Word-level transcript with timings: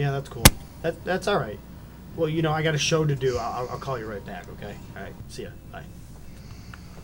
Yeah, 0.00 0.12
that's 0.12 0.30
cool. 0.30 0.46
That 0.80 1.04
that's 1.04 1.28
all 1.28 1.38
right. 1.38 1.58
Well, 2.16 2.26
you 2.26 2.40
know, 2.40 2.52
I 2.52 2.62
got 2.62 2.74
a 2.74 2.78
show 2.78 3.04
to 3.04 3.14
do. 3.14 3.36
I'll, 3.36 3.68
I'll 3.68 3.78
call 3.78 3.98
you 3.98 4.06
right 4.06 4.24
back. 4.24 4.46
Okay. 4.54 4.74
All 4.96 5.02
right. 5.02 5.12
See 5.28 5.42
ya. 5.42 5.50
Bye. 5.70 5.84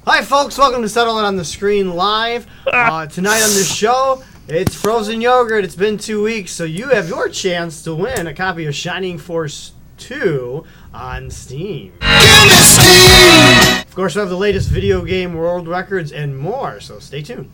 Hi, 0.06 0.22
folks. 0.22 0.56
Welcome 0.56 0.80
to 0.80 0.88
Settle 0.88 1.18
It 1.18 1.24
on 1.26 1.36
the 1.36 1.44
Screen 1.44 1.90
Live. 1.90 2.46
Uh, 2.66 3.06
tonight 3.06 3.42
on 3.42 3.50
the 3.50 3.64
show, 3.64 4.24
it's 4.48 4.74
frozen 4.74 5.20
yogurt. 5.20 5.62
It's 5.62 5.76
been 5.76 5.98
two 5.98 6.22
weeks, 6.22 6.52
so 6.52 6.64
you 6.64 6.88
have 6.88 7.06
your 7.10 7.28
chance 7.28 7.84
to 7.84 7.94
win 7.94 8.26
a 8.26 8.32
copy 8.32 8.64
of 8.64 8.74
Shining 8.74 9.18
Force 9.18 9.72
2 9.98 10.64
on 10.94 11.30
Steam. 11.30 11.92
Of 12.00 13.94
course, 13.94 14.14
we 14.14 14.20
have 14.20 14.30
the 14.30 14.38
latest 14.38 14.70
video 14.70 15.04
game 15.04 15.34
world 15.34 15.68
records 15.68 16.12
and 16.12 16.38
more, 16.38 16.80
so 16.80 16.98
stay 16.98 17.20
tuned. 17.20 17.50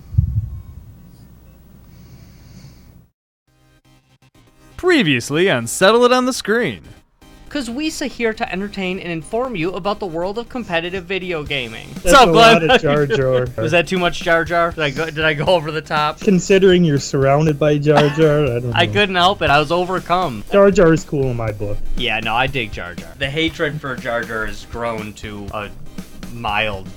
Previously 4.82 5.48
on 5.48 5.68
Settle 5.68 6.04
It 6.06 6.10
on 6.10 6.24
the 6.24 6.32
Screen. 6.32 6.82
Cause 7.48 7.70
we's 7.70 8.00
here 8.00 8.32
to 8.32 8.52
entertain 8.52 8.98
and 8.98 9.12
inform 9.12 9.54
you 9.54 9.74
about 9.74 10.00
the 10.00 10.06
world 10.06 10.38
of 10.38 10.48
competitive 10.48 11.04
video 11.04 11.44
gaming. 11.44 11.88
That's 12.02 12.14
up, 12.14 12.30
a 12.30 12.32
Glenn? 12.32 12.66
lot 12.66 12.74
of 12.74 12.82
Jar 12.82 13.06
Jar. 13.06 13.46
Was 13.62 13.70
that 13.70 13.86
too 13.86 14.00
much 14.00 14.22
Jar 14.22 14.44
Jar? 14.44 14.72
Did 14.72 14.80
I 14.80 14.90
go, 14.90 15.06
did 15.06 15.24
I 15.24 15.34
go 15.34 15.44
over 15.46 15.70
the 15.70 15.80
top? 15.80 16.18
Considering 16.18 16.82
you're 16.82 16.98
surrounded 16.98 17.60
by 17.60 17.78
Jar 17.78 18.08
Jar, 18.08 18.42
I 18.42 18.46
don't 18.46 18.64
know. 18.70 18.72
I 18.74 18.88
couldn't 18.88 19.14
help 19.14 19.40
it. 19.40 19.50
I 19.50 19.60
was 19.60 19.70
overcome. 19.70 20.42
Jar 20.50 20.72
Jar 20.72 20.92
is 20.92 21.04
cool 21.04 21.30
in 21.30 21.36
my 21.36 21.52
book. 21.52 21.78
Yeah, 21.96 22.18
no, 22.18 22.34
I 22.34 22.48
dig 22.48 22.72
Jar 22.72 22.96
Jar. 22.96 23.14
The 23.16 23.30
hatred 23.30 23.80
for 23.80 23.94
Jar 23.94 24.24
Jar 24.24 24.46
has 24.46 24.66
grown 24.66 25.12
to 25.12 25.46
a 25.54 25.70
mild 26.32 26.88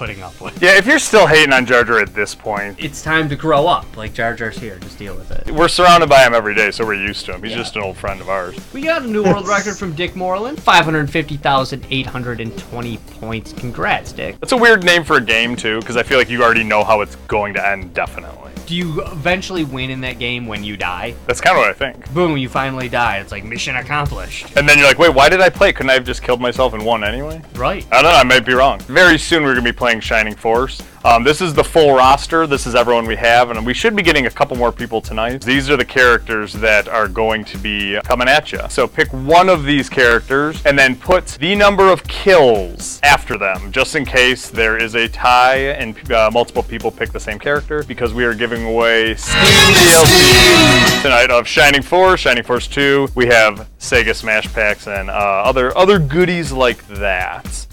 putting 0.00 0.22
up 0.22 0.40
with. 0.40 0.62
Yeah, 0.62 0.78
if 0.78 0.86
you're 0.86 0.98
still 0.98 1.26
hating 1.26 1.52
on 1.52 1.66
Jar 1.66 1.84
Jar 1.84 1.98
at 2.00 2.14
this 2.14 2.34
point, 2.34 2.76
It's 2.78 3.02
time 3.02 3.28
to 3.28 3.36
grow 3.36 3.66
up. 3.66 3.84
Like 3.98 4.14
Jar 4.14 4.32
Jar's 4.34 4.56
here. 4.56 4.78
Just 4.78 4.98
deal 4.98 5.14
with 5.14 5.30
it. 5.30 5.50
we're 5.50 5.68
surrounded 5.68 6.08
by 6.08 6.24
him 6.26 6.32
every 6.32 6.54
day, 6.54 6.70
so 6.70 6.86
we're 6.86 6.94
used 6.94 7.26
to 7.26 7.34
him. 7.34 7.42
He's 7.42 7.52
Yeah. 7.52 7.58
just 7.58 7.76
an 7.76 7.82
old 7.82 7.98
friend 7.98 8.18
of 8.18 8.30
ours. 8.30 8.56
We 8.72 8.80
got 8.80 9.02
a 9.02 9.06
new 9.06 9.22
world 9.22 9.46
record 9.46 9.76
from 9.76 9.92
Dick 9.94 10.16
Moreland. 10.16 10.58
550,820 10.62 12.96
points. 13.20 13.52
Congrats, 13.52 14.12
Dick. 14.12 14.40
That's 14.40 14.52
a 14.52 14.56
weird 14.56 14.84
name 14.84 15.04
for 15.04 15.18
a 15.18 15.20
game 15.20 15.54
too, 15.54 15.80
because 15.80 15.98
I 15.98 16.02
feel 16.02 16.16
like 16.16 16.30
you 16.30 16.42
already 16.42 16.64
know 16.64 16.82
how 16.82 17.02
it's 17.02 17.16
going 17.28 17.52
to 17.54 17.68
end. 17.68 17.92
Definitely. 17.92 18.52
Do 18.70 18.76
you 18.76 19.02
eventually 19.06 19.64
win 19.64 19.90
in 19.90 20.00
that 20.02 20.20
game 20.20 20.46
when 20.46 20.62
you 20.62 20.76
die? 20.76 21.16
That's 21.26 21.40
kind 21.40 21.56
of 21.56 21.60
what 21.60 21.70
I 21.70 21.72
think. 21.72 22.08
Boom, 22.14 22.36
you 22.36 22.48
finally 22.48 22.88
die. 22.88 23.16
It's 23.16 23.32
like 23.32 23.42
mission 23.42 23.74
accomplished. 23.74 24.56
And 24.56 24.68
then 24.68 24.78
you're 24.78 24.86
like, 24.86 24.96
wait, 24.96 25.12
why 25.12 25.28
did 25.28 25.40
I 25.40 25.50
play? 25.50 25.72
Couldn't 25.72 25.90
I 25.90 25.94
have 25.94 26.04
just 26.04 26.22
killed 26.22 26.40
myself 26.40 26.72
and 26.72 26.86
won 26.86 27.02
anyway? 27.02 27.42
Right. 27.56 27.84
I 27.90 28.00
don't 28.00 28.12
know. 28.12 28.16
I 28.16 28.22
might 28.22 28.46
be 28.46 28.52
wrong. 28.52 28.78
Very 28.82 29.18
soon 29.18 29.42
we're 29.42 29.54
gonna 29.54 29.64
be 29.64 29.72
playing 29.72 29.98
Shining 29.98 30.36
Force. 30.36 30.80
Um, 31.02 31.24
this 31.24 31.40
is 31.40 31.54
the 31.54 31.64
full 31.64 31.94
roster. 31.94 32.46
This 32.46 32.66
is 32.66 32.74
everyone 32.74 33.06
we 33.06 33.16
have, 33.16 33.50
and 33.50 33.64
we 33.64 33.72
should 33.72 33.96
be 33.96 34.02
getting 34.02 34.26
a 34.26 34.30
couple 34.30 34.54
more 34.58 34.70
people 34.70 35.00
tonight. 35.00 35.40
These 35.40 35.70
are 35.70 35.76
the 35.78 35.84
characters 35.84 36.52
that 36.52 36.88
are 36.88 37.08
going 37.08 37.42
to 37.46 37.56
be 37.56 37.98
coming 38.04 38.28
at 38.28 38.52
you. 38.52 38.60
So 38.68 38.86
pick 38.86 39.10
one 39.10 39.48
of 39.48 39.64
these 39.64 39.88
characters 39.88 40.62
and 40.66 40.78
then 40.78 40.94
put 40.94 41.26
the 41.26 41.56
number 41.56 41.90
of 41.90 42.04
kills 42.04 43.00
after 43.02 43.38
them, 43.38 43.72
just 43.72 43.96
in 43.96 44.04
case 44.04 44.50
there 44.50 44.76
is 44.76 44.94
a 44.94 45.08
tie 45.08 45.70
and 45.72 46.12
uh, 46.12 46.30
multiple 46.34 46.62
people 46.62 46.90
pick 46.90 47.12
the 47.12 47.20
same 47.20 47.38
character, 47.38 47.82
because 47.82 48.12
we 48.12 48.24
are 48.24 48.34
giving 48.34 48.66
away 48.66 49.14
Steam 49.14 49.40
DLC 49.40 51.02
tonight 51.02 51.30
of 51.30 51.48
Shining 51.48 51.82
Force, 51.82 52.20
Shining 52.20 52.44
Force 52.44 52.66
2. 52.66 53.08
We 53.14 53.24
have 53.26 53.70
Sega 53.78 54.14
Smash 54.14 54.52
Packs 54.52 54.86
and 54.86 55.08
uh, 55.08 55.12
other 55.12 55.76
other 55.78 55.98
goodies 55.98 56.52
like 56.52 56.86
that. 56.88 57.66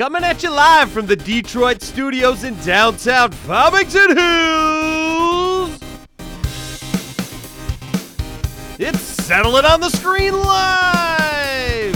Coming 0.00 0.24
at 0.24 0.42
you 0.42 0.48
live 0.48 0.90
from 0.90 1.04
the 1.04 1.14
Detroit 1.14 1.82
studios 1.82 2.42
in 2.42 2.58
downtown 2.60 3.32
Farmington 3.32 4.16
Hills. 4.16 5.78
It's 8.78 8.98
Settle 8.98 9.58
It 9.58 9.66
on 9.66 9.82
the 9.82 9.90
Screen 9.90 10.32
Live. 10.32 11.92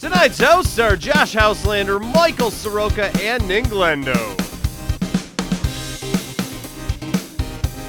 Tonight's 0.00 0.40
hosts 0.40 0.80
are 0.80 0.96
Josh 0.96 1.36
Houselander, 1.36 2.00
Michael 2.12 2.50
Soroka, 2.50 3.04
and 3.22 3.44
Ninglendo. 3.44 4.18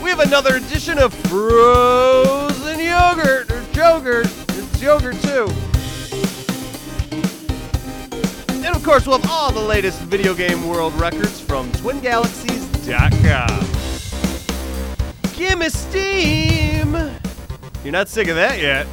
We 0.03 0.11
have 0.11 0.19
another 0.19 0.57
edition 0.57 0.99
of 0.99 1.11
Frozen 1.11 2.79
Yogurt, 2.79 3.51
or 3.51 3.61
Jogurt. 3.73 4.42
Yogurt 4.83 5.15
too. 5.21 5.47
And 8.49 8.75
of 8.75 8.83
course, 8.83 9.07
we'll 9.07 9.17
have 9.17 9.31
all 9.31 9.49
the 9.49 9.61
latest 9.61 10.01
video 10.01 10.33
game 10.33 10.67
world 10.67 10.93
records 10.95 11.39
from 11.39 11.71
TwinGalaxies.com. 11.71 13.65
Gimme 15.37 15.69
Steam! 15.69 16.91
You're 17.85 17.93
not 17.93 18.09
sick 18.09 18.27
of 18.27 18.35
that 18.35 18.59
yet. 18.59 18.85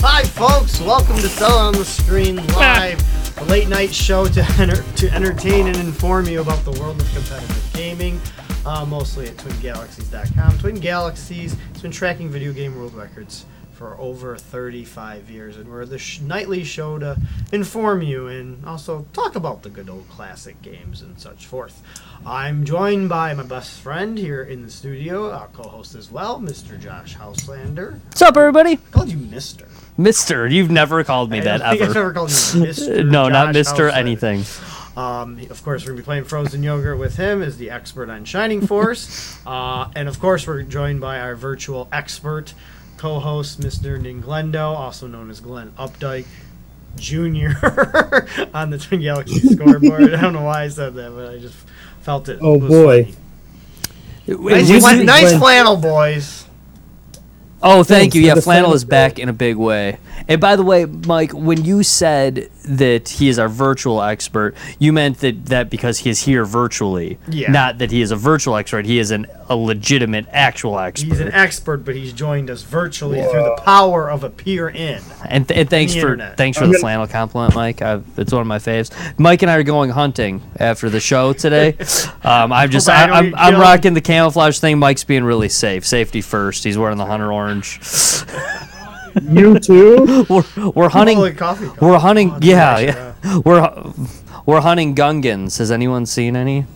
Hi, 0.00 0.22
folks. 0.22 0.80
Welcome 0.80 1.16
to 1.16 1.28
Sell 1.28 1.58
on 1.58 1.72
the 1.74 1.84
Screen 1.84 2.36
Live, 2.54 3.02
a 3.40 3.44
late 3.46 3.66
night 3.66 3.92
show 3.92 4.26
to 4.28 4.44
enter- 4.60 4.84
to 4.98 5.10
entertain 5.12 5.66
and 5.66 5.76
inform 5.78 6.26
you 6.28 6.40
about 6.40 6.64
the 6.64 6.70
world 6.80 7.00
of 7.00 7.12
competitive 7.12 7.70
gaming. 7.72 8.20
Uh, 8.66 8.84
mostly 8.84 9.28
at 9.28 9.36
TwinGalaxies.com. 9.36 10.58
Twin 10.58 10.74
Galaxies 10.74 11.54
has 11.72 11.82
been 11.82 11.92
tracking 11.92 12.28
video 12.28 12.52
game 12.52 12.76
world 12.76 12.94
records 12.94 13.46
for 13.74 13.96
over 14.00 14.36
35 14.36 15.30
years, 15.30 15.56
and 15.56 15.68
we're 15.70 15.84
the 15.86 15.98
sh- 15.98 16.18
nightly 16.20 16.64
show 16.64 16.98
to 16.98 17.16
inform 17.52 18.02
you 18.02 18.26
and 18.26 18.64
also 18.66 19.06
talk 19.12 19.36
about 19.36 19.62
the 19.62 19.68
good 19.70 19.88
old 19.88 20.08
classic 20.08 20.60
games 20.62 21.00
and 21.02 21.20
such 21.20 21.46
forth. 21.46 21.80
I'm 22.24 22.64
joined 22.64 23.08
by 23.08 23.34
my 23.34 23.44
best 23.44 23.78
friend 23.78 24.18
here 24.18 24.42
in 24.42 24.62
the 24.62 24.70
studio, 24.70 25.30
our 25.30 25.46
co-host 25.48 25.94
as 25.94 26.10
well, 26.10 26.40
Mr. 26.40 26.80
Josh 26.80 27.14
Houselander. 27.16 28.00
What's 28.06 28.22
up, 28.22 28.36
everybody? 28.36 28.72
I 28.72 28.76
called 28.90 29.10
you 29.10 29.18
Mister. 29.18 29.68
Mister, 29.96 30.48
you've 30.48 30.70
never 30.72 31.04
called 31.04 31.30
me 31.30 31.38
I 31.38 31.44
that 31.44 31.58
don't 31.58 31.68
I've 31.68 31.82
ever. 31.82 31.98
ever 32.00 32.12
called 32.12 32.30
you 32.30 32.34
Mr. 32.62 33.06
No, 33.10 33.28
not 33.28 33.52
Mister 33.54 33.90
anything. 33.90 34.42
Um, 34.96 35.38
of 35.50 35.62
course, 35.62 35.82
we're 35.84 35.90
gonna 35.90 36.00
be 36.00 36.04
playing 36.04 36.24
Frozen 36.24 36.62
Yogurt 36.62 36.98
with 36.98 37.16
him 37.16 37.42
as 37.42 37.58
the 37.58 37.70
expert 37.70 38.08
on 38.08 38.24
Shining 38.24 38.66
Force, 38.66 39.38
uh, 39.46 39.90
and 39.94 40.08
of 40.08 40.18
course, 40.18 40.46
we're 40.46 40.62
joined 40.62 41.00
by 41.00 41.20
our 41.20 41.34
virtual 41.34 41.86
expert 41.92 42.54
co-host, 42.96 43.60
Mr. 43.60 44.00
Ninglendo, 44.00 44.74
also 44.74 45.06
known 45.06 45.28
as 45.28 45.40
Glenn 45.40 45.70
Updike 45.72 46.24
Jr. 46.96 47.50
on 48.56 48.70
the 48.70 48.78
Twin 48.78 49.02
Galaxy 49.02 49.38
scoreboard. 49.54 50.14
I 50.14 50.20
don't 50.22 50.32
know 50.32 50.44
why 50.44 50.62
I 50.64 50.68
said 50.68 50.94
that, 50.94 51.10
but 51.14 51.30
I 51.34 51.38
just 51.38 51.56
felt 52.00 52.30
it. 52.30 52.38
Oh, 52.40 52.56
was 52.56 52.70
boy. 52.70 53.04
funny. 53.04 53.16
Nice, 54.28 54.68
You 54.70 54.80
flan- 54.80 55.04
nice 55.06 55.36
flannel, 55.36 55.76
boys. 55.76 56.45
Oh, 57.62 57.82
thank 57.82 57.86
Thanks 58.12 58.14
you. 58.16 58.22
Yeah, 58.22 58.34
flannel 58.34 58.42
flannel 58.42 58.74
is 58.74 58.84
back 58.84 59.18
in 59.18 59.28
a 59.28 59.32
big 59.32 59.56
way. 59.56 59.98
And 60.28 60.40
by 60.40 60.56
the 60.56 60.62
way, 60.62 60.84
Mike, 60.84 61.32
when 61.32 61.64
you 61.64 61.82
said 61.82 62.50
that 62.64 63.08
he 63.08 63.28
is 63.28 63.38
our 63.38 63.48
virtual 63.48 64.02
expert, 64.02 64.54
you 64.78 64.92
meant 64.92 65.18
that 65.18 65.46
that 65.46 65.70
because 65.70 65.98
he 65.98 66.10
is 66.10 66.22
here 66.24 66.44
virtually, 66.44 67.18
Yeah. 67.28 67.50
not 67.50 67.78
that 67.78 67.90
he 67.90 68.02
is 68.02 68.10
a 68.10 68.16
virtual 68.16 68.56
expert. 68.56 68.86
He 68.86 68.98
is 68.98 69.10
an 69.10 69.26
a 69.48 69.56
legitimate 69.56 70.26
actual 70.32 70.78
expert. 70.78 71.06
He's 71.08 71.20
an 71.20 71.30
expert, 71.32 71.84
but 71.84 71.94
he's 71.94 72.12
joined 72.12 72.50
us 72.50 72.62
virtually 72.62 73.20
through 73.22 73.44
the 73.44 73.60
power 73.64 74.10
of 74.10 74.24
a 74.24 74.30
peer 74.30 74.68
in. 74.68 75.00
And, 75.24 75.46
th- 75.46 75.60
and 75.60 75.70
thanks 75.70 75.92
for 75.94 76.00
internet. 76.00 76.36
thanks 76.36 76.58
for 76.58 76.64
I'm 76.64 76.70
the 76.70 76.74
gonna- 76.74 76.80
flannel 76.80 77.06
compliment, 77.06 77.54
Mike. 77.54 77.80
i 77.80 78.00
it's 78.16 78.32
one 78.32 78.40
of 78.40 78.48
my 78.48 78.58
faves. 78.58 78.90
Mike 79.18 79.42
and 79.42 79.50
I 79.50 79.56
are 79.56 79.62
going 79.62 79.90
hunting 79.90 80.42
after 80.58 80.90
the 80.90 81.00
show 81.00 81.32
today. 81.32 81.76
Um, 82.26 82.52
I'm 82.52 82.70
just 82.70 82.88
I, 82.88 83.04
am 83.04 83.12
I'm, 83.12 83.34
I'm 83.36 83.60
rocking 83.60 83.94
the 83.94 84.00
camouflage 84.00 84.58
thing. 84.58 84.80
Mike's 84.80 85.04
being 85.04 85.22
really 85.22 85.48
safe. 85.48 85.86
Safety 85.86 86.20
first. 86.20 86.64
He's 86.64 86.76
wearing 86.76 86.98
the 86.98 87.06
hunter 87.06 87.32
orange. 87.32 87.45
You 89.22 89.58
too? 89.58 90.26
We're, 90.28 90.70
we're 90.74 90.88
hunting. 90.90 91.16
Holy 91.16 91.32
coffee 91.32 91.66
cup. 91.66 91.80
We're 91.80 91.98
hunting. 91.98 92.32
Oh, 92.32 92.38
yeah, 92.42 92.86
gosh, 92.86 93.14
yeah. 93.24 93.38
We're 93.44 93.92
we're 94.44 94.60
hunting 94.60 94.94
gungans. 94.94 95.58
Has 95.58 95.70
anyone 95.70 96.04
seen 96.06 96.36
any? 96.36 96.66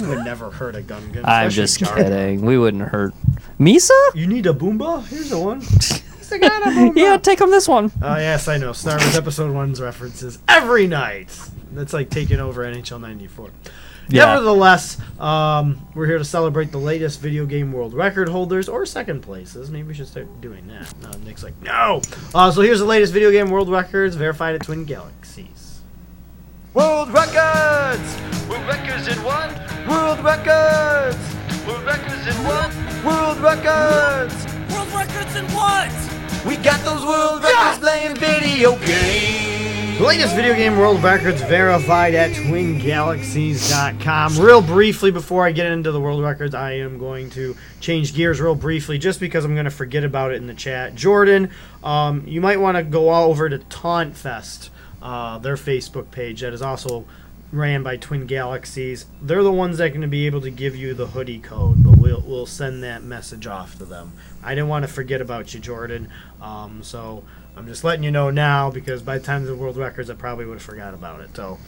We 0.00 0.06
would 0.08 0.24
never 0.24 0.50
hurt 0.50 0.76
a 0.76 0.82
gungan. 0.82 1.24
I'm 1.24 1.48
especially 1.48 1.54
just 1.54 1.78
Jar. 1.80 1.96
kidding. 1.96 2.42
We 2.42 2.58
wouldn't 2.58 2.84
hurt. 2.90 3.14
Misa? 3.58 3.90
You 4.14 4.26
need 4.26 4.46
a 4.46 4.52
boomba? 4.52 5.04
Here's 5.06 5.30
the 5.30 5.38
one. 5.38 5.60
He's 5.62 6.28
got 6.30 6.62
a 6.62 6.66
boomba. 6.70 6.96
Yeah, 6.96 7.16
take 7.16 7.40
him 7.40 7.50
this 7.50 7.66
one. 7.68 7.90
Oh 8.00 8.16
yes, 8.16 8.48
I 8.48 8.58
know. 8.58 8.72
Star 8.72 8.98
Wars 8.98 9.16
Episode 9.16 9.52
One's 9.52 9.80
references 9.80 10.38
every 10.48 10.86
night. 10.86 11.36
That's 11.72 11.92
like 11.92 12.08
taking 12.10 12.38
over 12.38 12.62
NHL 12.62 13.00
'94. 13.00 13.50
Yeah. 14.12 14.26
Nevertheless, 14.26 14.98
um, 15.18 15.86
we're 15.94 16.06
here 16.06 16.18
to 16.18 16.24
celebrate 16.24 16.70
the 16.70 16.78
latest 16.78 17.20
video 17.20 17.46
game 17.46 17.72
world 17.72 17.94
record 17.94 18.28
holders 18.28 18.68
or 18.68 18.84
second 18.84 19.22
places. 19.22 19.70
Maybe 19.70 19.88
we 19.88 19.94
should 19.94 20.08
start 20.08 20.40
doing 20.40 20.66
that. 20.68 20.92
No, 21.02 21.10
Nick's 21.24 21.42
like, 21.42 21.60
no. 21.62 22.02
Uh, 22.34 22.50
so 22.50 22.60
here's 22.60 22.78
the 22.80 22.84
latest 22.84 23.12
video 23.12 23.30
game 23.30 23.48
world 23.48 23.70
records 23.70 24.14
verified 24.14 24.54
at 24.54 24.64
Twin 24.64 24.84
Galaxies. 24.84 25.80
World 26.74 27.08
records! 27.12 28.16
World 28.48 28.66
records 28.66 29.08
in 29.08 29.22
one! 29.22 29.50
World 29.88 30.20
records! 30.24 31.18
World 31.66 31.84
records 31.84 32.26
in 32.26 32.44
one! 32.44 33.04
World 33.04 33.38
records! 33.38 34.46
World 34.72 34.88
records 34.92 35.36
in 35.36 35.44
what? 35.52 35.92
We 36.46 36.56
got 36.56 36.80
those 36.84 37.04
world 37.04 37.42
records 37.42 37.78
playing 37.78 38.16
video 38.16 38.76
games. 38.78 39.81
The 39.98 40.04
latest 40.08 40.34
video 40.34 40.54
game 40.54 40.78
world 40.78 41.02
records 41.02 41.42
verified 41.42 42.14
at 42.14 42.30
twingalaxies.com. 42.32 44.38
Real 44.38 44.62
briefly, 44.62 45.10
before 45.10 45.46
I 45.46 45.52
get 45.52 45.66
into 45.66 45.92
the 45.92 46.00
world 46.00 46.22
records, 46.22 46.54
I 46.54 46.72
am 46.72 46.96
going 46.98 47.28
to 47.30 47.54
change 47.78 48.14
gears 48.14 48.40
real 48.40 48.54
briefly 48.54 48.96
just 48.96 49.20
because 49.20 49.44
I'm 49.44 49.52
going 49.54 49.66
to 49.66 49.70
forget 49.70 50.02
about 50.02 50.32
it 50.32 50.36
in 50.36 50.46
the 50.46 50.54
chat. 50.54 50.94
Jordan, 50.94 51.50
um, 51.84 52.26
you 52.26 52.40
might 52.40 52.58
want 52.58 52.78
to 52.78 52.82
go 52.82 53.14
over 53.14 53.50
to 53.50 53.58
Taunt 53.58 54.16
Fest, 54.16 54.70
uh, 55.02 55.36
their 55.38 55.56
Facebook 55.56 56.10
page 56.10 56.40
that 56.40 56.54
is 56.54 56.62
also 56.62 57.04
ran 57.52 57.82
by 57.82 57.98
Twin 57.98 58.24
Galaxies. 58.26 59.04
They're 59.20 59.42
the 59.42 59.52
ones 59.52 59.76
that 59.76 59.84
are 59.84 59.90
going 59.90 60.00
to 60.00 60.08
be 60.08 60.24
able 60.26 60.40
to 60.40 60.50
give 60.50 60.74
you 60.74 60.94
the 60.94 61.08
hoodie 61.08 61.38
code, 61.38 61.84
but 61.84 61.98
we'll, 61.98 62.22
we'll 62.22 62.46
send 62.46 62.82
that 62.82 63.02
message 63.04 63.46
off 63.46 63.76
to 63.78 63.84
them. 63.84 64.14
I 64.42 64.54
didn't 64.54 64.70
want 64.70 64.86
to 64.86 64.92
forget 64.92 65.20
about 65.20 65.52
you, 65.52 65.60
Jordan. 65.60 66.08
Um, 66.40 66.82
so 66.82 67.24
I'm 67.56 67.66
just 67.66 67.84
letting 67.84 68.02
you 68.02 68.10
know 68.10 68.30
now 68.30 68.70
because 68.70 69.02
by 69.02 69.18
the 69.18 69.24
time 69.24 69.44
the 69.44 69.54
world 69.54 69.76
records, 69.76 70.08
I 70.10 70.14
probably 70.14 70.46
would 70.46 70.54
have 70.54 70.62
forgot 70.62 70.94
about 70.94 71.20
it. 71.20 71.36
So 71.36 71.58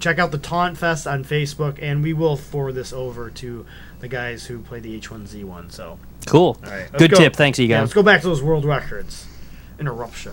check 0.00 0.18
out 0.18 0.32
the 0.32 0.38
Taunt 0.38 0.76
Fest 0.76 1.06
on 1.06 1.24
Facebook, 1.24 1.78
and 1.80 2.02
we 2.02 2.12
will 2.12 2.36
forward 2.36 2.72
this 2.72 2.92
over 2.92 3.30
to 3.30 3.64
the 4.00 4.08
guys 4.08 4.46
who 4.46 4.58
play 4.60 4.80
the 4.80 4.98
H1Z1. 5.00 5.70
So 5.72 5.98
Cool. 6.26 6.58
all 6.64 6.70
right, 6.70 6.90
Good 6.92 7.12
go. 7.12 7.16
tip. 7.18 7.36
Thanks, 7.36 7.58
Yeah, 7.58 7.64
Egon. 7.66 7.80
let's 7.82 7.94
go 7.94 8.02
back 8.02 8.22
to 8.22 8.26
those 8.28 8.42
world 8.42 8.64
records. 8.64 9.26
Interruption. 9.78 10.32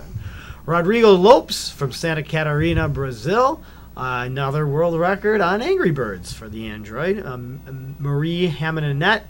Rodrigo 0.66 1.12
Lopes 1.12 1.70
from 1.70 1.92
Santa 1.92 2.22
Catarina, 2.22 2.88
Brazil. 2.88 3.62
Uh, 3.96 4.24
another 4.26 4.66
world 4.66 4.98
record 4.98 5.40
on 5.40 5.60
Angry 5.62 5.90
Birds 5.90 6.32
for 6.32 6.48
the 6.48 6.66
Android. 6.68 7.24
Um, 7.24 7.96
Marie 7.98 8.48
Haminanet, 8.48 9.22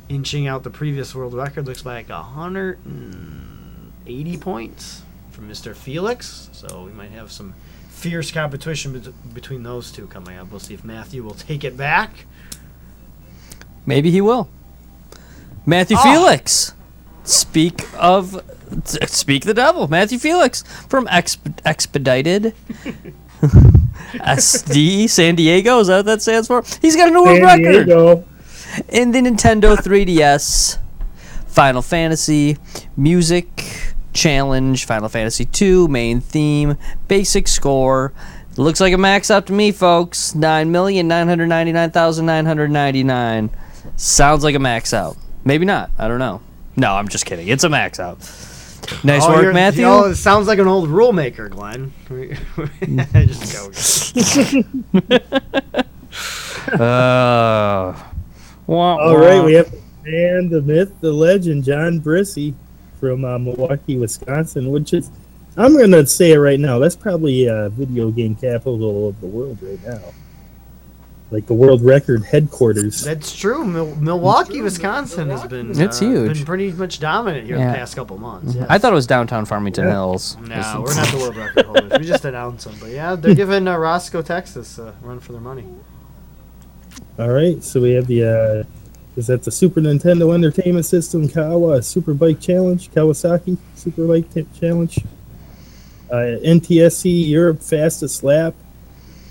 Inching 0.09 0.47
out 0.47 0.63
the 0.65 0.71
previous 0.71 1.15
world 1.15 1.33
record 1.35 1.67
looks 1.67 1.85
like 1.87 2.09
180 2.11 4.37
points 4.39 5.03
from 5.31 5.49
Mr. 5.49 5.75
Felix. 5.75 6.49
So 6.53 6.85
we 6.85 6.93
might 6.93 7.11
have 7.11 7.33
some 7.33 7.55
fierce 7.89 8.31
competition 8.31 8.93
bet- 8.99 9.35
between 9.35 9.63
those 9.63 9.91
two 9.91 10.07
coming 10.09 10.37
up. 10.39 10.51
We'll 10.51 10.61
see 10.61 10.75
if 10.75 10.85
Matthew 10.85 11.23
will 11.23 11.35
take 11.35 11.65
it 11.65 11.75
back. 11.77 12.27
Maybe 13.87 14.11
he 14.11 14.21
will. 14.21 14.49
Matthew 15.67 15.97
Oh. 15.99 16.03
Felix. 16.03 16.75
Speak 17.25 17.87
of 17.99 18.43
speak 18.85 19.45
the 19.45 19.55
devil. 19.55 19.89
Matthew 19.89 20.19
Felix 20.19 20.63
from 20.89 21.07
Exp- 21.07 21.59
Expedited 21.65 22.55
SD 24.15 25.09
San 25.09 25.35
Diego. 25.35 25.81
Is 25.81 25.89
that 25.89 25.97
what 25.99 26.07
that 26.07 26.23
stands 26.23 26.49
for? 26.49 26.63
He's 26.81 26.97
got 26.97 27.09
a 27.09 27.11
new 27.11 27.25
San 27.25 27.43
record 27.43 27.87
Diego. 27.87 28.25
in 28.89 29.11
the 29.13 29.21
Nintendo 29.21 29.77
3DS. 29.77 30.79
Final 31.49 31.83
Fantasy 31.83 32.59
Music 32.97 33.95
Challenge, 34.13 34.85
Final 34.85 35.09
Fantasy 35.09 35.45
2 35.45 35.87
main 35.87 36.21
theme, 36.21 36.77
basic 37.07 37.47
score. 37.47 38.13
Looks 38.57 38.81
like 38.81 38.93
a 38.93 38.99
max 38.99 39.31
out 39.31 39.47
to 39.47 39.53
me, 39.53 39.71
folks. 39.73 40.35
Nine 40.35 40.71
million 40.73 41.09
nine 41.09 41.27
hundred 41.29 41.47
ninety 41.47 41.73
nine 41.73 41.91
thousand 41.91 42.27
nine 42.27 42.47
hundred 42.47 42.71
ninety 42.71 43.03
nine. 43.05 43.51
Sounds 43.97 44.45
like 44.45 44.55
a 44.55 44.61
max 44.61 44.93
out. 44.95 45.17
Maybe 45.45 45.65
not. 45.65 45.91
I 45.99 46.07
don't 46.09 46.19
know. 46.21 46.41
No, 46.77 46.95
I'm 46.95 47.09
just 47.09 47.27
kidding. 47.27 47.49
It's 47.49 47.65
a 47.65 47.69
max 47.69 47.99
out. 48.01 48.19
Nice 49.03 49.23
Oh, 49.25 49.33
work, 49.33 49.43
you're- 49.43 49.55
Matthew. 49.55 49.85
Oh, 49.85 50.05
it 50.11 50.15
sounds 50.17 50.47
like 50.47 50.59
an 50.59 50.69
old 50.69 50.89
rule 50.89 51.13
maker, 51.13 51.49
Glenn. 51.49 51.93
Just 53.13 54.15
joking. 54.25 54.85
Uh, 56.73 57.93
wah, 58.67 58.97
All 58.97 59.19
right, 59.19 59.45
we 59.45 59.53
have 59.55 59.71
the 59.71 59.81
man, 60.11 60.49
the 60.49 60.63
myth, 60.63 60.93
the 61.01 61.13
legend, 61.13 61.65
John 61.65 62.01
Brissy 62.01 62.55
from 62.99 63.25
uh, 63.25 63.39
Milwaukee, 63.39 63.99
Wisconsin, 63.99 64.71
which 64.71 64.95
is, 64.95 65.11
I'm 65.57 65.75
going 65.77 65.91
to 65.93 66.07
say 66.07 66.33
it 66.33 66.39
right 66.39 66.59
now, 66.59 66.79
that's 66.79 66.97
probably 66.97 67.49
uh, 67.49 67.69
video 67.69 68.11
game 68.11 68.35
capital 68.35 69.09
of 69.09 69.21
the 69.21 69.27
world 69.27 69.59
right 69.61 69.79
now. 69.87 70.01
Like 71.35 71.47
the 71.47 71.55
world 71.55 71.83
record 71.83 72.25
headquarters. 72.25 73.03
That's 73.03 73.35
true. 73.35 73.65
Mil- 73.65 73.97
Milwaukee, 73.97 74.63
Wisconsin 74.63 75.31
has 75.31 75.43
been 75.49 75.73
It's 75.81 76.01
uh, 76.01 76.05
huge. 76.05 76.37
Been 76.39 76.47
pretty 76.47 76.71
much 76.71 77.01
dominant 77.01 77.49
here 77.49 77.57
Yeah. 77.59 77.73
the 77.73 77.77
past 77.79 77.97
couple 77.97 78.17
months. 78.19 78.55
Yes. 78.55 78.67
I 78.71 78.79
thought 78.79 78.93
it 78.93 78.95
was 78.95 79.09
downtown 79.09 79.45
Farmington 79.45 79.85
Yeah. 79.87 79.91
Hills. 79.91 80.37
No, 80.43 80.83
we're 80.87 80.95
not 80.95 81.09
the 81.09 81.19
world 81.19 81.37
record 81.37 81.67
holders. 81.67 81.99
We 81.99 82.07
just 82.07 82.25
announced 82.25 82.67
them, 82.67 82.77
but 82.81 82.91
yeah, 82.91 83.17
they're 83.17 83.35
giving 83.45 83.67
uh, 83.67 83.77
Roscoe, 83.77 84.23
Texas, 84.23 84.79
a 84.79 84.95
run 85.03 85.19
for 85.19 85.33
their 85.33 85.41
money. 85.41 85.65
All 87.19 87.31
right, 87.31 87.63
so 87.65 87.81
we 87.81 87.95
have 87.95 88.07
the, 88.07 88.25
uh, 88.65 88.65
is 89.17 89.27
that 89.27 89.43
the 89.43 89.51
Super 89.51 89.81
Nintendo 89.81 90.33
Entertainment 90.33 90.87
System 90.87 91.29
Kawa 91.29 91.83
Super 91.83 92.15
Bike 92.15 92.39
Challenge, 92.41 92.89
Kawasaki 92.93 93.59
Super 93.75 94.07
Bike 94.07 94.33
T- 94.33 94.47
Challenge, 94.59 94.99
uh, 96.13 96.15
NTSC 96.45 97.29
Europe 97.29 97.61
Fastest 97.61 98.23
Lap, 98.23 98.55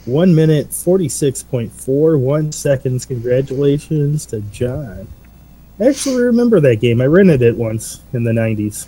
one 0.06 0.36
minute 0.36 0.74
forty 0.74 1.08
six 1.10 1.44
point 1.44 1.72
four 1.72 2.18
one 2.18 2.52
seconds. 2.52 3.06
Congratulations 3.06 4.26
to 4.28 4.42
John. 4.42 5.08
I 5.80 5.86
actually 5.88 6.22
remember 6.24 6.60
that 6.60 6.78
game. 6.78 7.02
I 7.02 7.06
rented 7.06 7.42
it 7.42 7.58
once 7.58 8.02
in 8.14 8.24
the 8.24 8.34
nineties. 8.34 8.88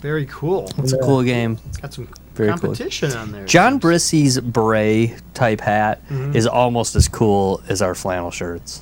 Very 0.00 0.26
cool. 0.26 0.70
It's 0.78 0.92
a 0.92 0.96
Yeah. 0.96 1.02
cool 1.02 1.22
game. 1.22 1.58
It's 1.68 1.76
got 1.76 1.92
some 1.92 2.08
Very 2.34 2.48
cool. 2.50 2.58
competition 2.58 3.12
on 3.12 3.32
there. 3.32 3.44
John 3.44 3.72
seems. 3.72 3.82
Brissy's 3.82 4.40
beret 4.40 5.14
type 5.34 5.60
hat 5.60 6.00
Mhm. 6.08 6.34
is 6.34 6.46
almost 6.46 6.96
as 6.96 7.06
cool 7.06 7.60
as 7.68 7.82
our 7.82 7.94
flannel 7.94 8.30
shirts. 8.30 8.80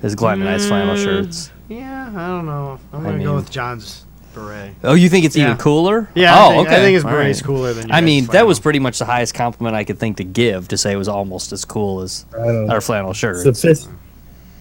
His 0.00 0.14
Glenn 0.14 0.40
and 0.40 0.48
I's 0.48 0.66
flannel 0.66 0.94
Mm. 0.96 1.02
shirts. 1.04 1.50
Yeah, 1.68 2.10
I 2.14 2.28
don't 2.28 2.46
know. 2.46 2.78
I'm 2.92 3.02
gonna 3.02 3.16
mean- 3.16 3.26
go 3.26 3.34
with 3.36 3.50
John's 3.50 4.03
beret. 4.34 4.74
Oh, 4.82 4.94
you 4.94 5.08
think 5.08 5.24
it's 5.24 5.36
Yeah. 5.36 5.44
even 5.46 5.56
cooler? 5.58 6.08
Yeah, 6.14 6.34
Oh, 6.36 6.46
I 6.46 6.48
think, 6.54 6.66
okay. 6.68 6.76
I 6.76 6.80
think 6.80 6.94
his 6.94 7.04
All 7.04 7.10
beret's 7.10 7.40
right. 7.40 7.46
cooler 7.46 7.72
than. 7.72 7.90
I 7.92 8.00
mean, 8.00 8.26
that 8.26 8.46
was 8.46 8.60
pretty 8.60 8.78
much 8.80 8.98
the 8.98 9.04
highest 9.04 9.34
compliment 9.34 9.74
I 9.76 9.84
could 9.84 9.98
think 9.98 10.16
to 10.18 10.24
give 10.24 10.68
to 10.68 10.76
say 10.76 10.92
it 10.92 10.96
was 10.96 11.08
almost 11.08 11.52
as 11.52 11.64
cool 11.64 12.00
as 12.00 12.24
I 12.36 12.38
our 12.68 12.80
flannel 12.80 13.12
shirts. 13.12 13.44
Sophis- 13.44 13.88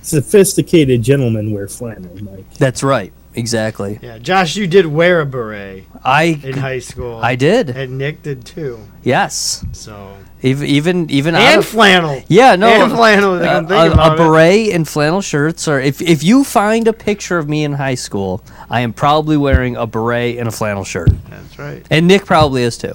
sophisticated 0.02 1.02
gentlemen 1.04 1.52
wear 1.52 1.68
flannel, 1.68 2.12
Mike. 2.22 2.46
That's 2.58 2.84
right. 2.84 3.14
Exactly. 3.36 4.00
Yeah, 4.02 4.18
Josh, 4.20 4.56
you 4.56 4.68
did 4.68 4.86
wear 4.86 5.22
a 5.22 5.26
beret 5.26 5.86
I 6.04 6.40
in 6.44 6.54
high 6.58 6.80
school. 6.80 7.18
I 7.22 7.36
did. 7.36 7.70
and 7.70 7.98
Nick 7.98 8.22
did 8.22 8.46
too. 8.46 8.80
Yes. 9.04 9.66
So 9.72 10.16
Even 10.42 10.68
even 10.68 11.10
even 11.10 11.36
and 11.36 11.60
of 11.60 11.66
flannel. 11.66 12.22
Yeah, 12.28 12.56
no. 12.56 12.68
And 12.68 12.92
flannel. 12.92 13.34
uh, 13.36 13.62
a, 13.64 13.90
a 13.90 13.92
about 13.94 14.14
it. 14.14 14.18
beret 14.18 14.70
and 14.74 14.88
flannel 14.88 15.22
shirts, 15.22 15.68
or 15.68 15.80
if 15.80 16.02
if 16.02 16.22
you 16.24 16.44
find 16.44 16.88
a 16.88 16.94
picture 16.94 17.38
of 17.38 17.48
me 17.50 17.64
in 17.64 17.74
high 17.74 17.96
school, 17.96 18.44
I 18.70 18.82
am 18.82 18.94
probably 18.94 19.38
wearing 19.38 19.76
a 19.78 19.88
beret 19.88 20.38
and 20.38 20.48
a 20.48 20.52
flannel 20.52 20.84
shirt, 20.84 21.10
That's 21.30 21.58
right. 21.58 21.86
and 21.90 22.08
Nick 22.08 22.26
probably 22.26 22.64
is 22.64 22.78
too. 22.78 22.94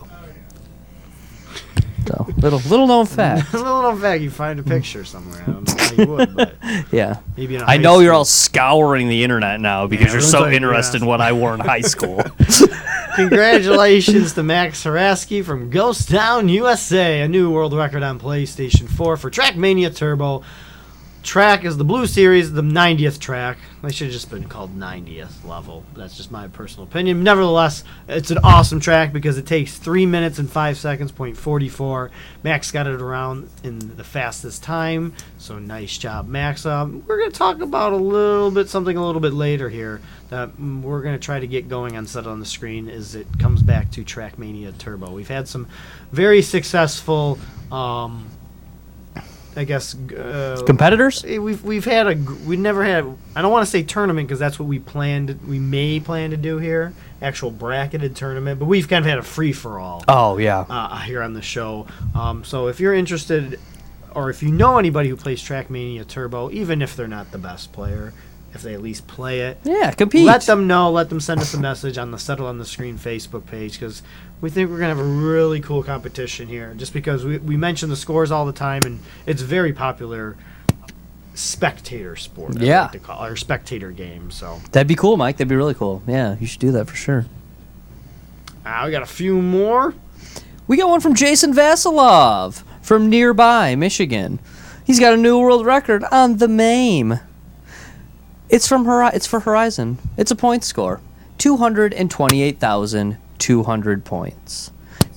So 2.09 2.27
little 2.39 2.59
little 2.61 2.87
known 2.87 3.07
fact. 3.19 3.53
little 3.53 3.83
known 3.83 4.01
fact, 4.01 4.23
you 4.23 4.31
find 4.31 4.59
a 4.59 4.63
picture 4.63 5.05
somewhere. 5.05 5.43
I 5.47 5.51
don't 5.51 5.69
know 5.69 5.75
how 5.79 5.93
you 6.03 6.07
would, 6.11 6.35
but 6.37 6.55
Yeah, 6.93 7.19
maybe 7.37 7.55
in 7.57 7.61
a 7.61 7.65
I 7.65 7.69
high 7.73 7.77
know 7.79 8.01
you're 8.01 8.13
all 8.15 8.25
scouring 8.25 9.09
the 9.09 9.23
internet 9.25 9.61
now 9.61 9.87
because 9.87 10.07
Yeah, 10.07 10.13
you're 10.13 10.21
so 10.23 10.39
tell 10.41 10.51
you 10.51 10.57
interested 10.57 10.99
that. 11.01 11.03
in 11.05 11.09
what 11.09 11.21
I 11.21 11.33
wore 11.33 11.55
in 11.55 11.61
high 11.61 11.81
school. 11.83 12.23
Congratulations 13.17 14.33
to 14.35 14.43
Max 14.43 14.85
Haraski 14.85 15.45
from 15.45 15.71
Ghost 15.71 16.09
Town, 16.09 16.49
USA. 16.49 17.21
A 17.23 17.29
new 17.29 17.51
world 17.51 17.73
record 17.75 18.03
on 18.03 18.21
PlayStation 18.21 18.89
4 18.89 19.17
for 19.17 19.31
Trackmania 19.31 19.95
Turbo. 19.95 20.43
Track 21.23 21.65
is 21.65 21.77
the 21.77 21.85
Blue 21.85 22.07
Series, 22.07 22.53
the 22.53 22.63
90th 22.63 23.19
track. 23.19 23.59
They 23.83 23.91
should 23.91 24.07
have 24.07 24.13
just 24.13 24.31
been 24.31 24.45
called 24.45 24.79
90th 24.79 25.45
level. 25.45 25.85
That's 25.95 26.17
just 26.17 26.31
my 26.31 26.49
personal 26.49 26.85
opinion. 26.85 27.23
Nevertheless, 27.23 27.85
it's 28.09 28.31
an 28.31 28.39
awesome 28.39 28.81
track 28.81 29.13
because 29.13 29.37
it 29.37 29.47
takes 29.47 29.77
3 29.77 30.07
minutes 30.07 30.39
and 30.39 30.51
5 30.51 30.79
seconds, 30.79 31.13
point 31.13 31.37
44. 31.37 32.11
Max 32.45 32.71
got 32.71 32.87
it 32.87 33.03
around 33.03 33.51
in 33.63 33.97
the 33.97 34.05
fastest 34.05 34.63
time, 34.63 35.13
so 35.37 35.59
nice 35.59 35.99
job, 35.99 36.29
Max. 36.29 36.65
Um, 36.65 37.05
we're 37.07 37.19
going 37.19 37.31
to 37.31 37.37
talk 37.37 37.61
about 37.61 37.93
a 37.93 37.97
little 37.97 38.51
bit, 38.51 38.69
something 38.69 38.97
a 38.97 39.05
little 39.05 39.21
bit 39.21 39.33
later 39.35 39.69
here 39.69 40.01
that 40.31 40.59
we're 40.59 41.03
going 41.03 41.15
to 41.19 41.25
try 41.25 41.41
to 41.41 41.47
get 41.47 41.69
going 41.69 41.97
on 41.97 42.07
set 42.07 42.27
on 42.27 42.41
the 42.41 42.47
screen 42.47 42.89
is 42.89 43.15
it 43.15 43.27
comes 43.39 43.63
back 43.63 43.91
to 43.93 44.05
Trackmania 44.05 44.77
Turbo. 44.79 45.13
We've 45.13 45.29
had 45.29 45.49
some 45.49 45.67
very 46.13 46.43
successful, 46.43 47.39
um, 47.73 48.29
I 49.59 49.65
guess, 49.65 49.97
uh, 50.13 50.63
Competitors? 50.67 51.25
Eh, 51.27 51.39
We've 51.39 51.61
we've 51.65 51.85
had 51.85 52.07
a 52.07 52.15
we 52.47 52.57
never 52.57 52.85
had 52.85 53.05
I 53.35 53.43
don't 53.43 53.51
want 53.51 53.65
to 53.67 53.71
say 53.71 53.83
tournament 53.83 54.29
because 54.29 54.39
that's 54.39 54.57
what 54.57 54.67
we 54.69 54.79
planned 54.79 55.41
we 55.49 55.59
may 55.59 55.99
plan 55.99 56.31
to 56.31 56.37
do 56.37 56.59
here 56.59 56.93
actual 57.21 57.51
bracketed 57.51 58.15
tournament 58.15 58.61
but 58.61 58.67
we've 58.67 58.87
kind 58.87 59.05
of 59.05 59.09
had 59.09 59.19
a 59.19 59.23
free 59.23 59.53
for 59.53 59.81
all 59.81 60.05
Oh 60.07 60.39
yeah. 60.39 60.65
uh, 60.71 61.01
here 61.01 61.21
on 61.21 61.33
the 61.33 61.43
show 61.43 61.89
um, 62.15 62.45
so 62.45 62.69
if 62.69 62.79
you're 62.79 62.95
interested 62.95 63.59
or 64.15 64.31
if 64.31 64.45
you 64.45 64.53
know 64.53 64.79
anybody 64.79 65.09
who 65.09 65.17
plays 65.17 65.43
Trackmania 65.43 66.07
Turbo 66.07 66.49
even 66.53 66.81
if 66.81 66.95
they're 66.95 67.09
not 67.09 67.33
the 67.33 67.39
best 67.39 67.73
player 67.73 68.13
if 68.55 68.63
they 68.63 68.73
at 68.75 68.81
least 68.83 69.07
play 69.07 69.41
it 69.41 69.59
Yeah, 69.65 69.91
compete. 69.93 70.25
let 70.27 70.43
them 70.43 70.67
know. 70.67 70.91
Let 70.91 71.09
them 71.11 71.21
send 71.21 71.41
us 71.41 71.53
a 71.55 71.61
message 71.61 71.99
on 71.99 72.11
the 72.11 72.19
Settle 72.19 72.47
on 72.47 72.59
the 72.59 72.65
Screen 72.65 72.97
Facebook 72.99 73.45
page 73.47 73.75
because 73.75 74.03
we 74.41 74.49
think 74.51 74.71
we're 74.71 74.79
going 74.79 74.91
to 74.91 74.97
have 74.97 75.05
a 75.05 75.09
really 75.09 75.61
cool 75.61 75.83
competition 75.83 76.49
here. 76.49 76.73
Just 76.77 76.93
because 76.93 77.25
we, 77.25 77.39
we 77.39 77.57
mention 77.57 77.89
the 77.91 77.97
scores 77.97 78.31
all 78.31 78.47
the 78.47 78.53
time 78.53 78.83
and 78.85 79.01
it's 79.27 79.43
very 79.43 79.73
popular 79.73 80.37
spectator 81.35 82.17
sport. 82.17 82.57
I 82.61 82.65
Yeah. 82.65 82.83
like 82.83 82.93
to 82.93 82.99
call, 82.99 83.25
or 83.25 83.37
spectator 83.37 83.91
game. 83.93 84.31
So 84.31 84.61
That'd 84.73 84.89
be 84.89 84.95
cool, 84.97 85.17
Mike. 85.17 85.37
That'd 85.37 85.49
be 85.49 85.57
really 85.57 85.75
cool. 85.75 86.03
Yeah, 86.07 86.37
you 86.41 86.47
should 86.47 86.61
do 86.61 86.73
that 86.73 86.87
for 86.89 86.97
sure. 86.97 87.27
uh, 88.67 88.83
we 88.87 88.91
got 88.91 89.03
a 89.03 89.07
few 89.07 89.41
more. 89.41 89.95
We 90.67 90.77
got 90.77 90.89
one 90.89 91.01
from 91.01 91.15
Jason 91.15 91.55
Vasilov 91.55 92.63
from 92.83 93.09
nearby 93.09 93.75
Michigan. 93.77 94.39
He's 94.85 94.99
got 95.01 95.13
a 95.15 95.17
new 95.17 95.39
world 95.39 95.65
record 95.67 96.05
on 96.11 96.39
the 96.39 96.49
MAME. 96.49 97.21
It's 98.49 98.67
from 98.67 98.85
Hori- 98.85 99.11
It's 99.15 99.27
for 99.27 99.41
Horizon. 99.41 99.99
It's 100.17 100.31
a 100.31 100.37
point 100.37 100.65
score, 100.65 101.01
two 101.37 101.57
hundred 101.57 101.93
and 101.95 102.11
twenty-eight 102.11 102.59
thousand 102.59 103.19
two 103.39 103.63
hundred 103.63 104.05
points. 104.05 104.71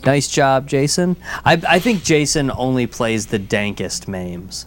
Nice 0.05 0.27
job, 0.27 0.67
Jason. 0.67 1.15
I, 1.45 1.61
I 1.67 1.79
think 1.79 2.03
Jason 2.03 2.51
only 2.51 2.87
plays 2.87 3.27
the 3.27 3.39
dankest 3.39 4.07
memes. 4.07 4.65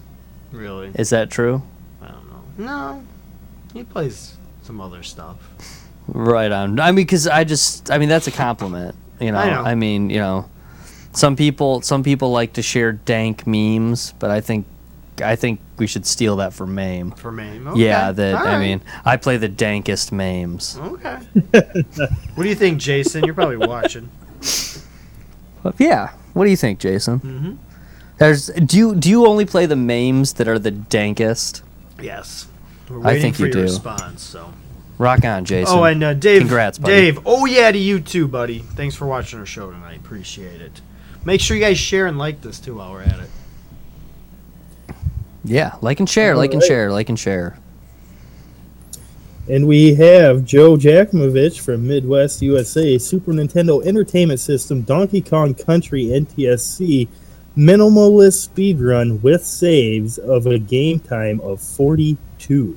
Really? 0.51 0.91
Is 0.95 1.09
that 1.09 1.29
true? 1.29 1.61
I 2.01 2.07
don't 2.07 2.29
know. 2.29 2.65
No, 2.65 3.03
he 3.73 3.83
plays 3.83 4.35
some 4.63 4.79
other 4.79 5.03
stuff. 5.03 5.37
Right 6.07 6.51
on. 6.51 6.79
I 6.79 6.91
mean, 6.91 7.05
because 7.05 7.27
I 7.27 7.43
just, 7.43 7.91
I 7.91 7.97
mean, 7.97 8.07
that's 8.09 8.27
a 8.27 8.31
compliment. 8.31 8.95
You 9.19 9.31
know, 9.33 9.37
I 9.39 9.49
know. 9.49 9.61
I 9.61 9.75
mean, 9.75 10.09
you 10.09 10.19
know, 10.19 10.49
some 11.11 11.35
people, 11.35 11.81
some 11.81 12.01
people 12.03 12.31
like 12.31 12.53
to 12.53 12.61
share 12.61 12.93
dank 12.93 13.45
memes, 13.45 14.13
but 14.19 14.31
I 14.31 14.39
think, 14.39 14.65
I 15.21 15.35
think 15.35 15.59
we 15.77 15.87
should 15.87 16.05
steal 16.05 16.37
that 16.37 16.53
from 16.53 16.75
Mame. 16.75 17.11
For 17.11 17.31
me. 17.31 17.61
Yeah, 17.75 18.11
that 18.11 18.35
All 18.35 18.41
I 18.41 18.53
right. 18.53 18.59
mean, 18.59 18.81
I 19.03 19.17
play 19.17 19.37
the 19.37 19.49
dankest 19.49 20.11
memes. 20.11 20.77
Okay. 20.77 21.15
what 22.35 22.43
do 22.43 22.49
you 22.49 22.55
think, 22.55 22.79
Jason? 22.79 23.23
You're 23.23 23.33
probably 23.33 23.57
watching. 23.57 24.09
But 25.63 25.75
yeah, 25.79 26.11
what 26.33 26.45
do 26.45 26.51
you 26.51 26.57
think, 26.57 26.79
Jason? 26.79 27.19
Mm-hmm. 27.19 27.55
There's, 28.17 28.47
do 28.47 28.77
you 28.77 28.95
do 28.95 29.09
you 29.09 29.25
only 29.25 29.45
play 29.45 29.65
the 29.65 29.75
memes 29.75 30.33
that 30.33 30.47
are 30.47 30.59
the 30.59 30.71
dankest? 30.71 31.61
Yes. 32.01 32.47
We're 32.89 33.05
I 33.05 33.19
think 33.19 33.35
for 33.35 33.41
you 33.41 33.47
your 33.47 33.53
do. 33.53 33.61
response. 33.63 34.21
So. 34.21 34.53
Rock 34.97 35.25
on, 35.25 35.43
Jason. 35.43 35.77
Oh, 35.77 35.83
and 35.83 36.03
uh, 36.03 36.13
Dave. 36.13 36.41
Congrats, 36.41 36.77
buddy. 36.77 36.93
Dave. 36.93 37.19
Oh 37.25 37.45
yeah, 37.45 37.71
to 37.71 37.77
you 37.77 37.99
too, 37.99 38.27
buddy. 38.27 38.59
Thanks 38.59 38.95
for 38.95 39.05
watching 39.05 39.39
our 39.39 39.45
show 39.45 39.69
tonight. 39.71 39.97
Appreciate 39.97 40.61
it. 40.61 40.81
Make 41.25 41.41
sure 41.41 41.57
you 41.57 41.63
guys 41.63 41.77
share 41.77 42.05
and 42.05 42.17
like 42.17 42.41
this 42.41 42.59
too 42.59 42.75
while 42.75 42.91
we're 42.91 43.01
at 43.01 43.19
it. 43.19 43.29
Yeah, 45.45 45.75
like 45.81 45.99
and 45.99 46.09
share, 46.09 46.35
like 46.35 46.53
and 46.53 46.61
share, 46.63 46.91
like 46.91 47.09
and 47.09 47.17
share. 47.19 47.57
And 49.47 49.67
we 49.67 49.93
have 49.95 50.43
Joe 50.43 50.75
Jakimovich 50.75 51.59
from 51.59 51.87
Midwest 51.87 52.41
USA, 52.41 52.97
Super 52.97 53.31
Nintendo 53.31 53.85
Entertainment 53.85 54.39
System, 54.39 54.81
Donkey 54.81 55.21
Kong 55.21 55.53
Country 55.53 56.05
NTSC, 56.05 57.07
minimalist 57.55 58.49
speedrun 58.49 59.21
with 59.21 59.45
saves 59.45 60.17
of 60.17 60.47
a 60.47 60.57
game 60.57 60.99
time 60.99 61.39
of 61.41 61.61
42. 61.61 62.75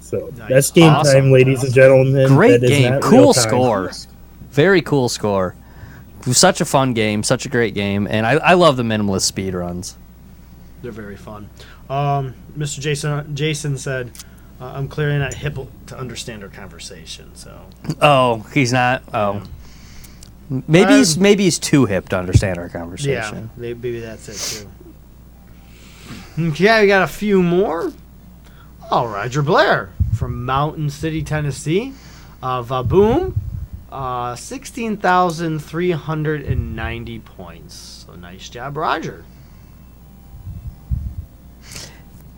So 0.00 0.32
Nice. 0.38 0.48
that's 0.48 0.70
game 0.70 0.90
Awesome. 0.90 1.12
time, 1.24 1.30
ladies 1.32 1.62
and 1.62 1.72
gentlemen. 1.74 2.26
Great 2.28 2.60
That 2.62 2.64
is 2.64 2.70
game, 2.70 2.92
not 2.92 3.02
cool 3.02 3.34
score. 3.34 3.92
Very 4.52 4.80
cool 4.82 5.08
score. 5.10 5.54
Such 6.22 6.60
a 6.60 6.64
fun 6.64 6.92
game, 6.94 7.22
such 7.22 7.44
a 7.46 7.48
great 7.50 7.74
game, 7.74 8.06
and 8.10 8.26
I, 8.26 8.32
I 8.38 8.54
love 8.54 8.76
the 8.76 8.82
minimalist 8.82 9.22
speed 9.22 9.54
runs. 9.54 9.96
They're 10.82 10.92
very 10.92 11.16
fun. 11.16 11.48
Um, 11.88 12.34
Mr. 12.56 12.80
Jason 12.80 13.34
Jason 13.36 13.76
said, 13.78 14.10
uh, 14.60 14.72
"I'm 14.74 14.88
clearly 14.88 15.18
not 15.18 15.34
hip 15.34 15.58
to 15.86 15.98
understand 15.98 16.42
our 16.42 16.48
conversation." 16.48 17.34
So 17.34 17.66
Oh, 18.00 18.46
he's 18.54 18.72
not. 18.72 19.02
Oh, 19.12 19.42
maybe 20.66 20.94
he's 20.94 21.16
maybe 21.18 21.44
he's 21.44 21.58
too 21.58 21.84
hip 21.86 22.08
to 22.10 22.18
understand 22.18 22.58
our 22.58 22.68
conversation. 22.68 23.50
yeah, 23.56 23.60
maybe 23.60 24.00
that's 24.00 24.28
it 24.28 24.64
too. 24.64 24.70
Okay, 26.50 26.80
we 26.82 26.86
got 26.86 27.02
a 27.02 27.06
few 27.06 27.42
more. 27.42 27.92
Oh, 28.90 29.06
Roger 29.06 29.42
Blair 29.42 29.90
from 30.16 30.44
Mountain 30.44 30.90
City, 30.90 31.22
Tennessee. 31.22 31.92
Uh, 32.42 32.62
Vaboom, 32.62 33.36
uh, 33.92 34.34
sixteen 34.34 34.96
thousand 34.96 35.58
three 35.60 35.90
hundred 35.90 36.42
and 36.42 36.74
ninety 36.74 37.18
points. 37.18 38.04
So 38.06 38.14
nice 38.14 38.48
job, 38.48 38.76
Roger. 38.78 39.24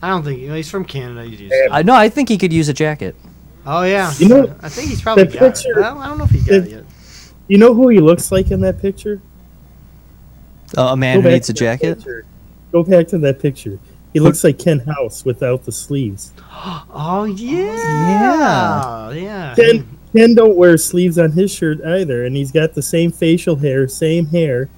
I 0.00 0.08
don't 0.08 0.22
think 0.22 0.40
he's 0.40 0.70
from 0.70 0.84
Canada. 0.84 1.24
He's 1.28 1.40
used 1.40 1.54
I 1.70 1.82
know. 1.82 1.94
I 1.94 2.08
think 2.08 2.28
he 2.28 2.38
could 2.38 2.52
use 2.52 2.68
a 2.68 2.72
jacket. 2.72 3.14
Oh 3.66 3.82
yeah. 3.82 4.12
You 4.18 4.28
know, 4.28 4.54
I 4.62 4.68
think 4.68 4.88
he's 4.88 5.02
probably 5.02 5.24
got 5.24 5.54
picture- 5.54 5.78
it. 5.78 5.84
I 5.84 5.90
don't, 5.90 5.98
I 5.98 6.08
don't 6.08 6.18
know 6.18 6.24
if 6.24 6.30
he 6.30 6.38
got 6.38 6.46
that- 6.48 6.64
it 6.64 6.70
yet. 6.70 6.84
You 7.48 7.58
know 7.58 7.74
who 7.74 7.88
he 7.88 8.00
looks 8.00 8.32
like 8.32 8.50
in 8.50 8.60
that 8.60 8.80
picture? 8.80 9.20
Uh, 10.76 10.82
a 10.92 10.96
man 10.96 11.16
Go 11.16 11.20
who 11.20 11.24
back 11.28 11.32
needs 11.34 11.50
a 11.50 11.52
that 11.52 11.58
jacket. 11.58 11.96
picture. 11.96 12.24
Go 12.72 12.82
back 12.82 13.08
to 13.08 13.18
that 13.18 13.40
picture. 13.40 13.78
He 14.12 14.20
looks 14.20 14.44
like 14.44 14.58
Ken 14.58 14.78
House 14.78 15.24
without 15.24 15.64
the 15.64 15.72
sleeves. 15.72 16.32
Oh 16.94 17.24
yeah. 17.24 19.10
Yeah. 19.10 19.54
Ken, 19.56 19.98
Ken 20.14 20.34
don't 20.34 20.54
wear 20.56 20.76
sleeves 20.78 21.18
on 21.18 21.32
his 21.32 21.52
shirt 21.52 21.82
either, 21.84 22.24
and 22.24 22.36
he's 22.36 22.52
got 22.52 22.74
the 22.74 22.82
same 22.82 23.10
facial 23.10 23.56
hair, 23.56 23.88
same 23.88 24.26
hair, 24.26 24.68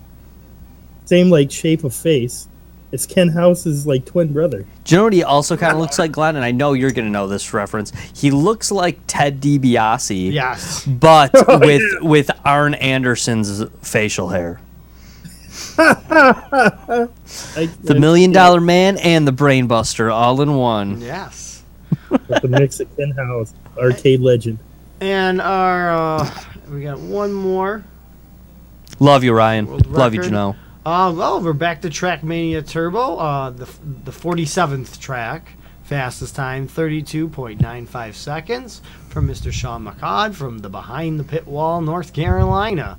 same 1.04 1.28
like 1.28 1.50
shape 1.50 1.84
of 1.84 1.94
face. 1.94 2.48
It's 2.94 3.06
Ken 3.06 3.28
House's 3.28 3.88
like 3.88 4.04
twin 4.04 4.32
brother. 4.32 4.64
Do 4.84 4.94
you 4.94 4.98
know 4.98 5.04
what 5.04 5.12
he 5.12 5.24
also 5.24 5.56
kind 5.56 5.72
of 5.72 5.80
looks 5.80 5.98
like, 5.98 6.12
Glenn? 6.12 6.36
And 6.36 6.44
I 6.44 6.52
know 6.52 6.74
you're 6.74 6.92
going 6.92 7.06
to 7.06 7.10
know 7.10 7.26
this 7.26 7.52
reference. 7.52 7.90
He 8.14 8.30
looks 8.30 8.70
like 8.70 9.00
Ted 9.08 9.40
DiBiase, 9.40 10.32
Yes. 10.32 10.86
but 10.86 11.32
Oh, 11.48 11.58
with 11.58 11.82
yeah. 11.82 12.08
with 12.08 12.30
Arn 12.44 12.74
Anderson's 12.74 13.64
facial 13.82 14.28
hair. 14.28 14.60
I, 15.78 17.08
The 17.82 17.96
Million 17.98 18.30
Dollar 18.30 18.60
Man 18.60 18.96
and 18.98 19.26
the 19.26 19.32
Brainbuster 19.32 20.12
all 20.12 20.40
in 20.40 20.54
one. 20.54 21.00
Yes. 21.00 21.64
with 22.10 22.42
the 22.42 22.48
mix 22.48 22.78
of 22.78 22.96
Ken 22.96 23.10
House, 23.10 23.54
arcade 23.76 24.20
legend. 24.20 24.60
And 25.00 25.40
our 25.40 25.90
uh, 25.90 26.30
we 26.68 26.82
got 26.82 27.00
one 27.00 27.32
more. 27.32 27.82
Love 29.00 29.24
you, 29.24 29.32
Ryan. 29.32 29.78
Love 29.90 30.14
you, 30.14 30.20
record. 30.20 30.32
Uh, 30.84 31.10
well, 31.16 31.40
we're 31.40 31.54
back 31.54 31.80
to 31.80 31.88
Trackmania 31.88 32.66
Turbo. 32.68 33.16
Uh, 33.16 33.48
the 33.48 33.64
the 34.04 34.10
47th 34.10 35.00
track, 35.00 35.52
fastest 35.82 36.36
time 36.36 36.68
32.95 36.68 38.12
seconds 38.12 38.82
from 39.08 39.26
Mr. 39.26 39.50
Sean 39.50 39.86
McCod 39.86 40.34
from 40.34 40.58
the 40.58 40.68
Behind 40.68 41.18
the 41.18 41.24
Pit 41.24 41.46
Wall, 41.46 41.80
North 41.80 42.12
Carolina. 42.12 42.98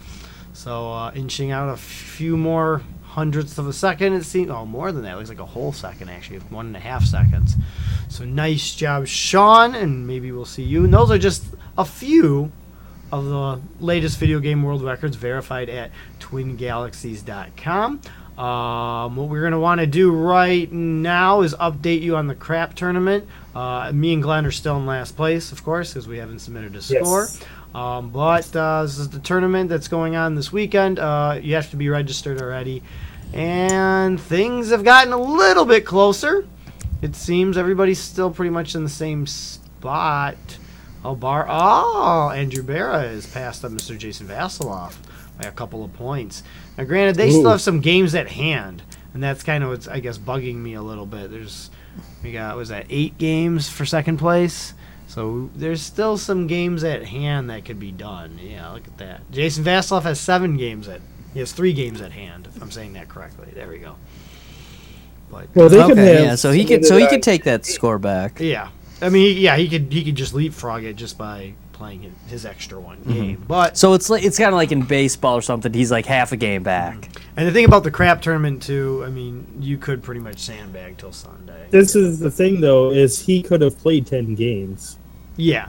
So 0.54 0.92
uh, 0.94 1.12
inching 1.14 1.52
out 1.52 1.70
a 1.70 1.78
few 1.78 2.36
more 2.38 2.82
hundredths 3.04 3.60
of 3.60 3.68
a 3.68 3.74
second. 3.74 4.14
It 4.14 4.24
seems 4.24 4.50
oh 4.50 4.66
more 4.66 4.92
than 4.92 5.04
that. 5.04 5.14
It 5.14 5.18
looks 5.18 5.30
like 5.30 5.38
a 5.38 5.46
whole 5.46 5.72
second 5.72 6.10
actually, 6.10 6.40
one 6.40 6.66
and 6.66 6.76
a 6.76 6.80
half 6.80 7.06
seconds. 7.06 7.54
So 8.10 8.26
nice 8.26 8.74
job, 8.74 9.06
Sean, 9.06 9.76
and 9.76 10.08
maybe 10.08 10.32
we'll 10.32 10.46
see 10.46 10.64
you. 10.64 10.86
And 10.86 10.94
those 10.94 11.12
are 11.12 11.20
just 11.20 11.46
a 11.78 11.86
few 11.86 12.52
of 13.12 13.26
the 13.26 13.62
latest 13.80 14.18
video 14.18 14.40
game 14.40 14.64
world 14.64 14.84
records 14.84 15.16
verified 15.16 15.70
at 15.70 15.92
twingalaxies.com. 16.20 18.02
Um, 18.38 19.16
what 19.16 19.30
we're 19.30 19.42
going 19.42 19.54
to 19.54 19.60
want 19.60 19.80
to 19.80 19.88
do 19.88 20.12
right 20.12 20.70
now 20.72 21.42
is 21.42 21.56
update 21.56 22.02
you 22.02 22.18
on 22.18 22.28
the 22.28 22.36
crap 22.36 22.74
tournament. 22.74 23.26
Uh, 23.56 23.92
me 23.94 24.14
and 24.14 24.22
Glenn 24.22 24.46
are 24.46 24.52
still 24.52 24.76
in 24.76 24.86
last 24.86 25.16
place, 25.16 25.54
of 25.54 25.64
course, 25.64 25.94
because 25.94 26.08
we 26.08 26.18
haven't 26.18 26.40
submitted 26.40 26.76
a 26.76 26.82
score. 26.82 27.28
Yes. 27.30 27.42
Um, 27.74 28.10
but 28.10 28.54
uh, 28.56 28.84
this 28.84 28.98
is 28.98 29.10
the 29.10 29.20
tournament 29.20 29.70
that's 29.70 29.88
going 29.88 30.16
on 30.16 30.36
this 30.36 30.52
weekend. 30.52 31.00
Uh, 31.00 31.40
you 31.42 31.56
have 31.56 31.70
to 31.72 31.78
be 31.78 31.88
registered 31.88 32.42
already. 32.42 32.84
And 33.34 34.20
things 34.20 34.70
have 34.70 34.84
gotten 34.84 35.14
a 35.14 35.18
little 35.18 35.66
bit 35.66 35.86
closer. 35.86 36.48
It 37.02 37.16
seems 37.16 37.58
everybody's 37.58 38.00
still 38.00 38.32
pretty 38.32 38.50
much 38.50 38.76
in 38.76 38.84
the 38.84 38.90
same 38.90 39.28
spot. 39.28 40.38
Oh, 41.06 41.16
Bar. 41.16 41.46
Oh, 41.50 42.32
Andrew 42.32 42.64
Barra 42.64 43.04
is 43.04 43.26
passed 43.28 43.64
up 43.64 43.72
Mr. 43.72 43.98
Jason 43.98 44.28
Vasilov 44.28 44.96
by 45.40 45.48
a 45.48 45.52
couple 45.52 45.84
of 45.84 45.94
points. 45.94 46.42
Now, 46.78 46.84
granted, 46.86 47.16
they 47.16 47.30
still 47.30 47.50
have 47.52 47.62
some 47.62 47.80
games 47.80 48.16
at 48.16 48.28
hand, 48.30 48.82
and 49.14 49.22
that's 49.24 49.44
kind 49.44 49.64
of 49.64 49.70
what's 49.70 49.88
I 49.88 50.00
guess 50.00 50.18
bugging 50.18 50.56
me 50.56 50.74
a 50.74 50.82
little 50.82 51.06
bit. 51.06 51.30
There's 51.32 51.70
we 52.24 52.32
got 52.32 52.58
was 52.58 52.70
that 52.70 52.86
eight 52.90 53.18
games 53.18 53.70
for 53.70 53.86
second 53.86 54.18
place. 54.18 54.74
So 55.08 55.50
there's 55.56 55.82
still 55.82 56.18
some 56.18 56.48
games 56.48 56.84
at 56.84 57.06
hand 57.06 57.50
that 57.52 57.64
could 57.66 57.80
be 57.80 57.92
done. 57.92 58.40
Yeah, 58.42 58.70
look 58.72 58.88
at 58.88 58.98
that. 58.98 59.32
Jason 59.32 59.64
Vasilov 59.64 60.04
has 60.04 60.20
seven 60.20 60.58
games 60.58 60.88
at. 60.88 61.02
He 61.34 61.40
has 61.40 61.52
three 61.52 61.74
games 61.74 62.02
at 62.02 62.14
hand. 62.14 62.48
If 62.48 62.62
I'm 62.62 62.72
saying 62.72 62.94
that 62.94 63.10
correctly. 63.10 63.50
There 63.54 63.68
we 63.70 63.78
go. 63.78 63.96
But 65.30 65.48
Well, 65.54 65.70
they 65.70 65.78
can 65.78 65.92
Okay, 65.92 66.16
have. 66.16 66.24
yeah. 66.24 66.36
So 66.36 66.52
he 66.52 66.66
could 66.66 66.86
so 66.86 66.98
he 66.98 67.08
could 67.08 67.22
take 67.24 67.44
that 67.44 67.66
score 67.66 68.00
back. 68.00 68.40
yeah, 68.40 68.70
I 69.02 69.10
mean, 69.10 69.38
yeah, 69.38 69.56
he 69.58 69.68
could 69.68 69.92
he 69.92 70.04
could 70.04 70.16
just 70.16 70.34
leapfrog 70.34 70.84
it 70.84 70.96
just 70.96 71.18
by 71.18 71.54
playing 71.74 72.04
his, 72.04 72.14
his 72.28 72.46
extra 72.46 72.80
one 72.80 73.02
game. 73.04 73.44
But 73.48 73.78
So 73.78 73.94
it's 73.94 74.10
like 74.10 74.24
it's 74.24 74.38
kind 74.38 74.50
of 74.50 74.56
like 74.56 74.72
in 74.72 74.84
baseball 74.84 75.36
or 75.36 75.42
something. 75.42 75.74
He's 75.74 75.92
like 75.92 76.06
half 76.06 76.32
a 76.32 76.38
game 76.38 76.64
back. 76.64 77.10
and 77.36 77.46
the 77.48 77.52
thing 77.52 77.66
about 77.66 77.84
the 77.84 77.92
crap 77.92 78.22
tournament 78.22 78.64
too, 78.64 79.04
I 79.06 79.10
mean, 79.10 79.46
you 79.60 79.78
could 79.78 80.02
pretty 80.02 80.22
much 80.22 80.40
sandbag 80.40 80.98
till 80.98 81.12
Sunday. 81.12 81.68
This 81.72 81.96
is 81.96 82.20
the 82.20 82.32
thing, 82.32 82.62
though, 82.62 82.92
is 82.92 83.26
he 83.26 83.44
could 83.44 83.62
have 83.62 83.78
played 83.78 84.08
ten 84.08 84.36
games, 84.36 84.98
Yeah, 85.36 85.68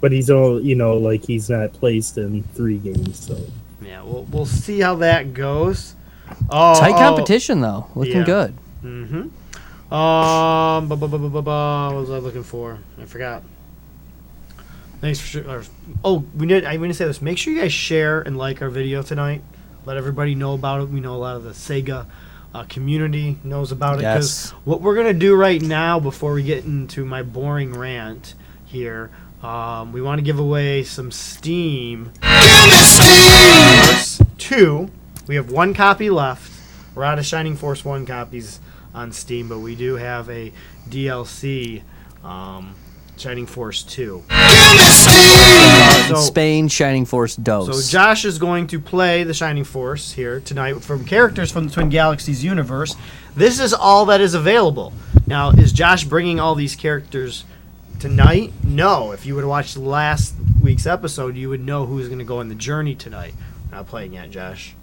but 0.00 0.12
he's 0.12 0.30
all 0.30 0.58
you 0.60 0.74
know, 0.74 0.96
like 0.96 1.24
he's 1.26 1.50
not 1.50 1.74
placed 1.74 2.16
in 2.16 2.42
three 2.54 2.78
games. 2.78 3.26
So 3.26 3.38
yeah. 3.82 4.02
We'll 4.02 4.24
we'll 4.24 4.46
see 4.46 4.80
how 4.80 4.94
that 4.96 5.34
goes. 5.34 5.94
Oh, 6.50 6.78
Tight 6.80 6.92
oh, 6.92 6.98
competition 6.98 7.60
though, 7.60 7.86
looking 7.94 8.16
Yeah. 8.18 8.24
good. 8.24 8.54
Mm-hmm. 8.82 9.28
Um, 9.90 10.88
bu- 10.88 10.96
bu- 10.96 11.08
bu- 11.08 11.18
bu- 11.18 11.28
bu- 11.30 11.42
bu- 11.42 11.50
what 11.50 11.94
was 11.94 12.10
I 12.10 12.18
looking 12.18 12.42
for? 12.42 12.78
I 13.00 13.04
forgot. 13.04 13.42
Thanks 15.00 15.20
for 15.20 15.26
sure. 15.26 15.62
Oh, 16.02 16.24
we 16.36 16.46
did. 16.46 16.64
I'm 16.64 16.78
going 16.78 16.90
to 16.90 16.94
say 16.94 17.04
this. 17.04 17.22
Make 17.22 17.38
sure 17.38 17.52
you 17.52 17.60
guys 17.60 17.72
share 17.72 18.20
and 18.22 18.36
like 18.36 18.62
our 18.62 18.70
video 18.70 19.02
tonight. 19.02 19.42
Let 19.84 19.96
everybody 19.96 20.34
know 20.34 20.54
about 20.54 20.80
it. 20.80 20.88
We 20.88 21.00
know 21.00 21.14
a 21.14 21.16
lot 21.18 21.36
of 21.36 21.44
the 21.44 21.50
Sega 21.50 22.06
uh, 22.52 22.64
community 22.64 23.38
knows 23.44 23.70
about 23.70 23.98
it. 23.98 24.02
Yes. 24.02 24.50
what 24.64 24.80
we're 24.80 24.94
going 24.94 25.06
to 25.06 25.12
do 25.14 25.36
right 25.36 25.60
now, 25.62 26.00
before 26.00 26.32
we 26.32 26.42
get 26.42 26.64
into 26.64 27.04
my 27.04 27.22
boring 27.22 27.72
rant 27.72 28.34
here, 28.64 29.10
um, 29.42 29.92
we 29.92 30.00
want 30.02 30.18
to 30.18 30.22
give 30.22 30.38
away 30.40 30.82
some 30.82 31.12
Steam. 31.12 32.10
Force 32.22 34.20
2. 34.38 34.90
We 35.28 35.36
have 35.36 35.50
one 35.52 35.74
copy 35.74 36.10
left. 36.10 36.50
We're 36.94 37.04
out 37.04 37.18
of 37.18 37.26
Shining 37.26 37.54
Force 37.56 37.84
1 37.84 38.06
copies 38.06 38.58
on 38.96 39.12
Steam, 39.12 39.48
but 39.48 39.60
we 39.60 39.76
do 39.76 39.94
have 39.94 40.28
a 40.30 40.52
DLC, 40.88 41.82
um, 42.24 42.74
Shining 43.16 43.46
Force 43.46 43.82
2. 43.84 44.24
So, 46.08 46.14
Spain, 46.16 46.68
Shining 46.68 47.04
Force 47.04 47.36
Dos. 47.36 47.66
so 47.66 47.92
Josh 47.92 48.24
is 48.24 48.38
going 48.38 48.66
to 48.68 48.80
play 48.80 49.24
the 49.24 49.34
Shining 49.34 49.64
Force 49.64 50.12
here 50.12 50.40
tonight 50.40 50.82
from 50.82 51.04
characters 51.04 51.50
from 51.50 51.66
the 51.66 51.72
Twin 51.72 51.88
Galaxies 51.88 52.42
universe. 52.44 52.96
This 53.34 53.60
is 53.60 53.74
all 53.74 54.06
that 54.06 54.20
is 54.20 54.34
available. 54.34 54.92
Now, 55.26 55.50
is 55.50 55.72
Josh 55.72 56.04
bringing 56.04 56.38
all 56.40 56.54
these 56.54 56.76
characters 56.76 57.44
tonight? 57.98 58.52
No. 58.62 59.12
If 59.12 59.26
you 59.26 59.34
would 59.34 59.42
have 59.42 59.48
watched 59.48 59.76
last 59.76 60.34
week's 60.62 60.86
episode, 60.86 61.36
you 61.36 61.48
would 61.48 61.64
know 61.64 61.86
who's 61.86 62.06
going 62.06 62.20
to 62.20 62.24
go 62.24 62.38
on 62.38 62.48
the 62.48 62.54
journey 62.54 62.94
tonight. 62.94 63.34
Not 63.72 63.88
playing 63.88 64.14
yet, 64.14 64.30
Josh. 64.30 64.74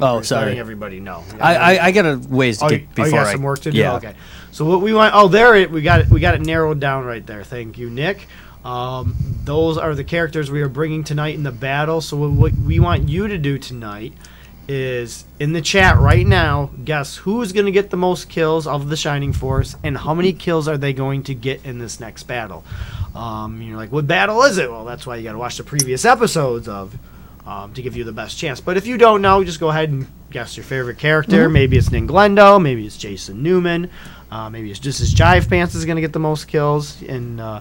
Oh, 0.00 0.06
We're 0.06 0.12
letting 0.12 0.24
sorry. 0.24 0.58
everybody 0.58 1.00
know. 1.00 1.24
I, 1.40 1.54
I 1.56 1.84
I 1.86 1.90
got 1.92 2.04
a 2.04 2.16
ways 2.28 2.58
to 2.58 2.64
Oh, 2.66 2.68
get 2.68 2.80
you, 2.80 2.86
oh, 2.86 2.94
before 2.94 3.06
you 3.06 3.12
got 3.12 3.26
I 3.26 3.32
some 3.32 3.42
work 3.42 3.60
to 3.60 3.70
do. 3.70 3.78
Yeah. 3.78 3.94
Okay. 3.96 4.14
So 4.50 4.64
what 4.64 4.80
we 4.82 4.94
want? 4.94 5.14
Oh, 5.14 5.28
there 5.28 5.54
it. 5.54 5.70
We 5.70 5.82
got 5.82 6.00
it. 6.00 6.08
We 6.08 6.20
got 6.20 6.34
it 6.34 6.40
narrowed 6.42 6.80
down 6.80 7.04
right 7.04 7.26
there. 7.26 7.44
Thank 7.44 7.78
you, 7.78 7.90
Nick. 7.90 8.26
Um, 8.64 9.14
those 9.44 9.76
are 9.76 9.94
the 9.94 10.04
characters 10.04 10.50
we 10.50 10.62
are 10.62 10.68
bringing 10.68 11.04
tonight 11.04 11.34
in 11.34 11.42
the 11.42 11.52
battle. 11.52 12.00
So 12.00 12.16
what, 12.16 12.30
what 12.30 12.52
we 12.54 12.80
want 12.80 13.08
you 13.08 13.28
to 13.28 13.36
do 13.36 13.58
tonight 13.58 14.14
is 14.66 15.26
in 15.38 15.52
the 15.52 15.60
chat 15.60 15.98
right 15.98 16.26
now. 16.26 16.70
Guess 16.82 17.16
who's 17.16 17.52
going 17.52 17.66
to 17.66 17.72
get 17.72 17.90
the 17.90 17.98
most 17.98 18.30
kills 18.30 18.66
of 18.66 18.88
the 18.88 18.96
Shining 18.96 19.34
Force, 19.34 19.76
and 19.82 19.98
how 19.98 20.14
many 20.14 20.32
kills 20.32 20.66
are 20.68 20.78
they 20.78 20.94
going 20.94 21.22
to 21.24 21.34
get 21.34 21.64
in 21.66 21.78
this 21.78 22.00
next 22.00 22.22
battle? 22.22 22.64
Um, 23.14 23.60
you're 23.60 23.76
like, 23.76 23.92
what 23.92 24.06
battle 24.06 24.42
is 24.44 24.56
it? 24.56 24.70
Well, 24.70 24.84
that's 24.86 25.06
why 25.06 25.16
you 25.16 25.24
got 25.24 25.32
to 25.32 25.38
watch 25.38 25.58
the 25.58 25.64
previous 25.64 26.04
episodes 26.06 26.66
of 26.66 26.96
um, 27.46 27.74
to 27.74 27.82
give 27.82 27.96
you 27.96 28.04
the 28.04 28.12
best 28.12 28.38
chance. 28.38 28.60
But 28.60 28.76
if 28.76 28.86
you 28.86 28.96
don't 28.96 29.22
know, 29.22 29.44
just 29.44 29.60
go 29.60 29.68
ahead 29.68 29.90
and 29.90 30.06
guess 30.30 30.56
your 30.56 30.64
favorite 30.64 30.98
character. 30.98 31.48
Maybe 31.48 31.76
it's 31.76 31.90
Ninglendo. 31.90 32.60
Maybe 32.60 32.86
it's 32.86 32.96
Jason 32.96 33.42
Newman. 33.42 33.90
Uh, 34.30 34.50
maybe 34.50 34.70
it's 34.70 34.80
just 34.80 35.00
as 35.00 35.14
Jive 35.14 35.48
Pants 35.48 35.74
is 35.74 35.84
going 35.84 35.96
to 35.96 36.02
get 36.02 36.12
the 36.12 36.18
most 36.18 36.48
kills. 36.48 37.00
And 37.02 37.40
uh, 37.40 37.60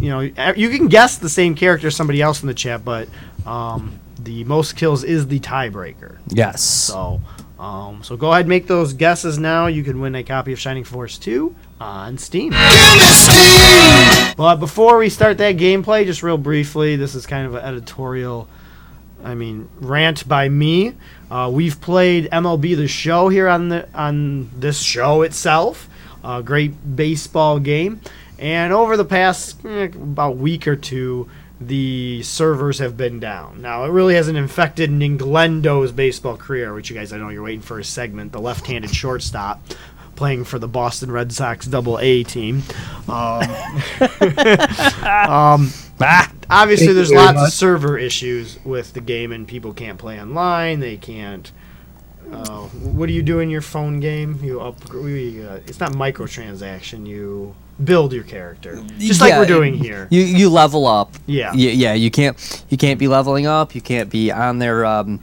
you 0.00 0.10
know, 0.10 0.20
you 0.20 0.70
can 0.70 0.88
guess 0.88 1.18
the 1.18 1.28
same 1.28 1.54
character 1.54 1.88
as 1.88 1.96
somebody 1.96 2.20
else 2.20 2.42
in 2.42 2.48
the 2.48 2.54
chat, 2.54 2.84
but 2.84 3.08
um, 3.46 3.98
the 4.18 4.44
most 4.44 4.76
kills 4.76 5.04
is 5.04 5.28
the 5.28 5.40
tiebreaker. 5.40 6.18
Yes. 6.28 6.62
So, 6.62 7.20
um, 7.58 8.02
so 8.02 8.16
go 8.16 8.32
ahead 8.32 8.42
and 8.42 8.48
make 8.48 8.66
those 8.66 8.92
guesses 8.92 9.38
now. 9.38 9.66
You 9.66 9.84
can 9.84 10.00
win 10.00 10.14
a 10.14 10.24
copy 10.24 10.52
of 10.52 10.58
Shining 10.58 10.84
Force 10.84 11.18
2 11.18 11.54
on 11.80 12.18
Steam. 12.18 12.52
But 14.36 14.56
before 14.56 14.98
we 14.98 15.10
start 15.10 15.38
that 15.38 15.56
gameplay, 15.56 16.04
just 16.04 16.22
real 16.22 16.38
briefly, 16.38 16.96
this 16.96 17.14
is 17.14 17.26
kind 17.26 17.46
of 17.46 17.54
an 17.54 17.64
editorial, 17.64 18.48
I 19.24 19.34
mean, 19.34 19.68
rant 19.80 20.28
by 20.28 20.48
me. 20.48 20.94
Uh, 21.30 21.50
we've 21.52 21.80
played 21.80 22.30
MLB 22.30 22.76
The 22.76 22.86
Show 22.86 23.28
here 23.28 23.48
on 23.48 23.70
the 23.70 23.88
on 23.94 24.50
this 24.54 24.80
show 24.80 25.22
itself. 25.22 25.88
A 26.22 26.42
great 26.42 26.96
baseball 26.96 27.58
game, 27.58 28.00
and 28.38 28.72
over 28.72 28.96
the 28.96 29.04
past 29.04 29.64
eh, 29.64 29.84
about 29.84 30.36
week 30.36 30.68
or 30.68 30.76
two, 30.76 31.28
the 31.60 32.22
servers 32.22 32.78
have 32.78 32.96
been 32.96 33.20
down. 33.20 33.62
Now 33.62 33.84
it 33.84 33.90
really 33.90 34.14
hasn't 34.14 34.38
infected 34.38 34.90
Ninglendo's 34.90 35.92
baseball 35.92 36.36
career, 36.36 36.74
which 36.74 36.90
you 36.90 36.96
guys 36.96 37.12
I 37.12 37.18
know 37.18 37.30
you're 37.30 37.42
waiting 37.42 37.60
for 37.60 37.78
a 37.78 37.84
segment. 37.84 38.32
The 38.32 38.40
left-handed 38.40 38.94
shortstop 38.94 39.62
playing 40.16 40.44
for 40.44 40.58
the 40.58 40.68
Boston 40.68 41.10
Red 41.10 41.32
Sox 41.32 41.66
Double 41.66 41.98
A 41.98 42.22
team. 42.22 42.62
Um, 43.08 43.42
um, 45.06 45.72
obviously, 46.50 46.88
Thank 46.88 46.96
there's 46.96 47.10
you 47.10 47.16
very 47.16 47.34
lots 47.34 47.48
of 47.48 47.52
server 47.52 47.98
issues 47.98 48.58
with 48.64 48.92
the 48.92 49.00
game, 49.00 49.32
and 49.32 49.46
people 49.46 49.72
can't 49.72 49.98
play 49.98 50.20
online. 50.20 50.80
They 50.80 50.96
can't. 50.96 51.50
Uh, 52.32 52.62
what 52.68 53.06
do 53.06 53.12
you 53.12 53.22
do 53.22 53.40
in 53.40 53.50
your 53.50 53.60
phone 53.60 54.00
game? 54.00 54.38
You 54.42 54.60
up. 54.60 54.92
We, 54.92 55.44
uh, 55.44 55.56
it's 55.66 55.80
not 55.80 55.92
microtransaction. 55.92 57.06
You 57.06 57.54
build 57.82 58.12
your 58.12 58.24
character, 58.24 58.82
just 58.98 59.20
like 59.20 59.34
we're 59.34 59.46
doing 59.46 59.74
here. 59.74 60.08
You 60.10 60.22
you 60.22 60.48
level 60.48 60.86
up. 60.86 61.12
Yeah. 61.26 61.50
Y- 61.52 61.58
yeah. 61.58 61.94
You 61.94 62.10
can't 62.10 62.64
you 62.70 62.76
can't 62.76 62.98
be 62.98 63.08
leveling 63.08 63.46
up. 63.46 63.74
You 63.74 63.80
can't 63.80 64.10
be 64.10 64.30
on 64.30 64.58
there. 64.58 64.84
Um, 64.84 65.20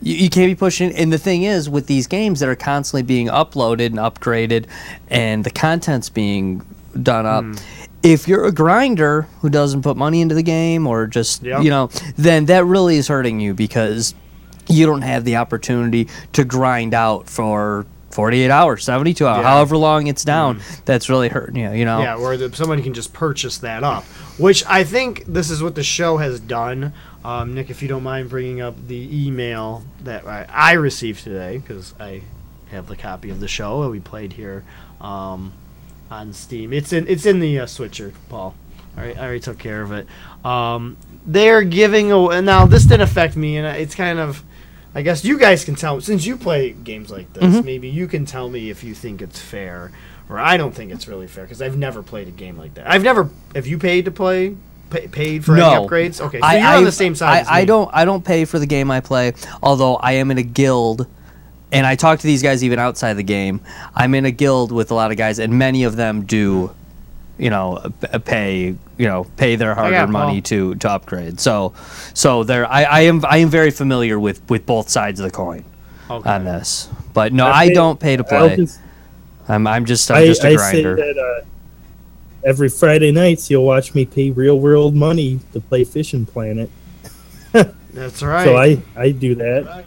you, 0.00 0.14
you 0.14 0.30
can't 0.30 0.50
be 0.50 0.54
pushing. 0.54 0.92
And 0.94 1.12
the 1.12 1.18
thing 1.18 1.42
is, 1.42 1.68
with 1.68 1.86
these 1.86 2.06
games 2.06 2.40
that 2.40 2.48
are 2.48 2.56
constantly 2.56 3.02
being 3.02 3.26
uploaded 3.28 3.86
and 3.86 3.96
upgraded, 3.96 4.66
and 5.08 5.44
the 5.44 5.50
content's 5.50 6.08
being 6.08 6.64
done 7.02 7.26
up. 7.26 7.44
Hmm. 7.44 7.54
If 8.02 8.28
you're 8.28 8.44
a 8.44 8.52
grinder 8.52 9.22
who 9.40 9.50
doesn't 9.50 9.82
put 9.82 9.96
money 9.96 10.20
into 10.20 10.34
the 10.34 10.42
game 10.42 10.86
or 10.86 11.06
just 11.06 11.42
Yep. 11.42 11.62
you 11.62 11.70
know, 11.70 11.90
then 12.16 12.46
that 12.46 12.64
really 12.64 12.96
is 12.96 13.08
hurting 13.08 13.40
you 13.40 13.54
because 13.54 14.14
you 14.68 14.86
don't 14.86 15.02
have 15.02 15.24
the 15.24 15.36
opportunity 15.36 16.08
to 16.32 16.44
grind 16.44 16.94
out 16.94 17.28
for 17.28 17.86
48 18.10 18.50
hours, 18.50 18.84
72 18.84 19.26
hours, 19.26 19.42
Yeah. 19.42 19.48
However 19.50 19.76
long 19.76 20.06
it's 20.06 20.24
down. 20.24 20.60
That's 20.84 21.08
really 21.08 21.28
hurting 21.28 21.56
you. 21.56 21.72
You 21.72 21.84
know. 21.84 22.00
Yeah, 22.00 22.16
where 22.16 22.36
the, 22.36 22.54
somebody 22.54 22.82
can 22.82 22.94
just 22.94 23.12
purchase 23.12 23.58
that 23.58 23.84
up, 23.84 24.04
which 24.38 24.64
I 24.66 24.84
think 24.84 25.24
this 25.26 25.50
is 25.50 25.62
what 25.62 25.74
the 25.74 25.82
show 25.82 26.16
has 26.18 26.40
done. 26.40 26.92
Um, 27.24 27.54
Nick, 27.54 27.68
if 27.68 27.82
you 27.82 27.88
don't 27.88 28.02
mind 28.04 28.30
bringing 28.30 28.60
up 28.60 28.74
the 28.86 29.26
email 29.26 29.82
that 30.04 30.26
I, 30.26 30.46
I 30.48 30.72
received 30.74 31.24
today, 31.24 31.58
because 31.58 31.94
I 32.00 32.22
have 32.70 32.86
the 32.86 32.96
copy 32.96 33.30
of 33.30 33.40
the 33.40 33.48
show 33.48 33.82
that 33.82 33.88
we 33.90 33.98
played 34.00 34.32
here 34.34 34.64
um, 35.00 35.52
on 36.10 36.32
Steam. 36.32 36.72
It's 36.72 36.92
in 36.92 37.06
it's 37.08 37.26
in 37.26 37.40
the 37.40 37.60
uh, 37.60 37.66
switcher, 37.66 38.12
Paul. 38.28 38.54
All 38.96 39.04
right, 39.04 39.16
I 39.16 39.20
already 39.22 39.40
took 39.40 39.58
care 39.58 39.82
of 39.82 39.92
it. 39.92 40.06
Um, 40.44 40.96
they're 41.26 41.62
giving 41.62 42.10
away 42.10 42.40
now. 42.40 42.66
This 42.66 42.84
didn't 42.84 43.02
affect 43.02 43.36
me, 43.36 43.56
and 43.58 43.66
it's 43.80 43.94
kind 43.94 44.18
of. 44.18 44.42
I 44.94 45.02
guess 45.02 45.24
you 45.24 45.38
guys 45.38 45.64
can 45.64 45.74
tell 45.76 46.00
since 46.00 46.24
you 46.26 46.36
play 46.36 46.72
games 46.72 47.10
like 47.10 47.32
this. 47.32 47.62
Maybe 47.62 47.88
you 47.88 48.08
can 48.08 48.24
tell 48.24 48.48
me 48.48 48.70
if 48.70 48.82
you 48.82 48.94
think 48.94 49.22
it's 49.22 49.38
fair, 49.38 49.92
or 50.28 50.38
I 50.38 50.56
don't 50.56 50.74
think 50.74 50.90
it's 50.90 51.06
really 51.06 51.26
fair 51.28 51.44
because 51.44 51.60
I've 51.62 51.76
never 51.76 52.02
played 52.02 52.26
a 52.26 52.32
game 52.32 52.56
like 52.56 52.74
that. 52.74 52.90
I've 52.90 53.02
never. 53.04 53.28
Have 53.54 53.66
you 53.66 53.78
paid 53.78 54.06
to 54.06 54.10
play? 54.10 54.56
Pay, 54.90 55.06
paid 55.06 55.44
for 55.44 55.54
no 55.54 55.70
any 55.70 55.86
upgrades? 55.86 56.20
Okay, 56.20 56.40
so 56.40 56.46
I, 56.46 56.56
you're 56.56 56.66
on 56.66 56.74
I've- 56.76 56.84
the 56.86 56.92
same 56.92 57.14
side. 57.14 57.28
I, 57.36 57.40
as 57.40 57.46
I 57.48 57.64
don't. 57.66 57.90
I 57.92 58.04
don't 58.06 58.24
pay 58.24 58.46
for 58.46 58.58
the 58.58 58.66
game 58.66 58.90
I 58.90 59.00
play. 59.00 59.34
Although 59.62 59.96
I 59.96 60.12
am 60.12 60.30
in 60.30 60.38
a 60.38 60.42
guild, 60.42 61.06
and 61.72 61.86
I 61.86 61.96
talk 61.96 62.20
to 62.20 62.26
these 62.26 62.42
guys 62.42 62.62
even 62.64 62.78
outside 62.78 63.14
the 63.14 63.22
game. 63.22 63.60
I'm 63.94 64.14
in 64.14 64.24
a 64.24 64.30
guild 64.30 64.72
with 64.72 64.90
a 64.90 64.94
lot 64.94 65.10
of 65.10 65.16
guys, 65.16 65.38
and 65.38 65.58
many 65.58 65.84
of 65.84 65.96
them 65.96 66.22
do, 66.24 66.74
you 67.38 67.50
know, 67.50 67.92
pay 68.24 68.74
you 68.96 69.06
know 69.06 69.24
pay 69.36 69.56
their 69.56 69.74
hard-earned 69.74 70.12
money 70.12 70.40
to 70.42 70.74
to 70.76 70.90
upgrade. 70.90 71.38
So, 71.40 71.74
so 72.14 72.42
there. 72.44 72.66
I, 72.70 72.82
I 72.84 73.00
am 73.02 73.24
I 73.26 73.38
am 73.38 73.48
very 73.48 73.70
familiar 73.70 74.18
with 74.18 74.40
with 74.50 74.64
both 74.66 74.88
sides 74.88 75.20
of 75.20 75.24
the 75.24 75.30
coin 75.30 75.64
Okay. 76.10 76.28
on 76.30 76.44
this. 76.44 76.88
But 77.12 77.32
no, 77.32 77.46
I 77.46 77.50
I 77.64 77.68
pay- 77.68 77.74
don't 77.74 78.00
pay 78.00 78.16
to 78.16 78.24
play. 78.24 78.56
just- 78.56 78.80
I'm 79.48 79.66
I'm 79.66 79.84
just 79.86 80.10
I'm 80.10 80.18
I, 80.18 80.26
just 80.26 80.44
a 80.44 80.48
I 80.48 80.56
say 80.56 80.82
grinder. 80.82 80.96
that 80.96 81.18
uh, 81.18 81.44
every 82.44 82.68
Friday 82.68 83.12
nights 83.12 83.50
you'll 83.50 83.64
watch 83.64 83.94
me 83.94 84.04
pay 84.04 84.30
real 84.30 84.58
world 84.58 84.94
money 84.94 85.40
to 85.52 85.60
play 85.60 85.84
Fishing 85.84 86.26
Planet. 86.26 86.70
That's 87.52 88.22
right. 88.22 88.44
So 88.44 88.56
I 88.56 88.82
I 88.96 89.10
do 89.10 89.34
that. 89.36 89.84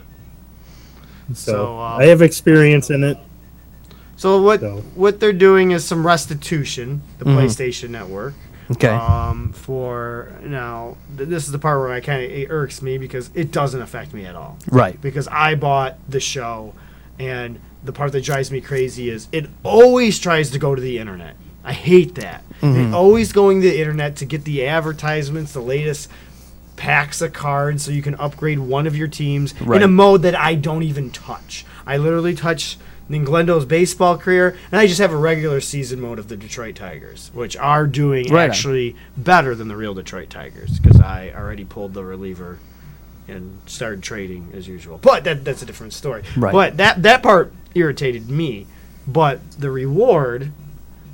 So, 1.32 1.52
So, 1.52 1.78
uh, 1.78 1.96
I 1.98 2.06
have 2.06 2.22
experience 2.22 2.90
in 2.90 3.04
it. 3.04 3.18
So 4.16 4.40
what 4.40 4.60
So- 4.60 4.82
what 4.94 5.20
they're 5.20 5.32
doing 5.32 5.70
is 5.72 5.84
some 5.84 6.06
restitution, 6.06 7.02
the 7.18 7.24
Mhm. 7.24 7.36
PlayStation 7.36 7.90
Network. 7.90 8.34
Okay. 8.70 8.88
Um, 8.88 9.52
for 9.52 10.28
now, 10.44 10.96
th- 11.16 11.28
this 11.28 11.44
is 11.44 11.52
the 11.52 11.58
part 11.58 11.80
where 11.80 11.92
I 11.92 12.00
kind 12.00 12.24
of 12.24 12.30
it 12.30 12.46
irks 12.50 12.80
me 12.80 12.96
because 12.98 13.30
it 13.34 13.50
doesn't 13.50 13.82
affect 13.82 14.14
me 14.14 14.24
at 14.24 14.34
all. 14.36 14.56
right. 14.70 15.00
Because 15.00 15.28
I 15.28 15.54
bought 15.56 15.98
the 16.08 16.20
show, 16.20 16.72
and 17.18 17.58
the 17.84 17.92
part 17.92 18.12
that 18.12 18.22
drives 18.24 18.50
me 18.50 18.60
crazy 18.60 19.10
is 19.10 19.26
it 19.32 19.46
always 19.64 20.18
tries 20.18 20.50
to 20.50 20.58
go 20.58 20.74
to 20.74 20.80
the 20.80 20.98
internet. 20.98 21.34
I 21.64 21.72
hate 21.72 22.14
that. 22.16 22.42
Mm-hmm. 22.62 22.92
It 22.92 22.94
always 22.94 23.32
going 23.32 23.60
to 23.62 23.68
the 23.68 23.78
internet 23.78 24.16
to 24.16 24.24
get 24.24 24.44
the 24.44 24.66
advertisements, 24.66 25.52
the 25.52 25.60
latest 25.60 26.08
packs 26.82 27.22
of 27.22 27.32
cards, 27.32 27.84
so 27.84 27.92
you 27.92 28.02
can 28.02 28.16
upgrade 28.16 28.58
one 28.58 28.88
of 28.88 28.96
your 28.96 29.06
teams 29.06 29.54
in 29.60 29.82
a 29.84 29.86
mode 29.86 30.22
that 30.22 30.34
I 30.34 30.56
don't 30.56 30.82
even 30.82 31.12
touch. 31.12 31.64
I 31.86 31.96
literally 31.96 32.34
touch 32.34 32.76
Ninglendo's 33.08 33.64
baseball 33.64 34.18
career, 34.18 34.56
and 34.72 34.80
I 34.80 34.88
just 34.88 34.98
have 34.98 35.12
a 35.12 35.16
regular 35.16 35.60
season 35.60 36.00
mode 36.00 36.18
of 36.18 36.26
the 36.26 36.36
Detroit 36.36 36.74
Tigers, 36.74 37.30
which 37.32 37.56
are 37.56 37.86
doing 37.86 38.26
Right 38.32 38.42
on. 38.42 38.50
actually 38.50 38.96
better 39.16 39.54
than 39.54 39.68
the 39.68 39.76
real 39.76 39.94
Detroit 39.94 40.28
Tigers 40.28 40.80
because 40.80 41.00
I 41.00 41.30
already 41.30 41.64
pulled 41.64 41.94
the 41.94 42.02
reliever 42.04 42.58
and 43.28 43.60
started 43.66 44.02
trading 44.02 44.50
as 44.52 44.66
usual. 44.66 44.98
But 44.98 45.22
that, 45.22 45.44
that's 45.44 45.62
a 45.62 45.66
different 45.66 45.92
story. 45.92 46.24
Right. 46.36 46.52
But 46.52 46.78
that 46.78 47.00
that 47.04 47.22
part 47.22 47.52
irritated 47.76 48.28
me. 48.28 48.66
But 49.06 49.38
the 49.52 49.70
reward 49.70 50.50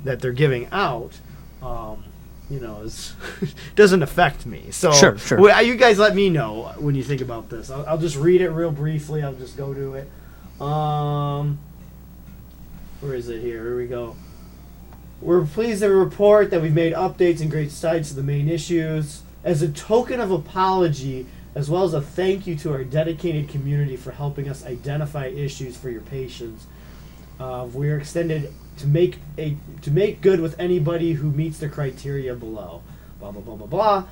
that 0.03 0.19
they're 0.19 0.31
giving 0.31 0.67
out, 0.71 1.19
um, 1.61 2.05
you 2.49 2.59
know, 2.59 2.81
is 2.81 3.13
doesn't 3.75 4.01
affect 4.03 4.45
me. 4.45 4.71
So 4.71 4.91
Sure, 4.91 5.17
sure. 5.17 5.61
you 5.61 5.75
guys 5.75 5.99
let 5.99 6.15
me 6.15 6.29
know 6.29 6.73
when 6.77 6.95
you 6.95 7.03
think 7.03 7.21
about 7.21 7.49
this. 7.49 7.69
I'll, 7.69 7.85
I'll 7.85 7.97
just 7.97 8.15
read 8.15 8.41
it 8.41 8.49
real 8.49 8.71
briefly. 8.71 9.21
I'll 9.23 9.33
just 9.33 9.55
go 9.55 9.73
to 9.73 9.95
it. 9.95 10.61
Um, 10.61 11.59
where 13.01 13.13
is 13.13 13.29
it 13.29 13.41
here? 13.41 13.63
Here 13.63 13.77
we 13.77 13.87
go. 13.87 14.15
We're 15.21 15.45
pleased 15.45 15.81
to 15.81 15.89
report 15.89 16.49
that 16.51 16.61
we've 16.61 16.73
made 16.73 16.93
updates 16.93 17.41
and 17.41 17.51
great 17.51 17.71
strides 17.71 18.09
to 18.09 18.15
the 18.15 18.23
main 18.23 18.49
issues. 18.49 19.21
As 19.43 19.61
a 19.61 19.69
token 19.69 20.19
of 20.19 20.31
apology, 20.31 21.25
as 21.55 21.69
well 21.69 21.83
as 21.83 21.93
a 21.93 22.01
thank 22.01 22.47
you 22.47 22.55
to 22.57 22.71
our 22.71 22.83
dedicated 22.83 23.49
community 23.49 23.95
for 23.95 24.11
helping 24.11 24.49
us 24.49 24.65
identify 24.65 25.27
issues 25.27 25.77
for 25.77 25.89
your 25.89 26.01
patients, 26.01 26.67
uh, 27.39 27.67
we 27.73 27.89
are 27.89 27.97
extended 27.97 28.53
to 28.79 28.87
make 28.87 29.17
a 29.37 29.55
to 29.81 29.91
make 29.91 30.21
good 30.21 30.39
with 30.39 30.59
anybody 30.59 31.13
who 31.13 31.29
meets 31.31 31.59
the 31.59 31.69
criteria 31.69 32.33
below. 32.35 32.81
Blah 33.19 33.31
blah 33.31 33.41
blah 33.41 33.55
blah 33.55 33.67
blah. 33.67 34.03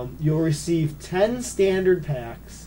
Um, 0.00 0.16
you'll 0.20 0.40
receive 0.40 0.98
ten 1.00 1.42
standard 1.42 2.04
packs 2.04 2.66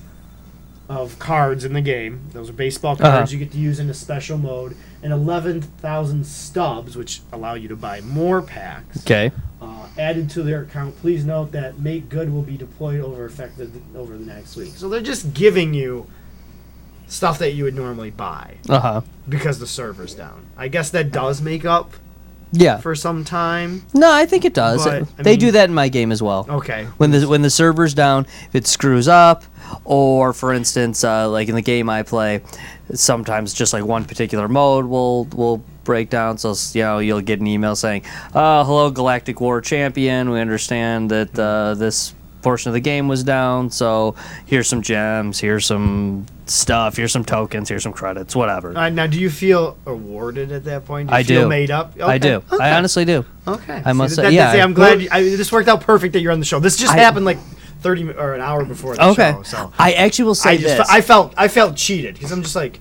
of 0.89 1.17
cards 1.20 1.63
in 1.63 1.72
the 1.72 1.82
game. 1.82 2.20
Those 2.34 2.50
are 2.50 2.54
baseball 2.54 2.98
cards 2.98 3.30
Uh-huh. 3.32 3.32
you 3.32 3.38
get 3.39 3.52
to 3.54 3.58
use 3.58 3.80
in 3.80 3.89
a 3.89 3.94
special 3.94 4.38
mode, 4.38 4.76
and 5.02 5.13
eleven 5.13 5.62
thousand 5.62 6.26
stubs, 6.26 6.98
which 6.98 7.22
allow 7.32 7.54
you 7.54 7.67
to 7.70 7.76
buy 7.78 8.02
more 8.02 8.41
packs 8.41 9.00
Okay. 9.06 9.32
uh, 9.62 9.88
added 9.98 10.30
to 10.32 10.44
their 10.44 10.63
account. 10.63 10.98
Please 11.00 11.24
note 11.24 11.54
that 11.54 11.80
Make 11.80 12.10
Good 12.10 12.32
will 12.34 12.41
be 12.41 12.58
deployed 12.58 13.00
over 13.00 13.26
effective 13.26 13.72
over 13.96 14.17
the 14.17 14.26
next 14.26 14.58
week. 14.58 14.74
So 14.76 14.89
they're 14.89 15.00
just 15.02 15.34
giving 15.34 15.74
you 15.74 16.08
stuff 17.12 17.38
that 17.39 17.52
you 17.52 17.65
would 17.65 17.76
normally 17.76 18.10
buy 18.10 18.56
Uh 18.69 18.80
huh. 18.80 19.02
because 19.28 19.60
the 19.60 19.67
server's 19.67 20.15
down. 20.15 20.45
I 20.58 20.69
guess 20.69 20.89
that 20.91 21.12
does 21.12 21.41
make 21.41 21.65
up 21.65 21.91
Yeah. 22.54 22.78
for 22.78 22.95
some 22.95 23.26
time. 23.26 23.84
No, 23.93 24.12
I 24.12 24.26
think 24.26 24.45
it 24.45 24.54
does. 24.54 24.86
But, 24.86 25.04
I 25.19 25.24
they 25.24 25.36
do 25.38 25.52
that 25.52 25.67
in 25.69 25.76
my 25.76 25.89
game 25.89 26.12
as 26.12 26.21
well. 26.24 26.45
Okay. 26.50 26.86
When 26.97 27.12
the 27.12 27.28
when 27.28 27.41
the 27.41 27.50
server's 27.50 27.93
down, 27.93 28.26
if 28.47 28.56
it 28.56 28.65
screws 28.67 29.08
up, 29.10 29.43
or 29.84 30.32
for 30.34 30.54
instance, 30.54 31.04
uh, 31.04 31.30
like 31.30 31.50
in 31.50 31.56
the 31.56 31.62
game 31.62 31.89
I 31.89 32.04
play, 32.04 32.41
sometimes 32.93 33.54
just 33.54 33.74
like 33.74 33.84
one 33.86 34.06
particular 34.06 34.47
mode 34.47 34.86
will 34.86 35.26
will 35.36 35.62
break 35.84 36.10
down. 36.10 36.38
So 36.38 36.54
you 36.74 36.84
know 36.84 37.00
you'll 37.00 37.21
get 37.21 37.39
an 37.41 37.47
email 37.47 37.76
saying, 37.76 38.04
uh, 38.34 38.63
"Hello, 38.63 38.89
Galactic 38.89 39.41
War 39.41 39.60
Champion. 39.62 40.30
We 40.30 40.39
understand 40.39 41.10
that 41.12 41.38
uh, 41.38 41.76
this 41.76 42.13
portion 42.42 42.70
of 42.70 42.74
the 42.74 42.80
game 42.80 43.08
was 43.08 43.24
down. 43.24 43.70
So 43.70 44.16
here's 44.46 44.68
some 44.68 44.82
gems. 44.82 45.40
Here's 45.40 45.66
some 45.66 46.26
stuff. 46.46 46.98
Here's 46.98 47.12
some 47.12 47.24
tokens. 47.24 47.70
Here's 47.70 47.84
some 47.84 47.94
credits. 47.94 48.36
Whatever." 48.36 48.78
Uh, 48.78 48.90
now, 48.90 49.08
do 49.08 49.20
you 49.20 49.30
feel 49.30 49.78
awarded 49.86 50.52
at 50.52 50.64
that 50.66 50.86
point? 50.86 51.10
Do 51.10 51.14
you 51.14 51.18
I 51.20 51.24
do. 51.24 51.48
made 51.48 51.72
up? 51.72 51.94
I 52.02 52.18
do. 52.18 52.44
Okay. 52.52 52.64
I 52.64 52.78
honestly 52.78 53.06
do. 53.06 53.26
Okay. 53.48 53.82
I 53.86 53.94
must 53.94 54.16
that- 54.16 54.24
say, 54.30 54.32
yeah, 54.36 54.52
see, 54.54 54.60
I'm 54.62 54.74
glad 54.74 55.02
you, 55.02 55.08
I, 55.12 55.22
this 55.24 55.52
worked 55.52 55.68
out 55.70 55.82
perfect 55.82 56.14
that 56.14 56.22
you're 56.22 56.32
on 56.32 56.40
the 56.40 56.46
show. 56.46 56.60
This 56.60 56.78
just 56.78 56.94
I- 56.94 56.98
happened 56.98 57.26
like 57.26 57.40
30 57.82 58.04
mi- 58.04 58.14
or 58.14 58.34
an 58.34 58.42
hour 58.42 58.64
before 58.66 58.96
the 58.96 59.06
Okay. 59.10 59.32
show. 59.32 59.44
So 59.44 59.74
I 59.80 59.94
actually 59.94 60.26
will 60.26 60.36
say 60.36 60.52
I 60.52 60.58
this. 60.58 60.78
fe- 60.78 60.84
I 60.90 61.02
felt 61.02 61.34
I 61.38 61.48
felt 61.48 61.76
cheated 61.76 62.14
because 62.16 62.32
I'm 62.32 62.44
just 62.44 62.56
like 62.56 62.80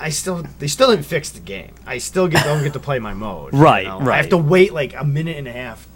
I 0.00 0.08
still 0.10 0.44
they 0.58 0.66
still 0.66 0.90
didn't 0.90 1.04
fix 1.06 1.30
the 1.30 1.38
game. 1.40 1.70
I 1.86 1.98
still 1.98 2.26
get 2.26 2.42
don't 2.44 2.62
get 2.64 2.72
to 2.72 2.80
play 2.80 2.98
my 2.98 3.14
mode. 3.14 3.52
you 3.52 3.60
Right. 3.60 3.86
I 3.86 4.16
have 4.16 4.30
to 4.30 4.36
wait 4.36 4.72
like 4.74 4.92
a 4.98 5.04
minute 5.04 5.36
and 5.36 5.46
a 5.46 5.52
half, 5.52 5.86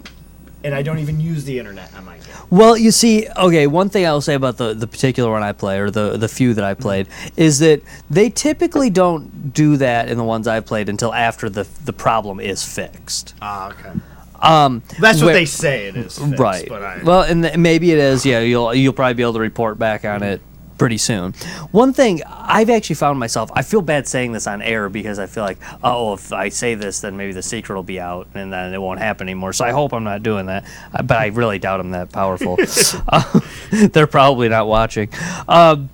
and 0.63 0.75
I 0.75 0.81
don't 0.81 0.99
even 0.99 1.19
use 1.19 1.45
the 1.45 1.57
internet 1.59 1.93
on 1.95 2.05
my 2.05 2.17
game. 2.17 2.35
Well, 2.49 2.77
you 2.77 2.91
see, 2.91 3.27
okay, 3.37 3.67
one 3.67 3.89
thing 3.89 4.05
I 4.05 4.11
will 4.11 4.21
say 4.21 4.33
about 4.33 4.57
the, 4.57 4.73
the 4.73 4.87
particular 4.87 5.31
one 5.31 5.43
I 5.43 5.51
play, 5.53 5.79
or 5.79 5.89
the, 5.89 6.17
the 6.17 6.27
few 6.27 6.53
that 6.55 6.63
I 6.63 6.73
played, 6.73 7.07
is 7.37 7.59
that 7.59 7.81
they 8.09 8.29
typically 8.29 8.89
don't 8.89 9.53
do 9.53 9.77
that 9.77 10.09
in 10.09 10.17
the 10.17 10.23
ones 10.23 10.47
I've 10.47 10.65
played 10.65 10.89
until 10.89 11.13
after 11.13 11.49
the, 11.49 11.67
the 11.85 11.93
problem 11.93 12.39
is 12.39 12.63
fixed. 12.63 13.35
Ah, 13.41 13.71
okay. 13.71 13.99
Um, 14.41 14.83
That's 14.99 15.19
what 15.19 15.27
where- 15.27 15.33
they 15.35 15.45
say 15.45 15.87
it 15.87 15.97
is. 15.97 16.17
Fixed, 16.17 16.39
right. 16.39 17.03
Well, 17.03 17.23
and 17.23 17.43
th- 17.43 17.57
maybe 17.57 17.91
it 17.91 17.97
is. 17.97 18.25
Yeah, 18.25 18.39
you'll 18.39 18.73
you'll 18.73 18.93
probably 18.93 19.15
be 19.15 19.23
able 19.23 19.33
to 19.33 19.39
report 19.39 19.77
back 19.77 20.05
on 20.05 20.23
it 20.23 20.41
pretty 20.79 20.97
soon. 20.97 21.33
One 21.71 21.93
thing 21.93 22.21
I've 22.25 22.69
actually 22.71 22.95
found 22.95 23.19
myself, 23.19 23.51
I 23.53 23.61
feel 23.61 23.81
bad 23.81 24.07
saying 24.07 24.31
this 24.31 24.47
on 24.47 24.61
air 24.63 24.89
because 24.89 25.19
I 25.19 25.27
feel 25.27 25.43
like, 25.43 25.59
oh, 25.83 26.13
if 26.13 26.33
I 26.33 26.49
say 26.49 26.73
this, 26.73 27.01
then 27.01 27.17
maybe 27.17 27.33
the 27.33 27.43
secret 27.43 27.75
will 27.75 27.83
be 27.83 27.99
out 27.99 28.27
and 28.33 28.51
then 28.51 28.73
it 28.73 28.81
won't 28.81 28.99
happen 28.99 29.27
anymore. 29.27 29.53
So 29.53 29.65
I 29.65 29.71
hope 29.71 29.93
I'm 29.93 30.05
not 30.05 30.23
doing 30.23 30.47
that. 30.47 30.65
Uh, 30.93 31.03
But 31.03 31.17
I 31.17 31.27
really 31.27 31.59
doubt 31.59 31.79
I'm 31.81 31.91
that 31.91 32.11
powerful. 32.11 32.57
Uh, 33.09 33.39
they're 33.91 34.07
probably 34.07 34.49
not 34.49 34.67
watching. 34.67 35.09
Um, 35.47 35.89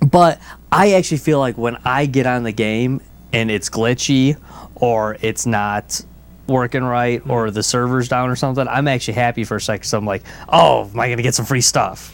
but 0.00 0.40
I 0.72 0.92
actually 0.94 1.18
feel 1.18 1.38
like 1.38 1.56
when 1.56 1.76
I 1.84 2.06
get 2.06 2.26
on 2.26 2.42
the 2.42 2.52
game 2.52 3.00
and 3.32 3.50
it's 3.50 3.70
glitchy 3.70 4.36
or 4.74 5.16
it's 5.20 5.46
not 5.46 6.04
working 6.46 6.82
right 6.82 7.22
or 7.28 7.50
the 7.50 7.62
server's 7.62 8.08
down 8.08 8.30
or 8.30 8.36
something, 8.36 8.66
I'm 8.66 8.88
actually 8.88 9.14
happy 9.14 9.44
for 9.44 9.56
a 9.56 9.60
second. 9.60 9.84
So 9.84 9.98
I'm 9.98 10.04
like, 10.06 10.22
oh, 10.48 10.90
am 10.92 10.98
I 10.98 11.06
going 11.06 11.18
to 11.18 11.22
get 11.22 11.34
some 11.34 11.46
free 11.46 11.60
stuff? 11.60 12.13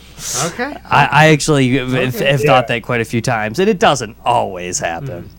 Okay. 0.53 0.77
I, 0.85 1.07
I 1.11 1.27
actually 1.29 1.77
have, 1.79 1.93
have 1.93 2.21
Yeah. 2.21 2.37
thought 2.39 2.69
that 2.69 2.83
quite 2.83 3.01
a 3.01 3.05
few 3.05 3.21
times, 3.21 3.59
and 3.59 3.69
it 3.69 3.79
doesn't 3.79 4.17
always 4.25 4.79
happen. 4.79 5.31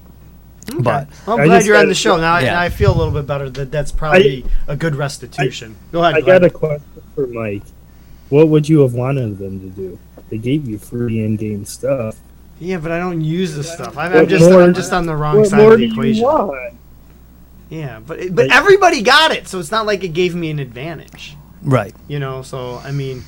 Mm. 0.65 0.84
But 0.84 1.08
Well, 1.26 1.36
I'm 1.38 1.41
I 1.41 1.46
glad 1.46 1.58
just 1.58 1.67
you're 1.67 1.78
on 1.78 1.88
the 1.89 1.96
show 1.96 2.17
now. 2.17 2.34
I, 2.36 2.41
Yeah. 2.41 2.54
now 2.54 2.62
I 2.62 2.70
feel 2.70 2.94
a 2.94 2.98
little 2.98 3.13
bit 3.13 3.26
better 3.28 3.50
that 3.50 3.72
that's 3.72 3.91
probably 3.91 4.46
a 4.67 4.76
good 4.76 4.96
restitution. 4.96 5.76
Go 5.91 6.02
ahead. 6.04 6.15
I 6.15 6.22
Glenn. 6.22 6.41
got 6.41 6.48
a 6.48 6.50
question 6.52 6.84
for 7.15 7.28
Mike. 7.28 7.63
What 8.30 8.48
would 8.48 8.70
you 8.70 8.80
have 8.82 8.94
wanted 8.94 9.38
them 9.39 9.60
to 9.60 9.67
do? 9.70 10.00
They 10.30 10.38
gave 10.38 10.67
you 10.67 10.78
free 10.78 11.26
in-game 11.26 11.65
stuff. 11.65 12.15
Yeah, 12.60 12.78
but 12.78 12.91
I 12.91 13.00
don't 13.00 13.22
use 13.22 13.56
the 13.56 13.63
stuff. 13.63 13.98
I'm, 13.98 14.13
I'm 14.13 14.28
just 14.28 14.50
more- 14.50 14.62
I'm 14.62 14.74
just 14.74 14.94
on 14.94 15.06
the 15.08 15.15
wrong 15.15 15.39
What 15.39 15.48
side 15.48 15.58
more 15.58 15.74
of 15.74 15.80
the 15.80 15.88
do 15.88 15.91
equation. 15.94 16.15
you 16.22 16.24
want? 16.24 16.74
Yeah, 17.70 18.00
but 18.06 18.20
it, 18.20 18.36
but 18.36 18.48
Like- 18.48 18.56
everybody 18.58 19.02
got 19.02 19.32
it, 19.32 19.48
so 19.48 19.60
it's 19.60 19.72
not 19.72 19.86
like 19.86 20.04
it 20.04 20.10
gave 20.13 20.36
me 20.36 20.50
an 20.52 20.60
advantage. 20.60 21.36
right, 21.63 21.94
You 22.08 22.20
know, 22.20 22.41
so 22.44 22.82
I 22.86 22.91
mean, 22.91 23.24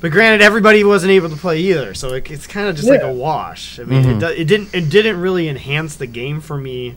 but 0.00 0.10
granted, 0.12 0.42
everybody 0.42 0.84
wasn't 0.84 1.10
able 1.12 1.28
to 1.30 1.36
play 1.36 1.58
either, 1.60 1.94
so 1.94 2.14
it, 2.14 2.30
it's 2.30 2.46
kind 2.46 2.68
of 2.68 2.76
just 2.76 2.88
like 2.88 3.02
a 3.02 3.12
wash. 3.12 3.78
I 3.80 3.84
mean, 3.84 4.04
it, 4.04 4.16
Mhm. 4.16 4.20
do, 4.20 4.26
it 4.28 4.44
didn't 4.46 4.74
it 4.74 4.88
didn't 4.90 5.20
really 5.20 5.48
enhance 5.48 5.96
the 5.96 6.06
game 6.06 6.40
for 6.40 6.56
me, 6.56 6.96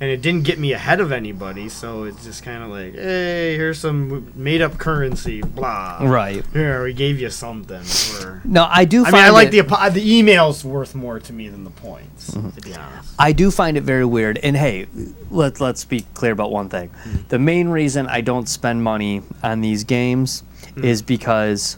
and 0.00 0.10
it 0.10 0.22
didn't 0.22 0.42
get 0.44 0.58
me 0.58 0.72
ahead 0.72 1.00
of 1.00 1.12
anybody. 1.12 1.68
So 1.68 2.04
it's 2.04 2.24
just 2.24 2.42
kind 2.42 2.62
of 2.62 2.70
like, 2.70 2.94
hey, 2.94 3.54
here's 3.56 3.78
some 3.78 4.32
made 4.34 4.62
up 4.62 4.78
currency, 4.78 5.40
blah. 5.42 5.98
right. 6.02 6.44
Here, 6.52 6.82
we 6.84 6.92
gave 6.94 7.20
you 7.20 7.30
something. 7.30 7.82
Or, 8.22 8.40
No, 8.44 8.66
I 8.70 8.84
do. 8.84 9.02
I 9.04 9.10
Find 9.10 9.14
mean, 9.16 9.24
I 9.24 9.30
like 9.30 9.52
it- 9.54 9.68
the 9.68 9.90
the 9.92 10.22
emails 10.22 10.64
worth 10.64 10.94
more 10.94 11.20
to 11.20 11.32
me 11.32 11.48
than 11.48 11.64
the 11.64 11.70
points, 11.70 12.30
Mm-hmm. 12.30 12.50
to 12.50 12.60
be 12.62 12.74
honest. 12.74 13.12
I 13.18 13.32
do 13.32 13.50
find 13.50 13.76
it 13.76 13.82
very 13.82 14.04
weird. 14.04 14.38
And 14.42 14.56
hey, 14.56 14.86
let 15.30 15.60
let's 15.60 15.84
be 15.84 16.04
clear 16.14 16.32
about 16.32 16.50
one 16.50 16.68
thing. 16.70 16.90
The 17.28 17.38
main 17.38 17.68
reason 17.68 18.06
I 18.06 18.22
don't 18.22 18.48
spend 18.48 18.82
money 18.82 19.22
on 19.42 19.60
these 19.60 19.84
games 19.84 20.42
is 20.82 21.02
because 21.02 21.76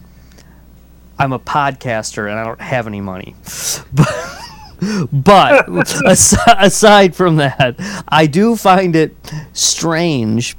I'm 1.19 1.33
a 1.33 1.39
podcaster 1.39 2.29
and 2.29 2.39
I 2.39 2.43
don't 2.43 2.61
have 2.61 2.87
any 2.87 3.01
money. 3.01 3.35
But, 5.11 5.65
but 5.73 6.01
as- 6.07 6.37
aside 6.55 7.15
from 7.15 7.37
that, 7.37 7.75
I 8.09 8.27
do 8.27 8.55
find 8.55 8.95
it 8.95 9.15
strange 9.51 10.55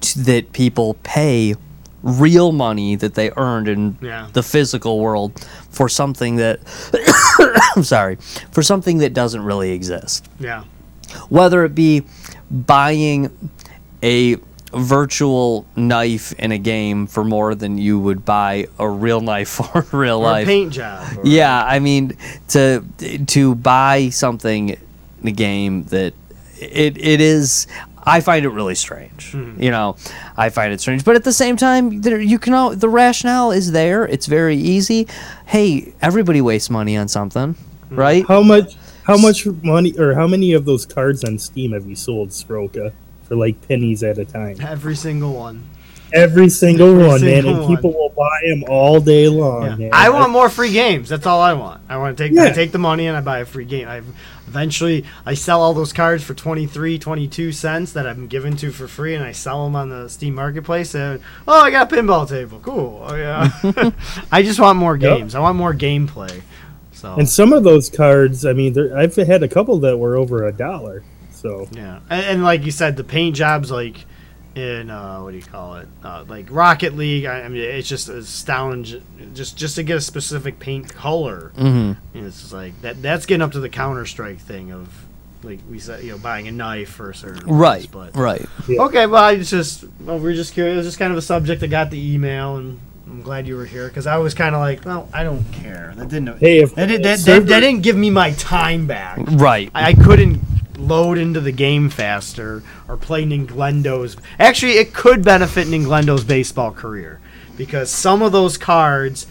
t- 0.00 0.20
that 0.22 0.52
people 0.54 0.94
pay 1.02 1.54
real 2.02 2.52
money 2.52 2.96
that 2.96 3.14
they 3.16 3.30
earned 3.36 3.68
in 3.68 3.98
Yeah. 4.00 4.28
the 4.32 4.42
physical 4.42 4.98
world 4.98 5.46
for 5.68 5.90
something 5.90 6.36
that 6.36 6.60
I'm 7.76 7.82
sorry, 7.84 8.16
for 8.50 8.62
something 8.62 8.96
that 8.98 9.12
doesn't 9.12 9.42
really 9.42 9.72
exist 9.72 10.26
Yeah. 10.40 10.64
whether 11.28 11.66
it 11.66 11.74
be 11.74 12.04
buying 12.50 13.50
a 14.02 14.36
virtual 14.72 15.66
knife 15.76 16.32
in 16.38 16.52
a 16.52 16.58
game 16.58 17.06
for 17.06 17.24
more 17.24 17.54
than 17.54 17.78
you 17.78 17.98
would 17.98 18.24
buy 18.24 18.66
a 18.78 18.88
real 18.88 19.20
knife 19.20 19.48
for 19.58 19.86
in 19.92 19.98
real 19.98 20.18
Or 20.18 20.28
a 20.28 20.32
life. 20.32 20.46
paint 20.46 20.72
job. 20.72 21.18
or- 21.18 21.22
Yeah, 21.26 21.62
I 21.64 21.78
mean 21.78 22.16
to 22.48 22.84
to 23.26 23.54
buy 23.54 24.08
something 24.10 24.70
in 24.70 25.28
a 25.28 25.32
game 25.32 25.84
that 25.84 26.14
it 26.60 26.96
it 26.98 27.20
is 27.20 27.66
I 28.04 28.20
find 28.20 28.44
it 28.46 28.48
really 28.50 28.74
strange. 28.74 29.32
Hmm. 29.32 29.60
You 29.62 29.70
know, 29.70 29.96
I 30.36 30.48
find 30.48 30.72
it 30.72 30.80
strange, 30.80 31.04
but 31.04 31.14
at 31.14 31.24
the 31.24 31.32
same 31.32 31.56
time, 31.58 32.00
there 32.00 32.18
you 32.18 32.38
can 32.38 32.54
all, 32.54 32.74
the 32.74 32.88
rationale 32.88 33.50
is 33.50 33.72
there. 33.72 34.06
It's 34.06 34.24
very 34.24 34.56
easy. 34.56 35.06
Hey, 35.44 35.92
everybody 36.00 36.40
wastes 36.40 36.70
money 36.70 36.96
on 36.96 37.08
something, 37.08 37.52
hmm. 37.54 37.94
right? 37.94 38.24
How 38.26 38.42
much? 38.42 38.76
How 39.04 39.16
much 39.16 39.46
money, 39.62 39.92
or 39.98 40.14
how 40.14 40.26
many 40.26 40.52
of 40.52 40.64
those 40.66 40.84
cards 40.86 41.24
on 41.24 41.38
Steam 41.38 41.72
have 41.72 41.86
you 41.86 41.96
sold, 41.96 42.28
Sroka, 42.30 42.92
for 43.28 43.36
like 43.36 43.66
pennies 43.68 44.02
at 44.02 44.18
a 44.18 44.24
time? 44.24 44.56
Every 44.60 44.96
single 44.96 45.34
one. 45.34 45.64
Every 46.12 46.48
single 46.48 46.88
Every 46.92 47.06
one, 47.06 47.20
man, 47.20 47.42
single 47.42 47.66
and 47.66 47.76
people 47.76 47.92
will 47.92 48.08
buy 48.08 48.40
them 48.48 48.64
all 48.66 48.98
day 48.98 49.28
long. 49.28 49.64
Yeah. 49.64 49.76
man. 49.76 49.90
I 49.92 50.08
want 50.08 50.32
more 50.32 50.48
free 50.48 50.72
games. 50.72 51.10
That's 51.10 51.26
all 51.26 51.40
I 51.42 51.52
want. 51.52 51.82
I 51.86 51.98
want 51.98 52.16
to 52.16 52.28
take 52.28 52.38
I 52.38 52.50
take 52.50 52.72
the 52.72 52.78
money 52.78 53.06
and 53.06 53.16
I 53.16 53.20
buy 53.20 53.40
a 53.40 53.44
free 53.44 53.66
game. 53.66 53.86
I 53.88 53.98
eventually 54.46 55.04
I 55.26 55.34
sell 55.34 55.60
all 55.60 55.74
those 55.74 55.92
cards 55.92 56.24
for 56.24 56.32
23, 56.32 56.98
22 56.98 57.52
cents 57.52 57.92
that 57.92 58.06
I'm 58.06 58.26
given 58.26 58.56
to 58.56 58.70
for 58.70 58.88
free, 58.88 59.14
and 59.14 59.22
I 59.22 59.32
sell 59.32 59.64
them 59.64 59.76
on 59.76 59.90
the 59.90 60.08
Steam 60.08 60.34
Marketplace. 60.34 60.94
And 60.94 61.20
oh, 61.46 61.60
I 61.60 61.70
got 61.70 61.92
a 61.92 61.96
pinball 61.96 62.26
table. 62.26 62.58
Cool. 62.60 63.04
Oh 63.06 63.14
yeah. 63.14 63.50
I 64.32 64.42
just 64.42 64.58
want 64.58 64.78
more 64.78 64.96
Yep. 64.96 65.18
games. 65.18 65.34
I 65.34 65.40
want 65.40 65.58
more 65.58 65.74
gameplay. 65.74 66.40
So 66.92 67.16
And 67.16 67.28
some 67.28 67.52
of 67.52 67.64
those 67.64 67.90
cards, 67.90 68.46
I 68.46 68.54
mean, 68.54 68.74
I've 68.94 69.14
had 69.14 69.42
a 69.42 69.48
couple 69.48 69.78
that 69.80 69.98
were 69.98 70.16
over 70.16 70.46
a 70.46 70.52
dollar. 70.52 71.04
So 71.40 71.68
Yeah, 71.72 72.00
and, 72.10 72.24
and 72.26 72.44
like 72.44 72.64
you 72.64 72.70
said, 72.72 72.96
the 72.96 73.04
paint 73.04 73.36
jobs 73.36 73.70
like 73.70 74.04
in 74.54 74.90
uh, 74.90 75.20
what 75.20 75.30
do 75.30 75.36
you 75.36 75.42
call 75.42 75.76
it? 75.76 75.88
Uh, 76.02 76.24
like 76.26 76.46
Rocket 76.50 76.96
League. 76.96 77.26
I, 77.26 77.42
I 77.42 77.48
mean, 77.48 77.62
it's 77.62 77.88
just 77.88 78.08
astounding. 78.08 79.02
Just 79.34 79.56
just 79.56 79.76
to 79.76 79.82
get 79.82 79.96
a 79.96 80.00
specific 80.00 80.58
paint 80.58 80.92
color, 80.94 81.52
hmm 81.56 81.92
and 82.14 82.26
it's 82.26 82.40
just 82.40 82.52
like 82.52 82.80
that. 82.82 83.00
That's 83.02 83.26
getting 83.26 83.42
up 83.42 83.52
to 83.52 83.60
the 83.60 83.68
Counter 83.68 84.04
Strike 84.06 84.38
thing 84.38 84.72
of 84.72 84.88
like 85.44 85.60
we 85.70 85.78
said, 85.78 86.02
you 86.02 86.10
know, 86.10 86.18
buying 86.18 86.48
a 86.48 86.50
knife 86.50 86.88
for 86.90 87.10
a 87.10 87.14
certain 87.14 87.46
ones, 87.46 87.60
Right, 87.60 87.88
But 87.92 88.16
right. 88.16 88.44
Yeah. 88.66 88.82
okay, 88.82 89.06
well, 89.06 89.22
I 89.22 89.34
was 89.34 89.48
just 89.50 89.84
well, 90.00 90.18
we're 90.18 90.34
just 90.34 90.52
curious. 90.54 90.74
It 90.74 90.76
was 90.78 90.86
just 90.86 90.98
kind 90.98 91.12
of 91.12 91.18
a 91.18 91.22
subject. 91.22 91.62
I 91.62 91.68
got 91.68 91.90
the 91.90 92.14
email, 92.14 92.56
and 92.56 92.80
I'm 93.06 93.22
glad 93.22 93.46
you 93.46 93.54
were 93.56 93.64
here 93.66 93.86
because 93.86 94.08
I 94.08 94.16
was 94.16 94.34
kind 94.34 94.56
of 94.56 94.60
like, 94.60 94.84
well, 94.84 95.08
I 95.12 95.22
don't 95.22 95.44
care. 95.52 95.92
That 95.96 96.08
didn't. 96.08 96.38
hey, 96.38 96.58
if 96.58 96.74
that, 96.74 96.86
did, 96.86 97.02
that, 97.04 97.08
that, 97.10 97.18
server- 97.20 97.46
that 97.46 97.60
didn't 97.60 97.82
give 97.82 97.94
me 97.96 98.10
my 98.10 98.32
time 98.32 98.88
back. 98.88 99.18
Right. 99.34 99.70
I 99.72 99.90
I 99.90 99.94
couldn't 99.94 100.40
load 100.78 101.18
into 101.18 101.40
the 101.40 101.52
game 101.52 101.90
faster 101.90 102.62
or 102.86 102.96
play 102.96 103.24
Ninglendo's. 103.24 104.16
Actually, 104.38 104.72
it 104.78 104.94
could 104.94 105.24
benefit 105.24 105.66
Ninglendo's 105.68 106.24
baseball 106.24 106.70
career 106.72 107.20
because 107.56 107.90
some 107.90 108.22
of 108.22 108.32
those 108.32 108.56
cards 108.56 109.26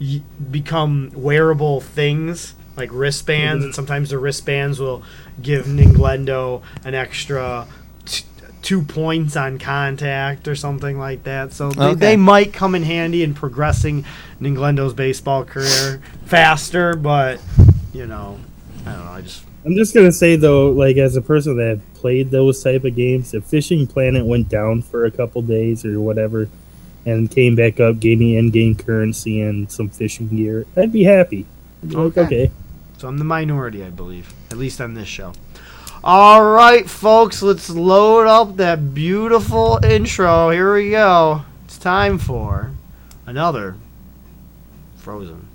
y- 0.00 0.22
become 0.50 1.10
wearable 1.14 1.80
things 1.80 2.54
like 2.76 2.90
wristbands, 2.92 3.60
mm-hmm. 3.60 3.66
and 3.66 3.74
sometimes 3.74 4.10
the 4.10 4.18
wristbands 4.18 4.80
will 4.80 5.02
give 5.42 5.66
Ninglendo 5.66 6.62
an 6.84 6.94
extra. 6.94 7.66
T- 8.06 8.24
Two 8.62 8.80
points 8.82 9.34
on 9.36 9.58
contact 9.58 10.46
or 10.46 10.54
something 10.54 10.96
like 10.96 11.24
that, 11.24 11.52
so 11.52 11.70
they, 11.72 11.84
Okay. 11.84 11.94
they 11.96 12.16
might 12.16 12.52
come 12.52 12.76
in 12.76 12.84
handy 12.84 13.24
in 13.24 13.34
progressing 13.34 14.04
Ninglendo's 14.40 14.94
baseball 14.94 15.44
career 15.44 16.00
faster. 16.26 16.94
But 16.94 17.40
you 17.92 18.06
know, 18.06 18.38
I 18.86 18.92
don't 18.92 19.04
know. 19.04 19.10
I 19.10 19.20
just 19.22 19.44
I'm 19.64 19.74
just 19.76 19.94
gonna 19.94 20.12
say 20.12 20.36
though, 20.36 20.70
like 20.70 20.96
as 20.96 21.16
a 21.16 21.22
person 21.22 21.56
that 21.58 21.80
played 21.94 22.30
those 22.30 22.62
type 22.62 22.84
of 22.84 22.96
games, 22.96 23.32
if 23.32 23.44
Fishing 23.44 23.86
Planet 23.86 24.26
went 24.26 24.48
down 24.48 24.82
for 24.82 25.04
a 25.04 25.10
couple 25.10 25.40
days 25.42 25.84
or 25.84 26.00
whatever, 26.00 26.48
and 27.06 27.30
came 27.30 27.54
back 27.54 27.80
up, 27.80 27.98
gave 28.00 28.18
me 28.18 28.36
in-game 28.36 28.74
currency 28.76 29.40
and 29.40 29.70
some 29.70 29.88
fishing 29.88 30.28
gear, 30.28 30.66
I'd 30.76 30.92
be 30.92 31.04
happy. 31.04 31.46
I'd 31.82 31.88
be 31.88 31.94
like, 31.96 32.16
Okay. 32.16 32.20
okay. 32.22 32.50
So 32.98 33.08
I'm 33.08 33.18
the 33.18 33.24
minority, 33.24 33.82
I 33.84 33.90
believe, 33.90 34.32
at 34.50 34.56
least 34.56 34.80
on 34.80 34.94
this 34.94 35.08
show. 35.08 35.32
All 36.04 36.44
right, 36.44 36.88
folks, 36.88 37.42
let's 37.42 37.68
load 37.70 38.26
up 38.26 38.56
that 38.56 38.94
beautiful 38.94 39.78
intro. 39.84 40.50
Here 40.50 40.74
we 40.74 40.90
go. 40.90 41.44
It's 41.64 41.78
time 41.78 42.18
for 42.18 42.70
another 43.26 43.76
Frozen. 44.98 45.48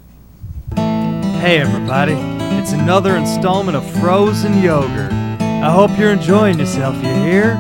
Hey 1.39 1.59
everybody, 1.59 2.13
it's 2.57 2.71
another 2.71 3.15
installment 3.15 3.77
of 3.77 3.87
Frozen 4.01 4.59
Yogurt. 4.61 5.11
I 5.13 5.69
hope 5.69 5.97
you're 5.97 6.11
enjoying 6.11 6.57
yourself, 6.57 6.95
you 6.95 7.13
hear? 7.13 7.53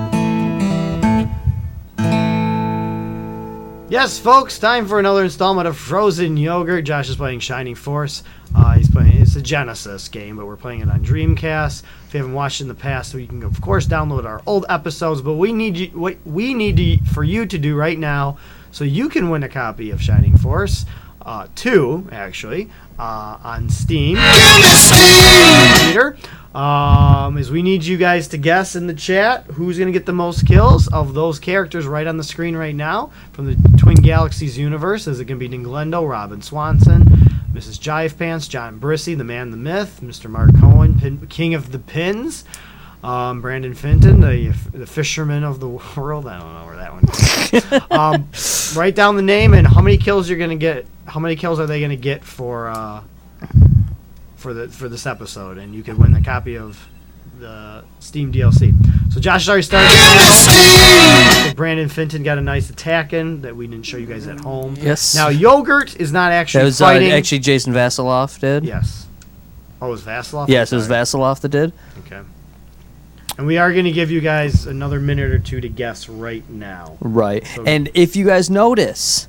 Yes, 3.87 4.17
folks, 4.17 4.57
time 4.57 4.87
for 4.87 4.99
another 4.99 5.23
installment 5.23 5.67
of 5.67 5.77
Frozen 5.77 6.37
Yogurt. 6.37 6.85
Josh 6.85 7.07
is 7.07 7.17
playing 7.17 7.39
Shining 7.39 7.75
Force. 7.75 8.23
Uh, 8.55 8.73
he's 8.73 8.89
playing 8.89 9.13
it's 9.21 9.35
a 9.35 9.41
Genesis 9.41 10.09
game, 10.09 10.37
but 10.37 10.47
we're 10.47 10.57
playing 10.57 10.81
it 10.81 10.89
on 10.89 11.05
Dreamcast. 11.05 11.83
If 12.07 12.13
you 12.15 12.19
haven't 12.21 12.33
watched 12.33 12.61
in 12.61 12.67
the 12.67 12.73
past, 12.73 13.13
you 13.13 13.27
can 13.27 13.43
of 13.43 13.61
course 13.61 13.85
download 13.85 14.25
our 14.25 14.41
old 14.47 14.65
episodes. 14.69 15.21
But 15.21 15.33
we 15.33 15.53
need 15.53 15.77
you, 15.77 15.87
what 15.89 16.17
we 16.25 16.55
need 16.55 16.77
to, 16.77 17.05
for 17.13 17.23
you 17.23 17.45
to 17.45 17.57
do 17.59 17.75
right 17.75 17.99
now, 17.99 18.39
so 18.71 18.83
you 18.83 19.07
can 19.07 19.29
win 19.29 19.43
a 19.43 19.49
copy 19.49 19.91
of 19.91 20.01
Shining 20.01 20.35
Force, 20.35 20.85
uh, 21.27 21.47
two 21.55 22.07
actually, 22.11 22.69
uh, 22.97 23.37
on 23.43 23.69
Steam. 23.69 24.17
Peter, 25.85 26.17
um, 26.55 27.37
is 27.37 27.51
we 27.51 27.61
need 27.61 27.83
you 27.83 27.97
guys 27.97 28.29
to 28.29 28.37
guess 28.37 28.75
in 28.75 28.87
the 28.87 28.93
chat 28.93 29.43
who's 29.43 29.77
going 29.77 29.91
to 29.91 29.93
get 29.93 30.05
the 30.05 30.13
most 30.13 30.47
kills 30.47 30.87
of 30.87 31.13
those 31.13 31.37
characters 31.37 31.85
right 31.85 32.07
on 32.07 32.17
the 32.17 32.23
screen 32.23 32.55
right 32.55 32.73
now 32.73 33.11
from 33.33 33.45
the 33.45 33.77
Twin 33.77 33.97
Galaxies 33.97 34.57
universe. 34.57 35.05
Is 35.05 35.19
it 35.19 35.25
going 35.25 35.39
to 35.39 35.47
be 35.47 35.55
Ninglendo, 35.55 36.09
Robin 36.09 36.41
Swanson, 36.41 37.03
Mrs. 37.51 37.77
Jive 37.77 38.17
Pants, 38.17 38.47
John 38.47 38.79
Brissy, 38.79 39.17
the 39.17 39.25
man, 39.25 39.51
the 39.51 39.57
myth, 39.57 39.99
Mr. 40.01 40.29
Mark 40.29 40.57
Cohen, 40.59 40.97
Pin, 40.97 41.27
King 41.27 41.53
of 41.53 41.73
the 41.73 41.79
Pins, 41.79 42.45
um, 43.07 43.41
Brandon 43.41 43.73
Fenton, 43.73 44.19
the, 44.19 44.53
the 44.73 44.85
fisherman 44.87 45.43
of 45.43 45.59
the 45.59 45.67
world. 45.95 46.27
I 46.27 46.39
don't 46.39 46.53
know 46.53 46.65
where 46.65 46.75
that 46.77 46.93
one. 46.93 47.03
Um, 47.89 48.27
write 48.75 48.95
down 48.95 49.15
the 49.15 49.21
name 49.21 49.53
and 49.53 49.65
how 49.65 49.81
many 49.81 49.97
kills 49.97 50.27
you're 50.29 50.37
going 50.37 50.49
to 50.51 50.55
get. 50.57 50.85
How 51.05 51.19
many 51.19 51.35
kills 51.35 51.59
are 51.59 51.65
they 51.65 51.79
going 51.79 51.91
to 51.91 51.95
get 51.95 52.23
for? 52.23 52.67
Uh, 52.69 53.01
for 54.35 54.53
the 54.53 54.67
for 54.69 54.87
this 54.89 55.05
episode, 55.05 55.57
and 55.57 55.73
you 55.73 55.83
could 55.83 55.97
win 55.97 56.11
the 56.11 56.21
copy 56.21 56.57
of 56.57 56.87
the 57.39 57.83
Steam 57.99 58.31
DLC. 58.31 58.73
So 59.11 59.19
Josh 59.19 59.41
has 59.45 59.49
already 59.49 59.63
started. 59.63 59.89
So 61.49 61.53
Brandon 61.55 61.89
Fenton 61.89 62.23
got 62.23 62.37
a 62.37 62.41
nice 62.41 62.69
attack 62.69 63.13
in 63.13 63.41
that 63.41 63.55
we 63.55 63.67
didn't 63.67 63.85
show 63.85 63.97
you 63.97 64.05
guys 64.05 64.27
at 64.27 64.39
home. 64.39 64.75
Yes. 64.79 65.15
Now 65.15 65.29
yogurt 65.29 65.99
is 65.99 66.11
not 66.11 66.31
actually 66.31 66.61
that 66.61 66.65
was 66.65 66.81
uh, 66.81 66.85
fighting. 66.85 67.11
actually 67.11 67.39
Jason 67.39 67.73
Vasilov 67.73 68.39
did. 68.39 68.65
yes. 68.65 69.07
Oh, 69.81 69.87
it 69.87 69.91
was 69.91 70.01
Vasilov. 70.01 70.47
Yes, 70.49 70.71
it 70.71 70.75
was 70.75 70.87
Sorry. 70.87 71.01
Vasilov 71.01 71.39
that 71.41 71.49
did. 71.49 71.73
Okay. 72.05 72.21
And 73.37 73.45
we 73.45 73.57
are 73.57 73.71
going 73.71 73.85
to 73.85 73.91
give 73.91 74.09
you 74.09 74.19
guys 74.21 74.65
another 74.65 74.99
minute 74.99 75.31
or 75.31 75.39
two 75.39 75.61
to 75.61 75.69
guess 75.69 76.09
right 76.09 76.47
now. 76.49 76.97
Right. 76.99 77.45
So- 77.55 77.63
and 77.65 77.89
if 77.93 78.15
you 78.15 78.25
guys 78.25 78.49
notice, 78.49 79.27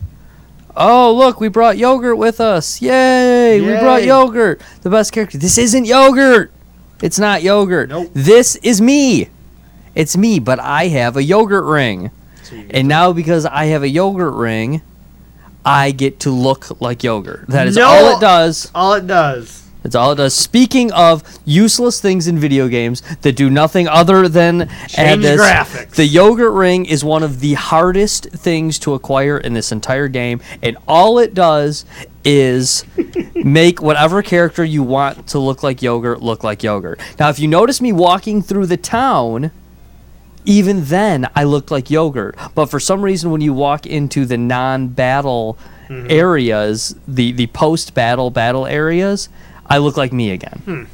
oh 0.77 1.15
look, 1.15 1.41
we 1.41 1.49
brought 1.49 1.77
yogurt 1.77 2.17
with 2.17 2.41
us! 2.41 2.81
Yay! 2.81 3.61
We 3.61 3.79
brought 3.81 4.05
yogurt, 4.05 4.63
the 4.83 4.91
best 4.91 5.13
character. 5.13 5.37
This 5.39 5.59
isn't 5.59 5.85
yogurt. 5.85 6.53
It's 7.03 7.19
not 7.19 7.43
yogurt. 7.43 7.91
Nope. 7.91 8.11
This 8.15 8.57
is 8.57 8.81
me. 8.81 9.29
It's 9.95 10.17
me, 10.17 10.39
but 10.39 10.59
I 10.59 10.89
have 10.89 11.17
a 11.17 11.23
yogurt 11.23 11.65
ring. 11.65 12.11
So 12.45 12.57
And 12.71 12.89
now 12.89 13.13
because 13.13 13.45
I 13.47 13.67
have 13.67 13.83
a 13.83 13.89
yogurt 13.89 14.35
ring, 14.35 14.81
I 15.65 15.91
get 15.91 16.21
to 16.21 16.31
look 16.31 16.81
like 16.81 17.05
yogurt. 17.05 17.47
That 17.49 17.67
is 17.67 17.77
all 17.77 18.17
it 18.17 18.21
does. 18.21 18.71
all 18.75 18.95
it 18.95 19.07
does. 19.07 19.68
That's 19.89 19.97
all 19.97 20.13
it 20.13 20.17
does. 20.17 20.35
Speaking 20.35 20.93
of 20.93 21.23
useless 21.47 21.99
things 21.99 22.29
in 22.29 22.39
video 22.39 22.69
games 22.69 23.01
that 23.23 23.37
do 23.37 23.49
nothing 23.49 23.89
other 23.89 24.29
than 24.29 24.63
add 24.63 24.89
Change 24.91 25.23
this, 25.23 25.41
graphics. 25.41 25.91
the 25.95 26.05
yogurt 26.05 26.53
ring 26.53 26.85
is 26.85 27.03
one 27.03 27.23
of 27.23 27.41
the 27.41 27.55
hardest 27.55 28.29
things 28.31 28.79
to 28.81 28.93
acquire 28.93 29.39
in 29.39 29.55
this 29.55 29.73
entire 29.73 30.09
game, 30.09 30.43
and 30.63 30.77
all 30.87 31.19
it 31.19 31.33
does 31.33 31.87
is 32.23 32.85
make 33.35 33.81
whatever 33.81 34.21
character 34.23 34.63
you 34.63 34.83
want 34.83 35.27
to 35.29 35.39
look 35.39 35.63
like 35.63 35.81
yogurt 35.81 36.21
look 36.21 36.45
like 36.45 36.63
yogurt. 36.63 37.01
Now, 37.19 37.31
if 37.31 37.39
you 37.39 37.49
notice 37.49 37.81
me 37.81 37.91
walking 37.95 38.43
through 38.43 38.67
the 38.67 38.77
town, 38.77 39.53
even 40.45 40.85
then 40.85 41.29
I 41.35 41.45
looked 41.45 41.71
like 41.71 41.91
yogurt. 41.91 42.37
But 42.55 42.67
for 42.67 42.79
some 42.79 43.01
reason, 43.01 43.31
when 43.31 43.41
you 43.41 43.55
walk 43.55 43.87
into 43.87 44.27
the 44.27 44.37
non-battle 44.37 45.59
Mm-hmm. 45.89 46.09
areas, 46.11 46.95
the 47.09 47.33
the 47.33 47.47
post-battle 47.47 48.31
battle 48.31 48.67
areas, 48.67 49.31
I 49.69 49.79
look 49.79 49.97
like 49.97 50.13
me 50.13 50.31
again. 50.31 50.63
Hmm. 50.65 50.85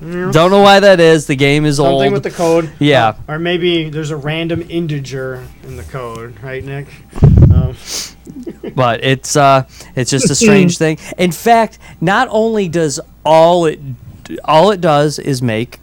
Don't 0.00 0.50
know 0.50 0.62
why 0.62 0.80
that 0.80 0.98
is. 0.98 1.26
The 1.26 1.36
game 1.36 1.66
is 1.66 1.76
Something 1.76 1.92
old. 2.04 2.12
with 2.14 2.22
the 2.22 2.30
code. 2.30 2.72
Yeah. 2.78 3.16
Or 3.28 3.38
maybe 3.38 3.90
there's 3.90 4.10
a 4.10 4.16
random 4.16 4.64
integer 4.70 5.46
in 5.62 5.76
the 5.76 5.82
code, 5.82 6.42
right, 6.42 6.64
Nick? 6.64 6.86
Um, 7.22 7.76
but 8.74 9.04
it's 9.04 9.36
uh 9.36 9.64
it's 9.94 10.10
just 10.10 10.30
a 10.30 10.34
strange 10.34 10.78
thing. 10.78 10.98
In 11.18 11.32
fact, 11.32 11.78
not 12.00 12.28
only 12.30 12.66
does 12.68 12.98
all 13.24 13.66
it 13.66 13.78
all 14.44 14.70
it 14.70 14.80
does 14.80 15.18
is 15.18 15.42
make 15.42 15.80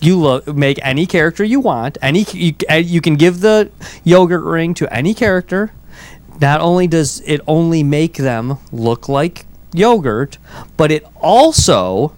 you 0.00 0.16
look 0.18 0.46
make 0.48 0.78
any 0.82 1.04
character 1.04 1.44
you 1.44 1.60
want. 1.60 1.98
Any 2.00 2.24
you, 2.32 2.54
you 2.78 3.00
can 3.02 3.16
give 3.16 3.40
the 3.40 3.70
yogurt 4.04 4.44
ring 4.44 4.72
to 4.74 4.90
any 4.94 5.12
character. 5.12 5.72
Not 6.40 6.62
only 6.62 6.86
does 6.86 7.20
it 7.26 7.42
only 7.46 7.82
make 7.82 8.14
them 8.14 8.56
look 8.72 9.06
like 9.06 9.44
yogurt, 9.72 10.38
but 10.76 10.90
it 10.90 11.06
also 11.16 12.14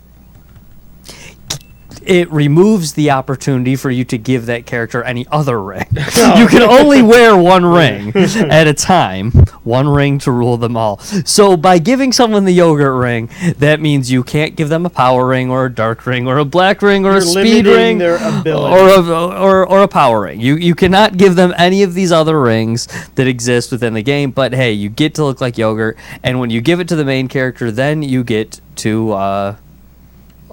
it 2.05 2.31
removes 2.31 2.95
the 2.95 3.11
opportunity 3.11 3.77
for 3.77 3.91
you 3.91 4.05
to 4.05 4.19
give 4.19 4.47
that 4.47 4.67
character 4.67 5.03
any 5.03 5.27
other 5.31 5.61
ring. 5.61 5.87
you 5.93 6.47
can 6.47 6.63
only 6.63 7.03
wear 7.03 7.37
one 7.37 7.65
ring 7.65 8.13
at 8.17 8.67
a 8.67 8.75
time, 8.75 9.31
one 9.65 9.89
ring 9.89 10.19
to 10.21 10.31
rule 10.31 10.57
them 10.57 10.77
all. 10.77 10.99
So 10.99 11.57
by 11.57 11.79
giving 11.79 12.13
someone 12.13 12.45
the 12.45 12.53
yogurt 12.53 12.99
ring, 12.99 13.31
that 13.59 13.81
means 13.81 14.11
you 14.11 14.23
can't 14.23 14.57
give 14.57 14.69
them 14.69 14.87
a 14.87 14.91
power 14.91 15.27
ring 15.27 15.51
or 15.51 15.67
a 15.67 15.73
dark 15.73 16.07
ring 16.07 16.27
or 16.27 16.39
a 16.39 16.45
black 16.45 16.83
ring 16.83 17.05
or 17.05 17.11
You're 17.11 17.19
a 17.19 17.23
speed 17.23 17.67
ring 17.67 18.03
or 18.03 18.17
a, 18.17 19.11
or 19.11 19.67
or 19.67 19.83
a 19.83 19.89
power 19.89 20.23
ring. 20.23 20.41
You 20.41 20.57
you 20.57 20.75
cannot 20.75 21.17
give 21.17 21.37
them 21.37 21.55
any 21.57 21.83
of 21.83 21.95
these 21.95 22.13
other 22.13 22.41
rings 22.41 22.89
that 23.15 23.27
exist 23.27 23.73
within 23.73 23.95
the 23.95 24.03
game. 24.03 24.31
But 24.31 24.53
hey, 24.53 24.73
you 24.73 24.89
get 24.89 25.15
to 25.17 25.25
look 25.25 25.41
like 25.41 25.59
yogurt, 25.59 25.97
and 26.23 26.41
when 26.41 26.51
you 26.51 26.61
give 26.61 26.81
it 26.81 26.89
to 26.89 26.97
the 26.97 27.05
main 27.05 27.29
character, 27.29 27.71
then 27.71 28.03
you 28.03 28.25
get 28.25 28.61
to. 28.77 29.13
Uh, 29.13 29.57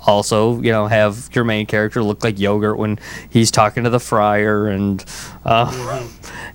also, 0.06 0.62
you 0.62 0.72
know, 0.72 0.88
have 0.88 1.30
your 1.34 1.44
main 1.44 1.66
character 1.66 2.02
look 2.04 2.24
like 2.24 2.40
yogurt 2.40 2.78
when 2.78 3.00
he's 3.30 3.52
talking 3.52 3.84
to 3.84 3.90
the 3.90 4.00
friar 4.00 4.68
and 4.68 5.04
uh, 5.46 6.08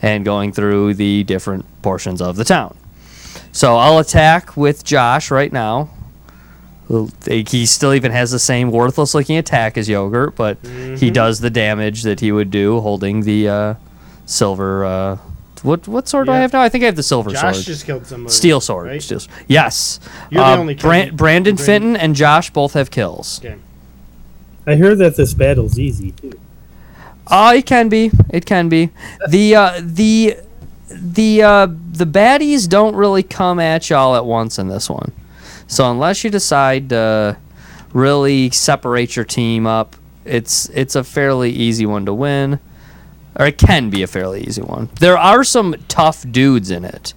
and 0.02 0.24
going 0.24 0.52
through 0.52 0.94
the 0.94 1.24
different 1.24 1.64
portions 1.82 2.20
of 2.20 2.36
the 2.36 2.44
town. 2.44 2.76
So 3.52 3.76
I'll 3.76 3.98
attack 3.98 4.56
with 4.56 4.84
Josh 4.84 5.30
right 5.30 5.52
now. 5.52 5.90
He 7.26 7.64
still 7.66 7.94
even 7.94 8.12
has 8.12 8.30
the 8.30 8.38
same 8.38 8.70
worthless 8.70 9.14
looking 9.14 9.36
attack 9.38 9.78
as 9.78 9.88
yogurt, 9.88 10.36
but 10.36 10.58
he 10.98 11.10
does 11.10 11.40
the 11.40 11.50
damage 11.50 12.02
that 12.02 12.20
he 12.20 12.30
would 12.30 12.50
do 12.50 12.80
holding 12.80 13.22
the 13.22 13.48
uh, 13.48 13.74
silver. 14.26 14.84
Uh, 14.84 15.18
what 15.64 15.88
what 15.88 16.06
sword 16.08 16.26
do 16.26 16.32
I 16.32 16.36
Yeah. 16.36 16.40
have 16.42 16.52
now? 16.52 16.60
I 16.62 16.68
think 16.68 16.82
I 16.82 16.86
have 16.86 16.96
the 16.96 17.02
silver 17.02 17.30
sword. 17.30 17.40
Josh 17.42 17.54
sword. 17.56 17.66
just 17.66 17.86
killed 17.86 18.06
somebody. 18.06 18.32
Steel 18.32 18.60
sword. 18.60 18.86
Right? 18.86 19.02
Steel 19.02 19.16
s- 19.18 19.28
Yes. 19.48 19.98
You're 20.30 20.44
the 20.44 20.50
Uh, 20.50 20.56
only 20.56 20.74
Bran- 20.74 21.16
Brandon 21.16 21.16
Brandon- 21.16 21.56
Fenton 21.56 21.96
and 21.96 22.14
Josh 22.14 22.50
both 22.50 22.74
have 22.74 22.90
kills. 22.92 23.40
Okay. 23.44 23.56
I 24.66 24.76
hear 24.76 24.94
that 24.94 25.16
this 25.16 25.34
battle's 25.34 25.78
easy 25.78 26.12
too. 26.12 26.32
Uh, 27.26 27.54
it 27.56 27.66
can 27.66 27.88
be. 27.88 28.10
It 28.30 28.46
can 28.46 28.68
be. 28.68 28.90
The 29.28 29.56
uh, 29.56 29.72
the 29.82 30.36
the 30.90 31.42
uh, 31.42 31.66
the 31.92 32.06
baddies 32.06 32.68
don't 32.68 32.94
really 32.94 33.22
come 33.22 33.58
at 33.58 33.88
y'all 33.90 34.14
at 34.16 34.24
once 34.26 34.58
in 34.58 34.68
this 34.68 34.88
one. 34.90 35.12
So 35.66 35.90
unless 35.90 36.22
you 36.24 36.30
decide 36.30 36.90
to 36.90 37.36
really 37.94 38.50
separate 38.50 39.16
your 39.16 39.24
team 39.24 39.66
up, 39.66 39.96
it's 40.26 40.68
it's 40.74 40.94
a 40.94 41.02
fairly 41.04 41.50
easy 41.50 41.86
one 41.86 42.04
to 42.06 42.12
win, 42.14 42.58
or 43.36 43.46
it 43.46 43.58
can 43.58 43.90
be 43.90 44.02
a 44.02 44.06
fairly 44.06 44.42
easy 44.44 44.62
one. 44.62 44.88
There 45.00 45.18
are 45.18 45.44
some 45.44 45.74
tough 45.88 46.24
dudes 46.30 46.70
in 46.70 46.84
it, 46.84 47.14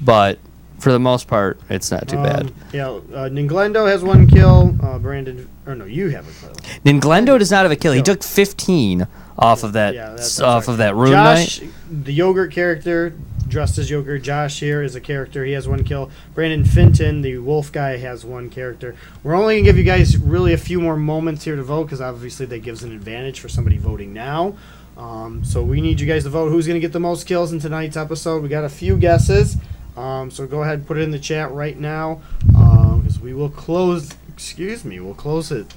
but 0.00 0.38
for 0.78 0.90
the 0.90 0.98
most 0.98 1.28
part, 1.28 1.60
it's 1.70 1.90
not 1.90 2.08
too 2.08 2.16
bad. 2.16 2.46
Um, 2.48 2.54
yeah, 2.72 2.88
uh, 2.88 3.28
Ninglendo 3.28 3.86
has 3.88 4.02
one 4.02 4.26
kill. 4.26 4.76
Uh, 4.82 4.98
Brandon, 4.98 5.48
or 5.66 5.74
no, 5.76 5.84
you 5.84 6.08
have 6.08 6.26
a 6.28 6.32
kill. 6.46 6.56
Then 6.82 7.00
Glendo 7.00 7.38
does 7.38 7.50
not 7.52 7.62
have 7.62 7.70
a 7.70 7.76
kill. 7.76 7.92
He 7.92 7.98
No. 8.00 8.04
took 8.04 8.22
15 8.24 9.06
off 9.38 9.62
of 9.62 9.74
that 9.74 9.94
Yeah, 9.94 10.10
that's, 10.10 10.40
off 10.40 10.66
of 10.68 10.78
that 10.78 10.94
rune 10.96 11.12
Josh, 11.12 11.60
knight. 11.60 11.70
the 12.04 12.12
yogurt 12.12 12.50
character, 12.52 13.14
dressed 13.46 13.78
as 13.78 13.90
yogurt. 13.90 14.22
Josh 14.22 14.58
here 14.58 14.82
is 14.82 14.96
a 14.96 15.00
character. 15.00 15.44
He 15.44 15.52
has 15.52 15.68
one 15.68 15.84
kill. 15.84 16.10
Brandon 16.34 16.64
Fenton, 16.64 17.22
the 17.22 17.38
wolf 17.38 17.70
guy, 17.70 17.98
has 17.98 18.24
one 18.24 18.50
character. 18.50 18.96
We're 19.22 19.34
only 19.36 19.54
gonna 19.56 19.64
give 19.64 19.78
you 19.78 19.84
guys 19.84 20.16
really 20.18 20.52
a 20.52 20.58
few 20.58 20.80
more 20.80 20.96
moments 20.96 21.44
here 21.44 21.54
to 21.54 21.62
vote 21.62 21.84
because 21.84 22.00
obviously 22.00 22.46
that 22.46 22.58
gives 22.62 22.82
an 22.82 22.92
advantage 22.92 23.38
for 23.38 23.48
somebody 23.48 23.78
voting 23.78 24.12
now. 24.12 24.54
Um, 25.02 25.44
so 25.44 25.62
we 25.64 25.80
need 25.80 26.00
you 26.00 26.06
guys 26.06 26.22
to 26.24 26.30
vote. 26.30 26.50
Who's 26.50 26.66
gonna 26.66 26.78
get 26.80 26.92
the 26.92 27.00
most 27.00 27.26
kills 27.26 27.52
in 27.52 27.58
tonight's 27.58 27.96
episode? 27.96 28.42
We 28.42 28.48
got 28.48 28.62
a 28.64 28.68
few 28.68 28.96
guesses. 28.96 29.56
Um, 29.96 30.30
so 30.30 30.46
go 30.46 30.62
ahead 30.62 30.78
and 30.78 30.86
put 30.86 30.96
it 30.96 31.02
in 31.02 31.10
the 31.10 31.18
chat 31.18 31.50
right 31.52 31.76
now 31.78 32.20
because 32.46 33.18
we 33.20 33.34
will 33.34 33.50
close. 33.50 34.10
Excuse 34.32 34.84
me, 34.84 35.00
we'll 35.00 35.14
close 35.14 35.50
it. 35.50 35.74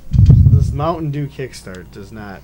This 0.51 0.71
Mountain 0.71 1.11
Dew 1.11 1.27
Kickstart 1.27 1.91
does 1.91 2.11
not 2.11 2.41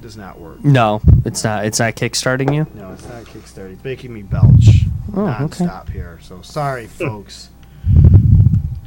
does 0.00 0.16
not 0.16 0.38
work. 0.40 0.64
No, 0.64 1.00
it's 1.24 1.42
not. 1.44 1.64
It's 1.66 1.78
not 1.80 1.94
kickstarting 1.96 2.54
you. 2.54 2.66
No, 2.74 2.92
it's 2.92 3.06
not 3.08 3.24
kickstarting. 3.24 3.72
It's 3.74 3.84
making 3.84 4.12
me 4.14 4.22
belch 4.22 4.84
Oh, 5.14 5.26
okay. 5.26 5.64
nonstop 5.64 5.90
here. 5.90 6.18
So 6.22 6.40
sorry, 6.42 6.86
folks. 6.86 7.50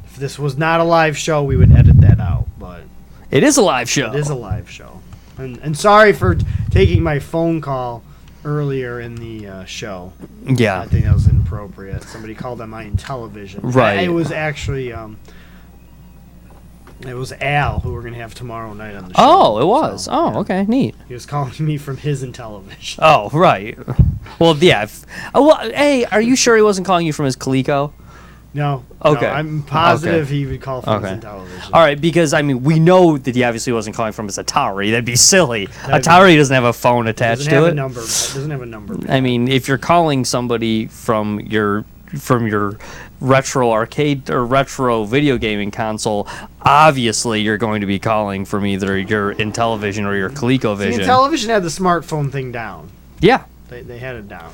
If 0.05 0.15
this 0.17 0.39
was 0.39 0.57
not 0.57 0.79
a 0.79 0.83
live 0.83 1.17
show, 1.17 1.43
we 1.43 1.57
would 1.57 1.71
edit 1.71 1.99
that 2.01 2.19
out. 2.19 2.47
But 2.57 2.83
It 3.29 3.43
is 3.43 3.57
a 3.57 3.61
live 3.61 3.89
show. 3.89 4.11
it 4.13 4.15
is 4.19 4.29
a 4.29 4.35
live 4.35 4.69
show. 4.69 5.01
And, 5.37 5.57
and 5.59 5.77
sorry 5.77 6.13
for 6.13 6.35
t- 6.35 6.45
taking 6.69 7.03
my 7.03 7.19
phone 7.19 7.61
call 7.61 8.03
earlier 8.43 8.99
in 8.99 9.15
the 9.15 9.47
uh, 9.47 9.65
show. 9.65 10.13
Yeah, 10.43 10.79
I 10.81 10.85
think 10.85 11.05
that 11.05 11.13
was 11.13 11.27
inappropriate. 11.27 12.03
Somebody 12.03 12.35
called 12.35 12.61
on 12.61 12.69
my 12.69 12.89
television. 12.91 13.61
Right. 13.61 14.01
It 14.01 14.09
was 14.09 14.31
actually 14.31 14.93
um. 14.93 15.17
It 17.05 17.13
was 17.13 17.33
Al 17.33 17.81
who 17.81 17.91
we're 17.91 18.01
gonna 18.03 18.15
have 18.15 18.33
tomorrow 18.33 18.73
night 18.73 18.95
on 18.95 19.09
the 19.09 19.13
show. 19.13 19.21
Oh, 19.21 19.59
it 19.59 19.65
was. 19.65 20.05
So, 20.05 20.11
oh, 20.13 20.31
yeah. 20.31 20.37
okay, 20.39 20.65
neat. 20.65 20.95
He 21.07 21.13
was 21.13 21.25
calling 21.25 21.53
me 21.59 21.77
from 21.77 21.97
his 21.97 22.25
television. 22.31 23.03
Oh, 23.03 23.29
right. 23.33 23.77
Well, 24.39 24.55
yeah. 24.57 24.83
If, 24.83 25.05
oh, 25.35 25.47
well, 25.47 25.71
hey, 25.71 26.05
are 26.05 26.21
you 26.21 26.35
sure 26.35 26.55
he 26.55 26.61
wasn't 26.61 26.87
calling 26.87 27.05
you 27.05 27.13
from 27.13 27.25
his 27.25 27.35
Coleco? 27.35 27.91
No. 28.55 28.85
Okay. 29.03 29.21
No, 29.27 29.27
I'm 29.27 29.63
positive 29.63 30.27
Okay. 30.27 30.35
he 30.35 30.45
would 30.45 30.61
call 30.61 30.81
from 30.81 31.03
Okay. 31.03 31.15
his 31.15 31.23
Intellivision. 31.23 31.69
All 31.73 31.81
right, 31.81 31.99
because 31.99 32.33
I 32.33 32.41
mean, 32.41 32.63
we 32.63 32.79
know 32.79 33.17
that 33.17 33.35
he 33.35 33.43
obviously 33.43 33.73
wasn't 33.73 33.95
calling 33.97 34.13
from 34.13 34.27
his 34.27 34.37
Atari. 34.37 34.91
That'd 34.91 35.03
be 35.05 35.17
silly. 35.17 35.65
That'd 35.85 36.03
be- 36.03 36.09
Atari 36.09 36.37
doesn't 36.37 36.53
have 36.55 36.63
a 36.63 36.71
phone 36.73 37.07
attached 37.07 37.39
doesn't 37.39 37.51
to 37.51 37.55
have 37.59 37.67
it. 37.67 37.71
a 37.71 37.75
number. 37.75 37.99
Doesn't 37.99 38.49
have 38.49 38.61
a 38.61 38.65
number. 38.65 38.97
I 39.11 39.19
mean, 39.19 39.49
if 39.49 39.67
you're 39.67 39.77
calling 39.77 40.23
somebody 40.25 40.87
from 40.87 41.41
your 41.41 41.83
from 42.17 42.47
your 42.47 42.77
retro 43.19 43.71
arcade 43.71 44.29
or 44.29 44.45
retro 44.45 45.03
video 45.03 45.37
gaming 45.37 45.69
console, 45.69 46.27
obviously 46.61 47.41
you're 47.41 47.57
going 47.57 47.81
to 47.81 47.87
be 47.87 47.99
calling 47.99 48.45
from 48.45 48.65
either 48.65 48.97
your 48.97 49.33
Intellivision 49.35 50.05
or 50.05 50.15
your 50.15 50.29
ColecoVision. 50.29 50.95
See, 50.97 51.03
television 51.03 51.49
had 51.49 51.63
the 51.63 51.69
smartphone 51.69 52.31
thing 52.31 52.51
down. 52.53 52.89
yeah. 53.19 53.43
They, 53.67 53.81
they 53.81 53.97
had 53.97 54.15
it 54.15 54.29
down. 54.29 54.51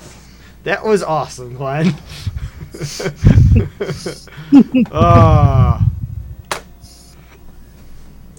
That 0.64 0.84
was 0.86 1.04
awesome, 1.04 1.56
Glenn. 1.56 1.94
Ah. 4.92 5.86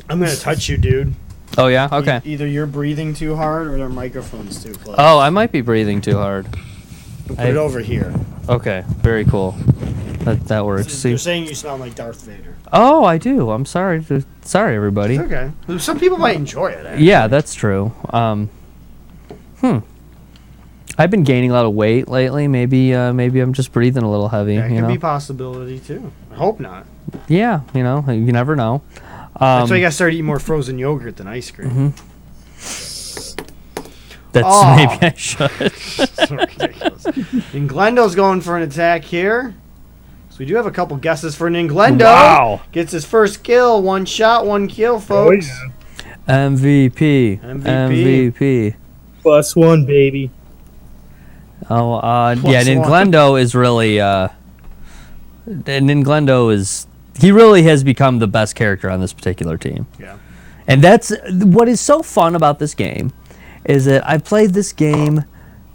I'm 0.09 0.21
gonna 0.21 0.37
touch 0.37 0.68
you, 0.68 0.77
dude. 0.77 1.14
Oh 1.59 1.68
yeah. 1.68 1.88
Okay. 1.90 2.21
E- 2.25 2.33
either 2.33 2.47
you're 2.47 2.66
breathing 2.66 3.14
too 3.14 3.37
hard 3.37 3.66
or 3.68 3.77
their 3.79 3.88
microphone's 3.88 4.62
too 4.62 4.73
close. 4.75 4.97
Oh, 4.99 5.18
I 5.18 5.31
might 5.31 5.53
be 5.53 5.61
breathing 5.61 6.01
too 6.01 6.16
hard. 6.16 6.47
Put 7.29 7.38
I- 7.38 7.49
it 7.49 7.57
over 7.57 7.81
here. 7.81 8.12
Okay. 8.49 8.85
Very 8.99 9.25
cool. 9.25 9.53
That 10.25 10.47
that 10.49 10.66
works. 10.66 11.05
You're 11.05 11.18
saying 11.18 11.47
you 11.47 11.55
sound 11.55 11.81
like 11.81 11.95
Darth 11.95 12.23
Vader. 12.23 12.57
Oh, 12.73 13.05
I 13.05 13.18
do. 13.18 13.51
I'm 13.51 13.66
sorry. 13.66 14.03
to- 14.05 14.25
Sorry, 14.42 14.75
everybody. 14.77 15.16
It's 15.16 15.33
okay. 15.33 15.51
Some 15.79 15.99
people 16.01 16.18
might 16.18 16.37
enjoy 16.37 16.68
it. 16.68 16.87
Actually. 16.87 17.07
Yeah, 17.07 17.27
that's 17.29 17.55
true. 17.55 17.92
Um, 18.11 18.49
hmm. 19.61 19.79
I've 20.98 21.11
been 21.11 21.24
gaining 21.24 21.50
a 21.50 21.55
lot 21.55 21.64
of 21.64 21.72
weight 21.72 22.09
lately. 22.09 22.48
Maybe, 22.48 22.94
uh, 22.94 23.12
maybe 23.12 23.40
I'm 23.40 23.52
just 23.52 23.72
breathing 23.72 24.02
a 24.02 24.11
little 24.11 24.28
heavy. 24.28 24.57
That 24.57 24.68
you 24.70 24.76
could 24.76 24.83
know? 24.83 24.88
be 24.88 24.96
a 24.96 25.00
possibility 25.00 25.78
too. 25.78 26.12
I 26.31 26.35
hope 26.35 26.61
not. 26.61 26.87
yeah, 27.28 27.61
you 27.74 27.83
know, 27.83 28.05
you 28.09 28.33
never 28.33 28.55
know. 28.57 28.83
That's 29.40 29.64
Um, 29.64 29.70
why 29.70 29.76
I 29.76 29.81
gotta 29.81 29.92
start 29.92 30.12
eating 30.12 30.26
more 30.26 30.38
frozen 30.38 30.78
yogurt 30.78 31.16
than 31.16 31.26
ice 31.26 31.50
cream. 31.50 31.94
that's 34.33 34.46
Oh. 34.46 34.76
maybe 34.76 35.07
I 35.07 35.14
should. 35.16 35.72
so 35.76 36.37
ridiculous. 36.37 37.05
Ninglendo's 37.52 38.14
going 38.14 38.40
for 38.40 38.57
an 38.57 38.62
attack 38.62 39.05
here. 39.05 39.55
So 40.31 40.37
we 40.38 40.46
do 40.46 40.55
have 40.57 40.66
a 40.66 40.70
couple 40.70 40.96
guesses 40.98 41.35
for 41.35 41.50
Ninglendo. 41.50 42.05
Wow. 42.05 42.61
Gets 42.72 42.92
his 42.92 43.05
first 43.05 43.42
kill. 43.42 43.83
One 43.83 44.05
shot, 44.07 44.46
one 44.46 44.68
kill, 44.68 45.00
folks. 45.00 45.50
MVP. 46.28 47.40
MVP. 47.40 48.33
MVP. 48.33 48.74
Plus 49.22 49.55
one, 49.57 49.85
baby. 49.85 50.31
Oh, 51.70 51.94
uh, 51.94 52.35
yeah, 52.42 52.59
one. 52.59 52.66
Ninglendo 52.66 53.40
is 53.40 53.55
really, 53.55 54.01
uh, 54.01 54.29
Ninglendo 55.48 56.53
is, 56.53 56.87
he 57.18 57.33
really 57.33 57.62
has 57.64 57.85
become 57.85 58.18
the 58.18 58.27
best 58.27 58.55
character 58.55 58.90
on 58.90 59.01
this 59.01 59.12
particular 59.12 59.57
team. 59.57 59.87
Yeah. 59.98 60.19
And 60.67 60.83
that's 60.83 61.13
what 61.29 61.69
is 61.69 61.81
so 61.81 62.02
fun 62.02 62.35
about 62.37 62.58
this 62.58 62.75
game 62.75 63.13
is 63.65 63.85
that 63.85 64.06
I've 64.08 64.25
played 64.25 64.50
this 64.54 64.73
game 64.73 65.25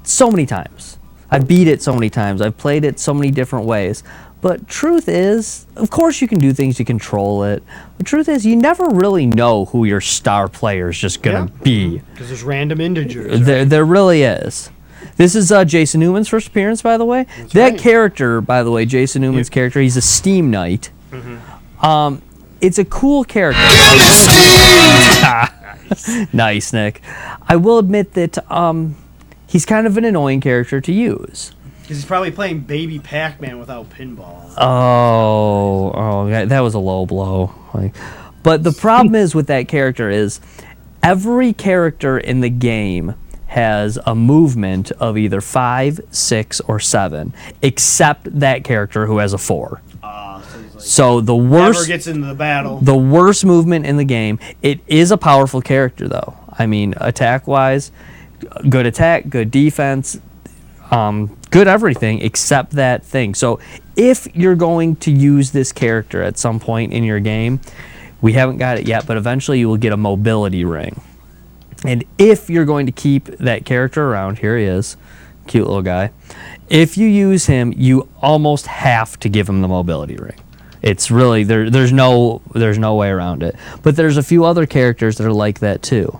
so 0.03 0.29
many 0.31 0.45
times. 0.45 0.97
I 1.29 1.39
beat 1.39 1.67
it 1.67 1.81
so 1.81 1.93
many 1.93 2.09
times. 2.09 2.41
I've 2.41 2.57
played 2.57 2.85
it 2.85 2.99
so 2.99 3.13
many 3.13 3.31
different 3.31 3.65
ways. 3.65 4.03
But 4.39 4.67
truth 4.67 5.09
is, 5.09 5.65
of 5.75 5.89
course 5.89 6.21
you 6.21 6.27
can 6.27 6.38
do 6.39 6.53
things 6.53 6.77
to 6.77 6.85
control 6.85 7.43
it. 7.43 7.63
The 7.97 8.03
truth 8.03 8.29
is 8.29 8.45
you 8.45 8.55
never 8.55 8.85
really 8.85 9.25
know 9.25 9.65
who 9.65 9.83
your 9.83 9.99
star 9.99 10.47
player 10.47 10.89
is 10.89 10.97
just 10.97 11.21
going 11.21 11.47
to 11.47 11.53
Yeah. 11.53 11.63
be. 11.63 11.97
Because 12.13 12.27
there's 12.27 12.43
random 12.43 12.79
integers. 12.79 13.41
There, 13.41 13.65
there 13.65 13.83
really 13.85 14.23
is. 14.23 14.69
This 15.18 15.36
is 15.36 15.51
uh, 15.51 15.65
Jason 15.65 15.99
Newman's 15.99 16.28
first 16.28 16.47
appearance, 16.47 16.84
by 16.84 16.97
the 16.97 17.05
way. 17.05 17.26
that 17.53 17.72
right. 17.72 17.80
character, 17.80 18.39
by 18.39 18.63
the 18.63 18.72
way, 18.72 18.86
Jason 18.86 19.24
Newman's 19.24 19.49
character, 19.49 19.82
he's 19.82 19.97
a 19.97 20.01
Steam 20.01 20.51
Knight. 20.51 20.91
Mm-hmm. 21.11 21.86
Um, 21.86 22.22
it's 22.61 22.78
a 22.78 22.86
cool 22.86 23.24
character. 23.24 23.61
nice, 26.34 26.72
Nick. 26.72 27.01
I 27.47 27.55
will 27.55 27.80
admit 27.80 28.13
that 28.13 28.51
um, 28.51 28.95
he's 29.47 29.65
kind 29.65 29.88
of 29.88 29.97
an 29.97 30.05
annoying 30.05 30.41
character 30.41 30.80
to 30.82 30.93
use. 30.93 31.53
Because 31.82 31.97
he's 31.97 32.05
probably 32.05 32.32
playing 32.32 32.61
Baby 32.61 32.99
Pac-Man 32.99 33.59
without 33.59 33.89
pinball. 33.89 34.53
Oh, 34.57 35.91
oh, 35.95 36.30
that 36.30 36.49
that 36.49 36.59
was 36.59 36.74
a 36.74 36.80
low 36.80 37.05
blow. 37.05 37.53
Like, 37.74 37.95
but 38.43 38.63
the 38.63 38.74
problem 38.74 39.15
is 39.15 39.34
with 39.34 39.47
that 39.47 39.70
character 39.70 40.09
is 40.09 40.41
every 41.01 41.53
character 41.53 42.18
in 42.18 42.41
the 42.41 42.49
game 42.49 43.15
has 43.47 43.97
a 44.05 44.13
movement 44.13 44.91
of 44.93 45.17
either 45.17 45.41
five, 45.41 45.99
six, 46.11 46.59
or 46.61 46.79
seven, 46.79 47.33
except 47.61 48.39
that 48.39 48.63
character 48.63 49.05
who 49.05 49.17
has 49.19 49.33
a 49.33 49.37
four. 49.37 49.81
Uh, 50.03 50.41
so 50.41 50.59
he's 50.61 50.73
like, 50.75 50.81
So 50.83 51.21
the 51.21 51.35
never 51.35 51.67
worst, 51.67 51.87
gets 51.87 52.07
into 52.07 52.27
the 52.27 52.35
battle. 52.35 52.77
the 52.79 52.95
worst 52.97 53.45
movement 53.45 53.85
in 53.85 53.97
the 53.97 54.03
game. 54.03 54.37
It 54.61 54.79
is 54.87 55.11
a 55.11 55.17
powerful 55.17 55.61
character 55.61 56.07
though. 56.07 56.37
I 56.59 56.65
mean, 56.65 56.93
attack 56.97 57.47
wise, 57.47 57.91
good 58.69 58.85
attack, 58.85 59.29
good 59.29 59.49
defense, 59.51 60.19
um, 60.91 61.37
good 61.49 61.67
everything 61.67 62.21
except 62.21 62.71
that 62.71 63.03
thing. 63.03 63.33
So 63.33 63.59
if 63.95 64.27
you're 64.35 64.55
going 64.55 64.95
to 64.97 65.11
use 65.11 65.51
this 65.51 65.71
character 65.71 66.21
at 66.21 66.37
some 66.37 66.59
point 66.59 66.93
in 66.93 67.03
your 67.03 67.19
game, 67.19 67.59
we 68.21 68.33
haven't 68.33 68.57
got 68.57 68.77
it 68.77 68.87
yet, 68.87 69.05
but 69.05 69.15
eventually 69.17 69.59
you 69.59 69.67
will 69.69 69.77
get 69.77 69.93
a 69.93 69.97
mobility 69.97 70.65
ring. 70.65 70.99
And 71.88 72.03
if 72.17 72.49
you're 72.49 72.65
going 72.65 72.85
to 72.88 72.91
keep 72.91 73.27
that 73.38 73.63
character 73.63 74.03
around, 74.03 74.39
here 74.39 74.57
he 74.57 74.65
is, 74.65 74.97
cute 75.47 75.65
little 75.65 75.81
guy. 75.81 76.11
If 76.67 76.97
you 76.97 77.07
use 77.07 77.45
him, 77.45 77.73
you 77.77 78.09
almost 78.21 78.67
have 78.67 79.17
to 79.21 79.29
give 79.29 79.47
him 79.47 79.61
the 79.61 79.69
mobility 79.69 80.17
ring. 80.17 80.35
It's 80.81 81.09
really 81.09 81.45
there. 81.45 81.69
There's 81.69 81.93
no 81.93 82.41
there's 82.53 82.77
no 82.77 82.95
way 82.95 83.07
around 83.07 83.41
it. 83.41 83.55
But 83.83 83.95
there's 83.95 84.17
a 84.17 84.21
few 84.21 84.43
other 84.43 84.65
characters 84.65 85.17
that 85.17 85.25
are 85.25 85.31
like 85.31 85.59
that 85.59 85.81
too, 85.81 86.19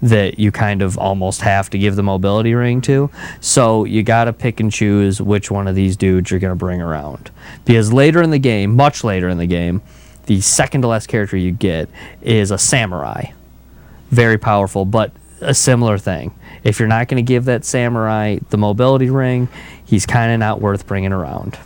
that 0.00 0.38
you 0.38 0.50
kind 0.50 0.80
of 0.80 0.96
almost 0.96 1.42
have 1.42 1.68
to 1.70 1.78
give 1.78 1.94
the 1.94 2.02
mobility 2.02 2.54
ring 2.54 2.80
to. 2.82 3.10
So 3.42 3.84
you 3.84 4.02
got 4.02 4.24
to 4.24 4.32
pick 4.32 4.60
and 4.60 4.72
choose 4.72 5.20
which 5.20 5.50
one 5.50 5.68
of 5.68 5.74
these 5.74 5.94
dudes 5.98 6.30
you're 6.30 6.40
gonna 6.40 6.56
bring 6.56 6.80
around. 6.80 7.30
Because 7.66 7.92
later 7.92 8.22
in 8.22 8.30
the 8.30 8.38
game, 8.38 8.74
much 8.74 9.04
later 9.04 9.28
in 9.28 9.36
the 9.36 9.46
game, 9.46 9.82
the 10.24 10.40
second 10.40 10.80
to 10.82 10.88
last 10.88 11.06
character 11.06 11.36
you 11.36 11.52
get 11.52 11.90
is 12.22 12.50
a 12.50 12.56
samurai 12.56 13.26
very 14.10 14.38
powerful, 14.38 14.84
but 14.84 15.12
a 15.40 15.54
similar 15.54 15.98
thing. 15.98 16.34
If 16.64 16.78
you're 16.78 16.88
not 16.88 17.08
going 17.08 17.24
to 17.24 17.26
give 17.26 17.44
that 17.46 17.64
samurai 17.64 18.38
the 18.50 18.56
mobility 18.56 19.10
ring, 19.10 19.48
he's 19.84 20.06
kind 20.06 20.32
of 20.32 20.38
not 20.40 20.60
worth 20.60 20.86
bringing 20.86 21.12
around. 21.12 21.58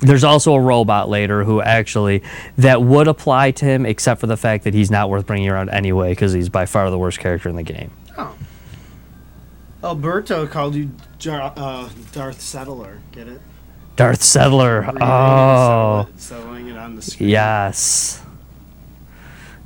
There's 0.00 0.24
also 0.24 0.54
a 0.54 0.60
robot 0.60 1.08
later 1.08 1.44
who 1.44 1.60
actually 1.62 2.22
that 2.58 2.82
would 2.82 3.06
apply 3.06 3.52
to 3.52 3.64
him, 3.64 3.86
except 3.86 4.20
for 4.20 4.26
the 4.26 4.36
fact 4.36 4.64
that 4.64 4.74
he's 4.74 4.90
not 4.90 5.08
worth 5.10 5.26
bringing 5.26 5.48
around 5.48 5.68
anyway 5.70 6.10
because 6.10 6.32
he's 6.32 6.48
by 6.48 6.66
far 6.66 6.90
the 6.90 6.98
worst 6.98 7.20
character 7.20 7.48
in 7.48 7.54
the 7.56 7.62
game. 7.62 7.92
Oh. 8.18 8.34
Alberto 9.84 10.46
called 10.46 10.74
you 10.74 10.90
Jar- 11.18 11.52
uh, 11.56 11.88
Darth 12.12 12.40
Settler. 12.40 12.98
Get 13.12 13.28
it? 13.28 13.40
Darth 13.94 14.22
Settler. 14.22 14.90
Oh, 15.00 16.08
Settling 16.16 16.68
it 16.68 16.76
on 16.76 16.96
the 16.96 17.02
screen. 17.02 17.28
yes. 17.30 18.22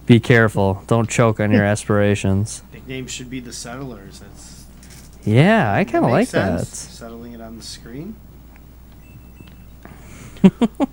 Be 0.06 0.20
careful. 0.20 0.82
Don't 0.86 1.08
choke 1.10 1.40
on 1.40 1.50
your 1.52 1.64
aspirations. 1.74 2.62
Nickname 2.72 3.06
should 3.08 3.28
be 3.28 3.40
the 3.40 3.52
Settlers. 3.52 4.20
That's 4.20 4.64
Yeah, 5.24 5.72
I 5.72 5.84
kind 5.84 6.04
of 6.04 6.10
like 6.10 6.20
makes 6.20 6.30
sense. 6.30 6.60
that. 6.70 6.76
Settling 6.76 7.32
it 7.32 7.40
on 7.40 7.56
the 7.56 7.62
screen. 7.62 8.14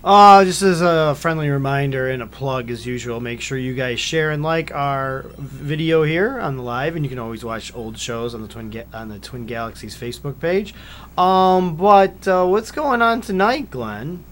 uh, 0.03 0.43
just 0.45 0.64
as 0.64 0.82
a 0.82 1.14
friendly 1.16 1.49
reminder 1.49 2.09
and 2.09 2.24
a 2.24 2.28
plug 2.28 2.72
as 2.72 2.88
usual, 2.88 3.20
make 3.20 3.39
sure 3.39 3.55
you 3.57 3.76
guys 3.76 3.99
share 3.99 4.32
and 4.32 4.41
like 4.41 4.74
our 4.74 5.26
video 5.38 6.01
here 6.03 6.39
on 6.39 6.57
the 6.57 6.64
live, 6.64 6.95
and 6.95 7.05
you 7.05 7.09
can 7.09 7.20
always 7.20 7.43
watch 7.45 7.74
old 7.76 7.97
shows 7.99 8.34
on 8.34 8.41
the 8.41 8.47
Twin 8.47 8.72
Ga- 8.72 8.86
on 8.93 9.09
the 9.09 9.20
Twin 9.20 9.45
Galaxies 9.45 9.95
Facebook 9.95 10.39
page. 10.39 10.74
Um, 11.18 11.76
but 11.76 12.28
uh, 12.28 12.45
what's 12.47 12.72
going 12.72 13.03
on 13.03 13.22
tonight, 13.22 13.70
Glenn? 13.70 14.24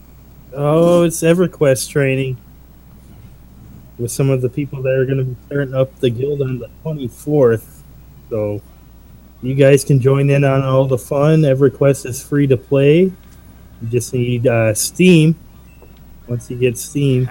Oh, 0.54 1.04
it's 1.04 1.22
EverQuest 1.22 1.90
training 1.90 2.38
with 4.02 4.12
some 4.12 4.30
of 4.30 4.42
the 4.42 4.50
people 4.50 4.82
that 4.82 4.94
are 4.94 5.06
going 5.06 5.20
to 5.20 5.24
be 5.24 5.36
starting 5.46 5.74
up 5.74 5.98
the 6.00 6.10
guild 6.10 6.42
on 6.42 6.60
the 6.60 6.70
24th. 6.84 7.82
So 8.30 8.62
you 9.42 9.56
guys 9.56 9.84
can 9.84 10.00
join 10.00 10.30
in 10.30 10.44
on 10.44 10.64
all 10.64 10.86
the 10.86 10.98
fun. 10.98 11.42
EverQuest 11.42 12.06
is 12.06 12.24
free 12.24 12.48
to 12.48 12.58
play. 12.58 13.02
You 13.02 13.88
just 13.88 14.14
need 14.14 14.48
uh, 14.48 14.74
Steam. 14.74 15.36
Once 16.28 16.50
you 16.50 16.58
get 16.58 16.78
Steam. 16.78 17.30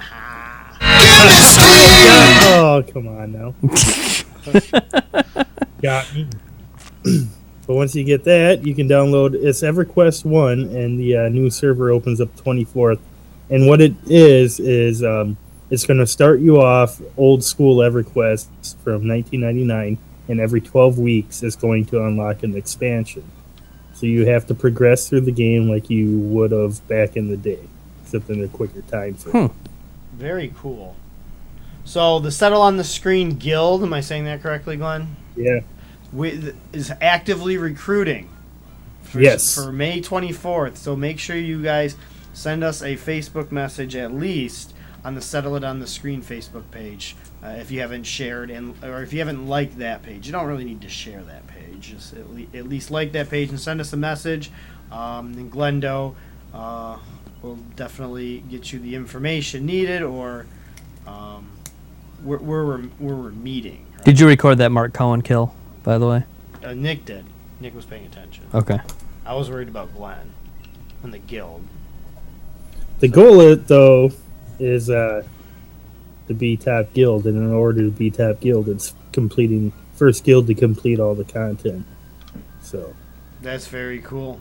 oh, 2.52 2.84
come 2.92 3.08
on 3.08 3.32
now. 3.32 3.54
Got 5.82 6.14
me. 6.14 6.28
but 7.66 7.74
once 7.74 7.94
you 7.94 8.04
get 8.04 8.24
that, 8.24 8.66
you 8.66 8.74
can 8.74 8.88
download 8.88 9.34
it's 9.34 9.62
EverQuest 9.62 10.24
1, 10.24 10.60
and 10.76 10.98
the 10.98 11.16
uh, 11.16 11.28
new 11.28 11.50
server 11.50 11.90
opens 11.90 12.20
up 12.20 12.34
24th. 12.36 13.00
And 13.48 13.66
what 13.66 13.80
it 13.80 13.94
is, 14.06 14.60
is 14.60 15.02
um, 15.02 15.36
it's 15.70 15.86
going 15.86 16.00
to 16.00 16.06
start 16.06 16.40
you 16.40 16.60
off 16.60 17.00
old 17.16 17.44
school 17.44 17.76
EverQuest 17.76 18.76
from 18.82 19.06
1999, 19.06 19.98
and 20.28 20.40
every 20.40 20.60
12 20.60 20.98
weeks 20.98 21.42
is 21.42 21.56
going 21.56 21.86
to 21.86 22.04
unlock 22.04 22.42
an 22.42 22.56
expansion. 22.56 23.24
So 23.94 24.06
you 24.06 24.26
have 24.26 24.46
to 24.48 24.54
progress 24.54 25.08
through 25.08 25.22
the 25.22 25.32
game 25.32 25.68
like 25.68 25.88
you 25.88 26.18
would 26.18 26.52
have 26.52 26.86
back 26.88 27.16
in 27.16 27.28
the 27.28 27.36
day, 27.36 27.60
except 28.02 28.28
in 28.30 28.42
a 28.42 28.48
quicker 28.48 28.82
time 28.82 29.14
frame. 29.14 29.48
Hmm. 29.48 29.54
Very 30.16 30.52
cool. 30.56 30.96
So 31.84 32.18
the 32.18 32.30
Settle 32.30 32.62
on 32.62 32.76
the 32.76 32.84
Screen 32.84 33.36
Guild, 33.36 33.82
am 33.82 33.92
I 33.92 34.00
saying 34.00 34.24
that 34.24 34.42
correctly, 34.42 34.76
Glenn? 34.76 35.16
Yeah. 35.36 35.60
With, 36.12 36.58
is 36.72 36.92
actively 37.00 37.56
recruiting. 37.56 38.28
For, 39.02 39.20
Yes. 39.20 39.54
For 39.54 39.72
May 39.72 40.00
24th. 40.00 40.76
So 40.76 40.96
make 40.96 41.18
sure 41.18 41.36
you 41.36 41.62
guys 41.62 41.96
send 42.32 42.64
us 42.64 42.82
a 42.82 42.96
Facebook 42.96 43.50
message 43.50 43.96
at 43.96 44.12
least 44.12 44.72
on 45.05 45.14
the 45.14 45.20
Settle 45.20 45.57
It 45.57 45.64
on 45.64 45.80
the 45.80 45.86
Screen 45.86 46.22
Facebook 46.22 46.70
page 46.70 47.16
uh, 47.42 47.48
if 47.48 47.70
you 47.70 47.80
haven't 47.80 48.05
shared 48.05 48.51
and 48.51 48.74
or 48.84 49.03
if 49.03 49.12
you 49.12 49.18
haven't 49.18 49.46
liked 49.46 49.78
that 49.78 50.03
page. 50.03 50.26
You 50.26 50.32
don't 50.32 50.46
really 50.46 50.64
need 50.64 50.82
to 50.82 50.88
share 50.88 51.22
that 51.22 51.46
page. 51.46 51.90
Just 51.92 52.12
at, 52.14 52.28
le- 52.30 52.46
at 52.55 52.68
least 52.68 52.90
like 52.90 53.12
that 53.12 53.30
page 53.30 53.51
and 53.51 53.61
send 53.61 53.80
us 53.80 53.92
a 53.92 53.96
message. 53.96 54.51
Um, 54.92 55.32
and 55.34 55.51
Glendo 55.53 56.14
uh, 56.53 56.98
will 57.42 57.57
definitely 57.76 58.40
get 58.51 58.72
you 58.72 58.78
the 58.78 58.94
information 58.94 59.64
needed 59.66 60.03
or 60.03 60.46
um, 61.07 61.51
where, 62.22 62.38
where, 62.38 62.64
we're, 62.66 62.82
where 62.82 63.14
we're 63.14 63.30
meeting. 63.30 63.86
right? 63.96 64.05
Did 64.05 64.20
you 64.20 64.26
record 64.26 64.59
that 64.59 64.70
Mark 64.70 64.92
Cohen 64.92 65.22
kill, 65.22 65.55
by 65.82 65.96
the 65.96 66.07
way? 66.07 66.24
Uh, 66.62 66.74
Nick 66.74 67.05
did. 67.07 67.24
Nick 67.61 67.74
was 67.74 67.84
paying 67.86 68.05
attention. 68.05 68.44
Okay. 68.55 68.78
I 69.24 69.34
was 69.34 69.48
worried 69.48 69.68
about 69.68 69.94
Glenn 69.94 70.32
and 71.03 71.12
the 71.12 71.18
guild. 71.18 71.62
The 72.98 73.09
goal, 73.09 73.40
is, 73.40 73.64
though, 73.64 74.11
is 74.61 74.90
uh, 74.90 75.24
to 76.28 76.34
be 76.34 76.56
top 76.56 76.92
guild, 76.92 77.26
and 77.26 77.36
in 77.36 77.50
order 77.52 77.82
to 77.82 77.90
be 77.90 78.11
top 78.11 78.40
guild, 78.40 78.68
it's 78.68 78.94
completing 79.12 79.72
first 79.94 80.24
guild 80.24 80.46
to 80.46 80.54
complete 80.54 81.00
all 81.00 81.14
the 81.14 81.24
content. 81.24 81.84
So, 82.62 82.94
That's 83.42 83.66
very 83.66 84.00
cool. 84.00 84.40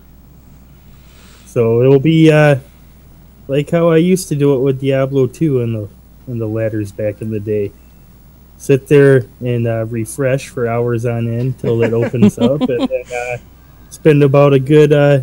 so 1.45 1.82
it'll 1.82 1.99
be 1.99 2.32
uh, 2.32 2.57
like 3.47 3.70
how 3.70 3.89
I 3.89 3.97
used 3.97 4.28
to 4.30 4.36
do 4.36 4.53
it 4.55 4.59
with 4.59 4.80
Diablo 4.80 5.28
2 5.28 5.61
and 5.61 5.76
the 5.76 5.89
in 6.28 6.38
the 6.38 6.47
ladders 6.47 6.91
back 6.91 7.22
in 7.22 7.32
the 7.32 7.39
day. 7.39 7.72
Sit 8.57 8.88
there 8.88 9.26
and 9.39 9.65
uh, 9.67 9.86
refresh 9.86 10.49
for 10.49 10.67
hours 10.67 11.05
on 11.05 11.28
end 11.28 11.57
till 11.57 11.82
it 11.82 11.93
opens 11.93 12.38
up, 12.39 12.61
and 12.61 12.88
then 12.88 13.03
uh, 13.11 13.38
spend 13.89 14.22
about 14.22 14.53
a 14.53 14.59
good 14.59 14.93
uh, 14.93 15.22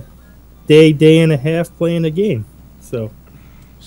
day, 0.66 0.92
day 0.92 1.20
and 1.20 1.32
a 1.32 1.36
half 1.36 1.74
playing 1.76 2.04
a 2.04 2.10
game. 2.10 2.44
So. 2.80 3.10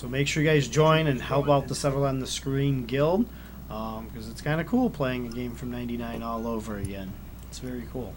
So 0.00 0.08
make 0.08 0.28
sure 0.28 0.42
you 0.42 0.48
guys 0.48 0.66
join 0.66 1.08
and 1.08 1.20
help 1.20 1.50
out 1.50 1.68
the 1.68 1.74
Settle 1.74 2.06
on 2.06 2.20
the 2.20 2.26
Screen 2.26 2.86
Guild 2.86 3.28
um, 3.68 4.08
because 4.08 4.30
it's 4.30 4.40
kind 4.40 4.58
of 4.58 4.66
cool 4.66 4.88
playing 4.88 5.26
a 5.26 5.28
game 5.28 5.54
from 5.54 5.70
'99 5.70 6.22
all 6.22 6.46
over 6.46 6.78
again. 6.78 7.12
It's 7.50 7.58
very 7.58 7.84
cool. 7.92 8.14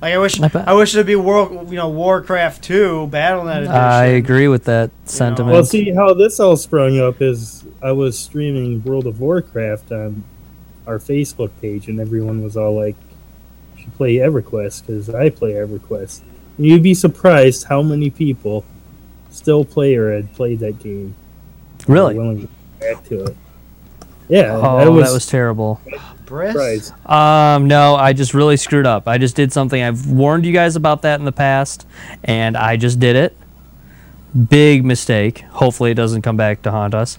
Like 0.00 0.14
I 0.14 0.18
wish, 0.18 0.40
I 0.40 0.72
wish 0.72 0.94
it'd 0.94 1.06
be 1.06 1.14
World, 1.14 1.68
you 1.68 1.76
know, 1.76 1.90
Warcraft 1.90 2.64
2 2.64 3.10
BattleNet 3.12 3.56
edition. 3.58 3.74
I 3.74 4.04
agree 4.06 4.48
with 4.48 4.64
that 4.64 4.90
sentiment. 5.04 5.52
Well, 5.52 5.64
see 5.66 5.92
how 5.92 6.14
this 6.14 6.40
all 6.40 6.56
sprung 6.56 6.98
up 7.00 7.20
is 7.20 7.66
I 7.82 7.92
was 7.92 8.18
streaming 8.18 8.82
World 8.82 9.06
of 9.06 9.20
Warcraft 9.20 9.92
on 9.92 10.24
our 10.86 10.98
Facebook 10.98 11.50
page, 11.60 11.86
and 11.88 12.00
everyone 12.00 12.42
was 12.42 12.56
all 12.56 12.74
like, 12.74 12.96
"You 13.76 13.82
should 13.82 13.94
play 13.94 14.14
EverQuest 14.14 14.86
because 14.86 15.10
I 15.10 15.28
play 15.28 15.52
EverQuest." 15.52 16.22
And 16.56 16.64
you'd 16.66 16.82
be 16.82 16.94
surprised 16.94 17.64
how 17.64 17.82
many 17.82 18.08
people 18.08 18.64
still 19.28 19.66
play 19.66 19.96
or 19.96 20.10
had 20.14 20.32
played 20.32 20.60
that 20.60 20.78
game. 20.78 21.14
Are 21.88 21.92
really? 21.94 22.14
willing 22.14 22.40
to 22.42 22.46
go 22.46 22.94
back 22.94 23.04
to 23.04 23.24
it. 23.24 23.36
Yeah, 24.28 24.56
Oh, 24.56 24.76
I 24.76 24.88
was, 24.88 25.06
that 25.08 25.14
was 25.14 25.26
terrible. 25.26 25.80
Briss? 26.24 26.52
surprised. 26.52 27.08
Um, 27.08 27.68
no, 27.68 27.94
I 27.94 28.12
just 28.12 28.34
really 28.34 28.56
screwed 28.56 28.86
up. 28.86 29.06
I 29.06 29.18
just 29.18 29.36
did 29.36 29.52
something. 29.52 29.80
I've 29.80 30.06
warned 30.10 30.44
you 30.44 30.52
guys 30.52 30.74
about 30.74 31.02
that 31.02 31.20
in 31.20 31.24
the 31.24 31.32
past, 31.32 31.86
and 32.24 32.56
I 32.56 32.76
just 32.76 32.98
did 32.98 33.14
it. 33.14 33.36
Big 34.48 34.84
mistake. 34.84 35.40
Hopefully, 35.50 35.92
it 35.92 35.94
doesn't 35.94 36.22
come 36.22 36.36
back 36.36 36.62
to 36.62 36.72
haunt 36.72 36.94
us. 36.94 37.18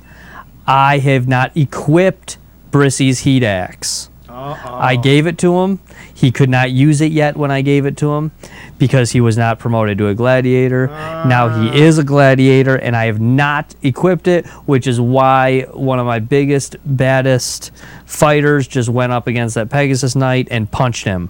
I 0.67 0.97
have 0.97 1.27
not 1.27 1.55
equipped 1.55 2.37
Brissy's 2.71 3.19
heat 3.19 3.43
axe. 3.43 4.09
Uh-oh. 4.37 4.75
I 4.75 4.97
gave 4.97 5.25
it 5.25 5.39
to 5.39 5.61
him. 5.61 5.79
He 6.13 6.31
could 6.31 6.49
not 6.49 6.69
use 6.69 7.01
it 7.01 7.11
yet 7.11 7.35
when 7.35 7.49
I 7.49 7.63
gave 7.63 7.87
it 7.87 7.97
to 7.97 8.13
him 8.13 8.31
because 8.77 9.11
he 9.11 9.19
was 9.19 9.35
not 9.35 9.57
promoted 9.57 9.97
to 9.97 10.09
a 10.09 10.13
gladiator. 10.13 10.87
now 10.87 11.49
he 11.49 11.69
ah. 11.69 11.73
is 11.73 11.97
a 11.97 12.03
gladiator, 12.03 12.75
and 12.75 12.95
I 12.95 13.05
have 13.05 13.19
not 13.19 13.73
equipped 13.81 14.27
it, 14.27 14.45
which 14.67 14.85
is 14.85 15.01
why 15.01 15.61
one 15.73 15.97
of 15.97 16.05
my 16.05 16.19
biggest, 16.19 16.75
baddest 16.85 17.71
fighters 18.05 18.67
just 18.67 18.89
went 18.89 19.11
up 19.11 19.25
against 19.25 19.55
that 19.55 19.71
Pegasus 19.71 20.15
Knight 20.15 20.47
and 20.51 20.69
punched 20.69 21.05
him 21.05 21.29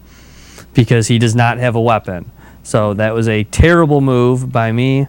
because 0.74 1.08
he 1.08 1.18
does 1.18 1.34
not 1.34 1.60
have 1.60 1.76
a 1.76 1.82
weapon. 1.82 2.30
So 2.64 2.94
that 2.96 3.14
was 3.14 3.30
a 3.30 3.46
terrible 3.46 4.02
move 4.02 4.52
by 4.52 4.74
me, 4.74 5.08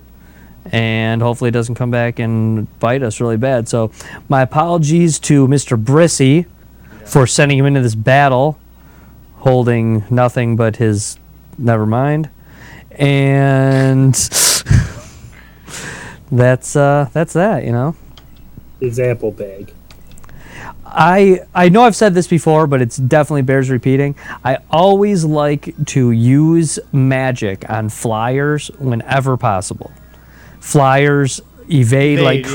and 0.67 1.21
hopefully 1.21 1.49
it 1.49 1.53
doesn't 1.53 1.75
come 1.75 1.91
back 1.91 2.21
and 2.21 2.79
bite 2.79 3.03
us 3.03 3.21
really 3.21 3.37
bad. 3.37 3.69
So 3.69 3.91
my 4.29 4.43
apologies 4.43 5.19
to 5.21 5.49
Mr. 5.49 5.83
Brissy 5.83 6.47
for 7.09 7.27
sending 7.27 7.59
him 7.59 7.67
into 7.67 7.81
this 7.81 7.95
battle 7.95 8.59
holding 9.37 10.05
nothing 10.11 10.57
but 10.57 10.77
his 10.77 11.19
never 11.57 11.87
mind 11.87 12.29
and 12.93 14.15
that's 16.33 16.77
uh 16.77 17.09
that's 17.13 17.33
that 17.33 17.65
you 17.65 17.73
know 17.73 17.95
His 18.81 19.01
apple 19.01 19.33
bag. 19.33 19.73
I 20.85 21.41
I 21.55 21.69
know 21.69 21.83
I've 21.83 21.97
said 21.97 22.15
this 22.15 22.27
before, 22.27 22.67
but 22.67 22.81
it's 22.81 22.97
definitely 22.97 23.43
bears 23.43 23.71
repeating. 23.71 24.15
I 24.45 24.59
always 24.71 25.25
like 25.25 25.75
to 25.87 26.11
use 26.11 26.79
magic 26.93 27.69
on 27.69 27.89
flyers 27.91 28.69
whenever 28.79 29.37
possible. 29.37 29.93
Flyers 30.61 31.41
evade, 31.69 32.19
Evade, 32.19 32.21
like 32.21 32.45
yeah. 32.45 32.51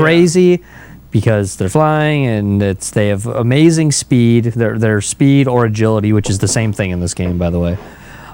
Because 1.14 1.56
they're 1.56 1.70
flying 1.70 2.26
and 2.26 2.62
it's 2.62 2.90
they 2.90 3.08
have 3.08 3.26
amazing 3.26 3.94
speed. 3.94 4.46
Their 4.46 4.78
their 4.78 5.00
speed 5.00 5.48
or 5.48 5.64
agility, 5.66 6.12
which 6.12 6.30
is 6.30 6.40
the 6.40 6.48
same 6.50 6.74
thing 6.74 6.90
in 6.92 7.00
this 7.00 7.14
game, 7.14 7.38
by 7.38 7.50
the 7.50 7.60
way, 7.60 7.78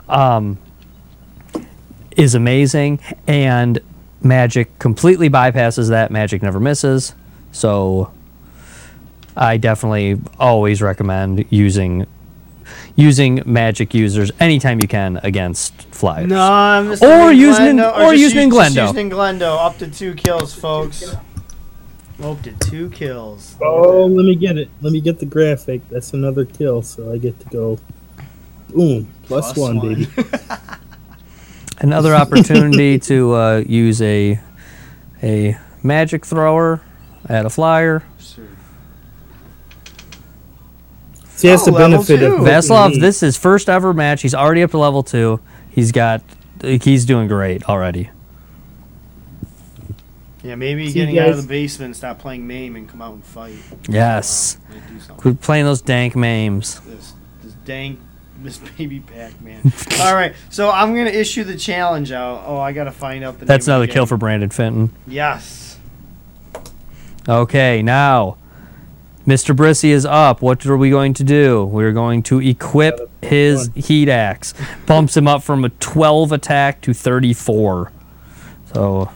um, 0.08 0.58
is 2.18 2.34
amazing. 2.34 3.00
And 3.28 3.80
magic 4.24 4.80
completely 4.80 5.30
bypasses 5.30 5.90
that. 5.90 6.10
Magic 6.10 6.42
never 6.42 6.60
misses. 6.60 7.14
So 7.52 8.12
I 9.36 9.58
definitely 9.58 10.20
always 10.40 10.82
recommend 10.82 11.46
using 11.50 12.08
using 12.96 13.42
magic 13.46 13.94
users 13.94 14.32
anytime 14.40 14.80
you 14.80 14.88
can 14.88 15.20
against 15.24 15.74
flyers. 15.94 16.28
No, 16.30 16.40
I'm 16.42 16.88
just 16.90 17.04
Or 17.04 17.32
using 17.32 17.78
Glendo- 17.78 17.98
or 17.98 18.12
just 18.12 18.22
using 18.22 18.40
in 18.44 18.50
use- 18.50 18.58
just 18.58 18.76
Glendo. 18.76 18.88
using 18.88 19.10
Glendo. 19.10 19.58
Up 19.66 19.78
to 19.80 19.88
two 19.88 20.14
kills, 20.14 20.54
folks. 20.54 21.16
Up 22.24 22.42
to 22.42 22.52
two 22.60 22.90
kills. 22.90 23.56
Oh, 23.62 24.06
let 24.06 24.26
me 24.26 24.36
get 24.36 24.58
it. 24.58 24.70
Let 24.82 24.92
me 24.92 25.00
get 25.00 25.20
the 25.20 25.26
graphic. 25.26 25.82
That's 25.90 26.14
another 26.14 26.44
kill, 26.46 26.82
so 26.82 27.12
I 27.14 27.18
get 27.18 27.40
to 27.40 27.46
go. 27.50 27.80
Boom. 28.70 29.08
Plus 29.24 29.54
Plus 29.54 29.58
one, 29.58 29.78
one. 29.78 29.96
baby. 29.96 30.08
Another 31.80 32.14
opportunity 32.14 33.00
to 33.10 33.34
uh, 33.34 33.64
use 33.66 34.02
a 34.02 34.40
a 35.24 35.58
magic 35.82 36.26
thrower 36.26 36.82
at 37.28 37.46
a 37.46 37.50
flyer. 37.50 38.04
See, 38.18 38.42
that's 41.48 41.62
Oh, 41.66 41.72
the 41.72 41.78
benefit 41.78 42.22
of 42.22 42.40
Vaslov, 42.40 43.00
this 43.00 43.24
is 43.24 43.38
first 43.38 43.70
ever 43.70 43.94
match. 43.94 44.22
He's 44.24 44.36
already 44.36 44.62
up 44.62 44.72
to 44.72 44.78
level 44.78 45.04
two. 45.04 45.40
He's 45.72 45.94
got 45.94 46.22
he's 46.62 47.06
doing 47.06 47.30
great 47.30 47.64
already. 47.64 48.10
Yeah, 50.44 50.56
maybe 50.56 50.88
See, 50.88 50.94
getting 50.94 51.20
out 51.20 51.30
of 51.30 51.38
the 51.38 51.48
basement 51.48 51.88
and 51.88 51.96
stop 51.96 52.20
playing 52.20 52.48
MAME 52.48 52.76
and 52.76 52.90
come 52.90 53.02
out 53.02 53.14
and 53.14 53.24
fight. 53.24 53.58
Yes. 53.90 54.58
Uh, 54.70 54.76
might. 55.10 55.18
Quit 55.18 55.42
playing 55.42 55.66
those 55.66 55.82
dank 55.82 56.14
mames. 56.14 56.84
This, 56.86 57.14
this 57.44 57.54
dang 57.66 58.00
Miss 58.42 58.58
Baby 58.58 59.02
Pac-Man. 59.02 59.74
All 60.00 60.16
right, 60.16 60.34
so 60.50 60.72
I'm 60.72 60.96
gonna 60.96 61.10
issue 61.10 61.44
the 61.44 61.58
challenge 61.58 62.12
out. 62.12 62.44
Oh, 62.46 62.58
I 62.58 62.72
gotta 62.72 62.92
find 62.92 63.24
out 63.24 63.40
the. 63.40 63.46
That's 63.46 63.68
name 63.68 63.76
of 63.76 63.82
another 63.82 63.94
kill 63.94 64.06
for 64.06 64.16
Brandon 64.18 64.50
Fenton. 64.50 64.96
Yes. 65.06 65.78
Okay, 67.28 67.82
now 67.82 68.38
Mr. 69.28 69.56
Brissy 69.56 69.90
is 69.90 70.06
up. 70.06 70.42
What 70.42 70.66
are 70.66 70.78
we 70.78 70.90
going 70.90 71.14
to 71.16 71.24
do? 71.24 71.66
We're 71.66 71.92
going 71.92 72.24
to 72.24 72.40
equip 72.40 73.12
his 73.24 73.70
heat 73.76 74.10
axe. 74.10 74.54
Bumps 74.86 75.16
him 75.16 75.28
up 75.28 75.44
from 75.44 75.66
a 75.66 75.70
12 75.70 76.32
attack 76.32 76.82
to 76.82 76.94
34. 76.94 77.92
So 78.74 79.12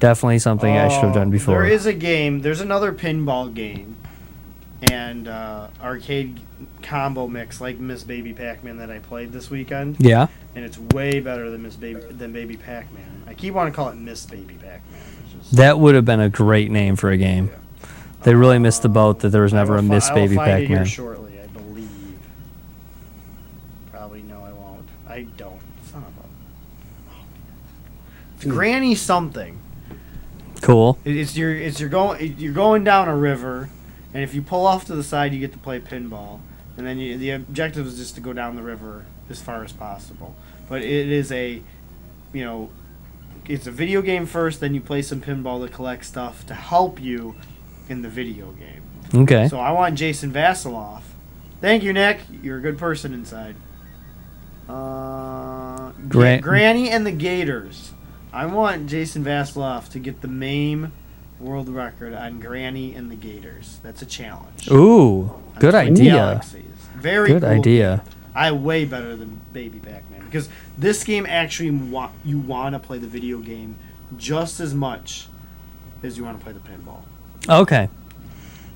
definitely 0.00 0.38
something 0.38 0.76
I 0.76 0.88
should 0.88 1.04
have 1.04 1.14
done 1.14 1.28
Oh, 1.28 1.32
before. 1.32 1.54
There 1.62 1.70
is 1.72 1.86
a 1.86 1.92
game. 1.92 2.40
There's 2.42 2.60
another 2.60 2.92
pinball 2.92 3.52
game, 3.52 3.96
and 4.82 5.28
uh, 5.28 5.68
arcade 5.82 6.40
combo 6.82 7.26
mix 7.28 7.60
like 7.60 7.78
Miss 7.78 8.02
Baby 8.04 8.32
Pac-Man 8.32 8.78
that 8.78 8.90
I 8.90 8.98
played 9.00 9.32
this 9.32 9.50
weekend, 9.50 9.96
yeah. 9.98 10.28
and 10.54 10.64
it's 10.64 10.78
way 10.78 11.20
better 11.20 11.50
than 11.50 11.62
Miss 11.62 11.76
Baby 11.76 12.00
than 12.10 12.32
Baby 12.32 12.56
Pac-Man. 12.56 13.24
I 13.26 13.34
keep 13.34 13.54
wanting 13.54 13.72
to 13.72 13.76
call 13.76 13.88
it 13.90 13.96
Miss 13.96 14.24
Baby 14.26 14.54
Pac-Man, 14.54 15.00
which 15.00 15.44
is 15.44 15.50
That 15.52 15.78
would 15.78 15.94
have 15.94 16.04
been 16.04 16.20
a 16.20 16.28
great 16.30 16.70
name 16.70 16.96
for 16.96 17.10
a 17.10 17.16
game. 17.16 17.50
They 18.22 18.34
really 18.34 18.58
missed 18.58 18.82
the 18.82 18.88
boat 18.88 19.20
that 19.20 19.28
there 19.28 19.42
was 19.42 19.52
I 19.54 19.58
never 19.58 19.74
will 19.74 19.80
a 19.80 19.82
fi- 19.82 19.94
Miss 19.94 20.08
I 20.08 20.14
will 20.14 20.20
Baby 20.22 20.34
find 20.36 20.50
it 20.50 20.58
here 20.60 20.68
Pac-Man. 20.68 20.84
shortly, 20.86 21.40
I 21.40 21.46
believe. 21.48 22.18
Probably 23.92 24.22
no, 24.22 24.42
I 24.42 24.52
won't. 24.52 24.88
I 25.08 25.22
don't. 25.36 25.60
Son 25.90 26.02
of 26.02 26.08
a. 26.24 27.16
It's 28.36 28.44
Granny 28.44 28.94
something. 28.94 29.58
Cool. 30.68 30.98
It- 31.02 31.16
It's 31.16 31.34
your 31.34 31.54
it's 31.54 31.80
you're 31.80 31.88
going 31.88 32.34
you're 32.36 32.52
going 32.52 32.84
down 32.84 33.08
a 33.08 33.16
river, 33.16 33.70
and 34.12 34.22
if 34.22 34.34
you 34.34 34.42
pull 34.42 34.66
off 34.66 34.84
to 34.86 34.94
the 34.94 35.02
side, 35.02 35.32
you 35.32 35.40
get 35.40 35.52
to 35.52 35.58
play 35.58 35.80
pinball, 35.80 36.40
and 36.76 36.86
then 36.86 36.98
you, 36.98 37.16
the 37.16 37.30
objective 37.30 37.86
is 37.86 37.96
just 37.96 38.14
to 38.16 38.20
go 38.20 38.34
down 38.34 38.54
the 38.54 38.62
river 38.62 39.06
as 39.30 39.40
far 39.40 39.64
as 39.64 39.72
possible. 39.72 40.36
But 40.68 40.82
it 40.82 41.08
is 41.08 41.32
a, 41.32 41.62
you 42.34 42.44
know, 42.44 42.68
it's 43.46 43.66
a 43.66 43.70
video 43.70 44.02
game 44.02 44.26
first, 44.26 44.60
then 44.60 44.74
you 44.74 44.82
play 44.82 45.00
some 45.00 45.22
pinball 45.22 45.66
to 45.66 45.72
collect 45.72 46.04
stuff 46.04 46.44
to 46.48 46.52
help 46.54 47.00
you 47.00 47.34
in 47.88 48.02
the 48.02 48.10
video 48.10 48.52
game. 48.52 48.82
Okay. 49.22 49.48
So 49.48 49.58
I 49.58 49.70
want 49.70 49.94
Jason 49.94 50.30
Vasiloff. 50.30 51.00
Thank 51.62 51.82
you, 51.82 51.94
Nick. 51.94 52.20
You're 52.42 52.58
a 52.58 52.60
good 52.60 52.76
person 52.76 53.14
inside. 53.14 53.56
Uh, 54.68 55.92
Gran- 56.08 56.40
Granny 56.42 56.90
and 56.90 57.06
the 57.06 57.10
Gators. 57.12 57.92
I 58.38 58.46
want 58.46 58.86
Jason 58.86 59.24
Vasiloff 59.24 59.88
to 59.88 59.98
get 59.98 60.20
the 60.20 60.28
MAME 60.28 60.92
world 61.40 61.68
record 61.68 62.14
on 62.14 62.38
Granny 62.38 62.94
and 62.94 63.10
the 63.10 63.16
Gators. 63.16 63.80
That's 63.82 64.00
a 64.00 64.06
challenge. 64.06 64.70
Ooh, 64.70 65.34
good 65.58 65.74
idea. 65.74 66.12
Galaxies. 66.12 66.64
Very 66.94 67.30
Good 67.30 67.42
cool 67.42 67.50
idea. 67.50 68.04
I 68.36 68.52
way 68.52 68.84
better 68.84 69.16
than 69.16 69.40
Baby 69.52 69.80
Pac-Man 69.80 70.24
because 70.24 70.48
this 70.78 71.02
game 71.02 71.26
actually 71.26 71.72
want 71.72 72.12
you 72.24 72.38
want 72.38 72.76
to 72.76 72.78
play 72.78 72.98
the 72.98 73.08
video 73.08 73.38
game 73.38 73.74
just 74.16 74.60
as 74.60 74.72
much 74.72 75.26
as 76.04 76.16
you 76.16 76.22
want 76.22 76.38
to 76.38 76.44
play 76.44 76.52
the 76.52 76.60
pinball. 76.60 77.02
Okay. 77.48 77.88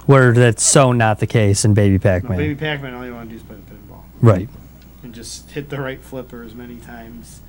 Where 0.07 0.33
that's 0.33 0.65
so 0.65 0.91
not 0.91 1.21
the 1.21 1.29
case 1.29 1.65
in 1.65 1.73
Baby 1.73 2.01
Pac-Man. 2.01 2.37
Baby 2.37 2.57
Pac-Man, 2.57 2.95
all 2.95 3.07
you 3.07 3.15
want 3.15 3.29
to 3.29 3.31
do 3.31 3.37
is 3.37 3.45
play 3.45 3.55
the 3.55 3.73
pinball. 3.73 4.03
right. 4.21 4.49
and 5.05 5.15
just 5.15 5.53
hit 5.53 5.71
the 5.71 5.81
right 5.81 6.03
flipper 6.03 6.43
as 6.43 6.53
many 6.53 6.79
times 6.79 7.43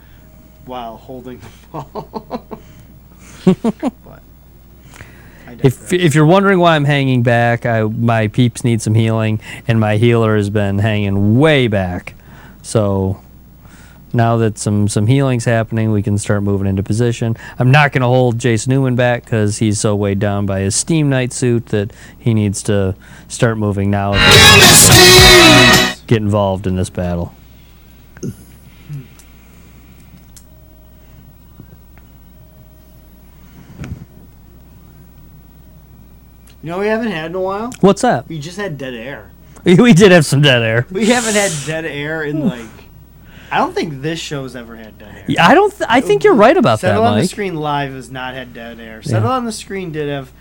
while 0.66 0.98
holding 0.98 1.40
the 1.40 1.50
ball. 1.72 2.48
but 4.04 4.22
If 5.64 5.92
if 5.94 6.16
you're 6.16 6.26
wondering 6.26 6.60
why 6.60 6.76
I'm 6.76 6.86
hanging 6.86 7.24
back, 7.24 7.66
I 7.66 7.84
my 7.84 8.28
peeps 8.28 8.64
need 8.64 8.82
some 8.82 8.96
healing, 8.96 9.40
and 9.68 9.80
my 9.80 9.98
healer 9.98 10.36
has 10.38 10.50
been 10.50 10.80
hanging 10.80 11.38
way 11.40 11.68
back. 11.68 12.16
So 12.62 13.20
now 14.14 14.38
that 14.38 14.58
some 14.58 14.88
some 14.88 15.08
healing's 15.08 15.46
happening, 15.46 15.92
we 15.92 16.02
can 16.02 16.18
start 16.18 16.44
moving 16.44 16.68
into 16.68 16.84
position. 16.84 17.36
I'm 17.60 17.72
not 17.72 17.92
going 17.92 18.02
to 18.02 18.08
hold 18.08 18.40
Jason 18.40 18.72
Newman 18.72 18.96
back 18.96 19.26
because 19.26 19.58
he's 19.58 19.80
so 19.80 19.96
weighed 19.96 20.20
down 20.20 20.46
by 20.46 20.62
his 20.62 20.76
Steam 20.76 21.10
Knight 21.10 21.34
suit 21.34 21.68
that 21.68 21.92
he 22.18 22.34
needs 22.34 22.64
to 22.64 22.96
start 23.28 23.58
moving 23.58 23.90
now. 23.92 24.14
Get 26.08 26.18
involved 26.22 26.68
in 26.68 26.76
this 26.76 26.90
battle. 26.90 27.34
You 36.64 36.70
know, 36.70 36.78
what 36.78 36.84
we 36.84 36.88
haven't 36.88 37.12
had 37.12 37.28
in 37.32 37.36
a 37.36 37.42
while. 37.42 37.72
What's 37.82 38.02
that? 38.02 38.28
We 38.28 38.40
just 38.40 38.58
had 38.58 38.78
dead 38.78 38.94
air. 38.94 39.30
We 39.66 39.94
did 39.94 40.12
have 40.12 40.26
some 40.26 40.42
dead 40.42 40.62
air. 40.62 40.86
We 40.92 41.06
haven't 41.06 41.36
had 41.36 41.52
dead 41.66 41.86
air 41.86 42.24
in 42.24 42.48
like. 42.50 42.66
I 43.52 43.58
don't 43.58 43.74
think 43.74 44.02
this 44.02 44.20
show's 44.20 44.56
ever 44.56 44.76
had 44.76 44.98
dead 44.98 45.16
air. 45.16 45.26
Yeah, 45.28 45.48
I 45.48 45.54
don't. 45.54 45.72
Th- 45.72 45.88
I 45.90 46.02
think 46.02 46.24
you're 46.24 46.34
right 46.34 46.58
about 46.58 46.82
that, 46.82 46.88
Settle 46.88 47.04
on 47.04 47.20
the 47.20 47.28
Screen 47.28 47.56
Live 47.56 47.94
has 47.94 48.10
not 48.10 48.34
had 48.34 48.54
dead 48.54 48.80
air. 48.80 49.02
Settle 49.04 49.30
on 49.30 49.46
the 49.46 49.52
Screen 49.52 49.92
did 49.92 50.10
have 50.10 50.32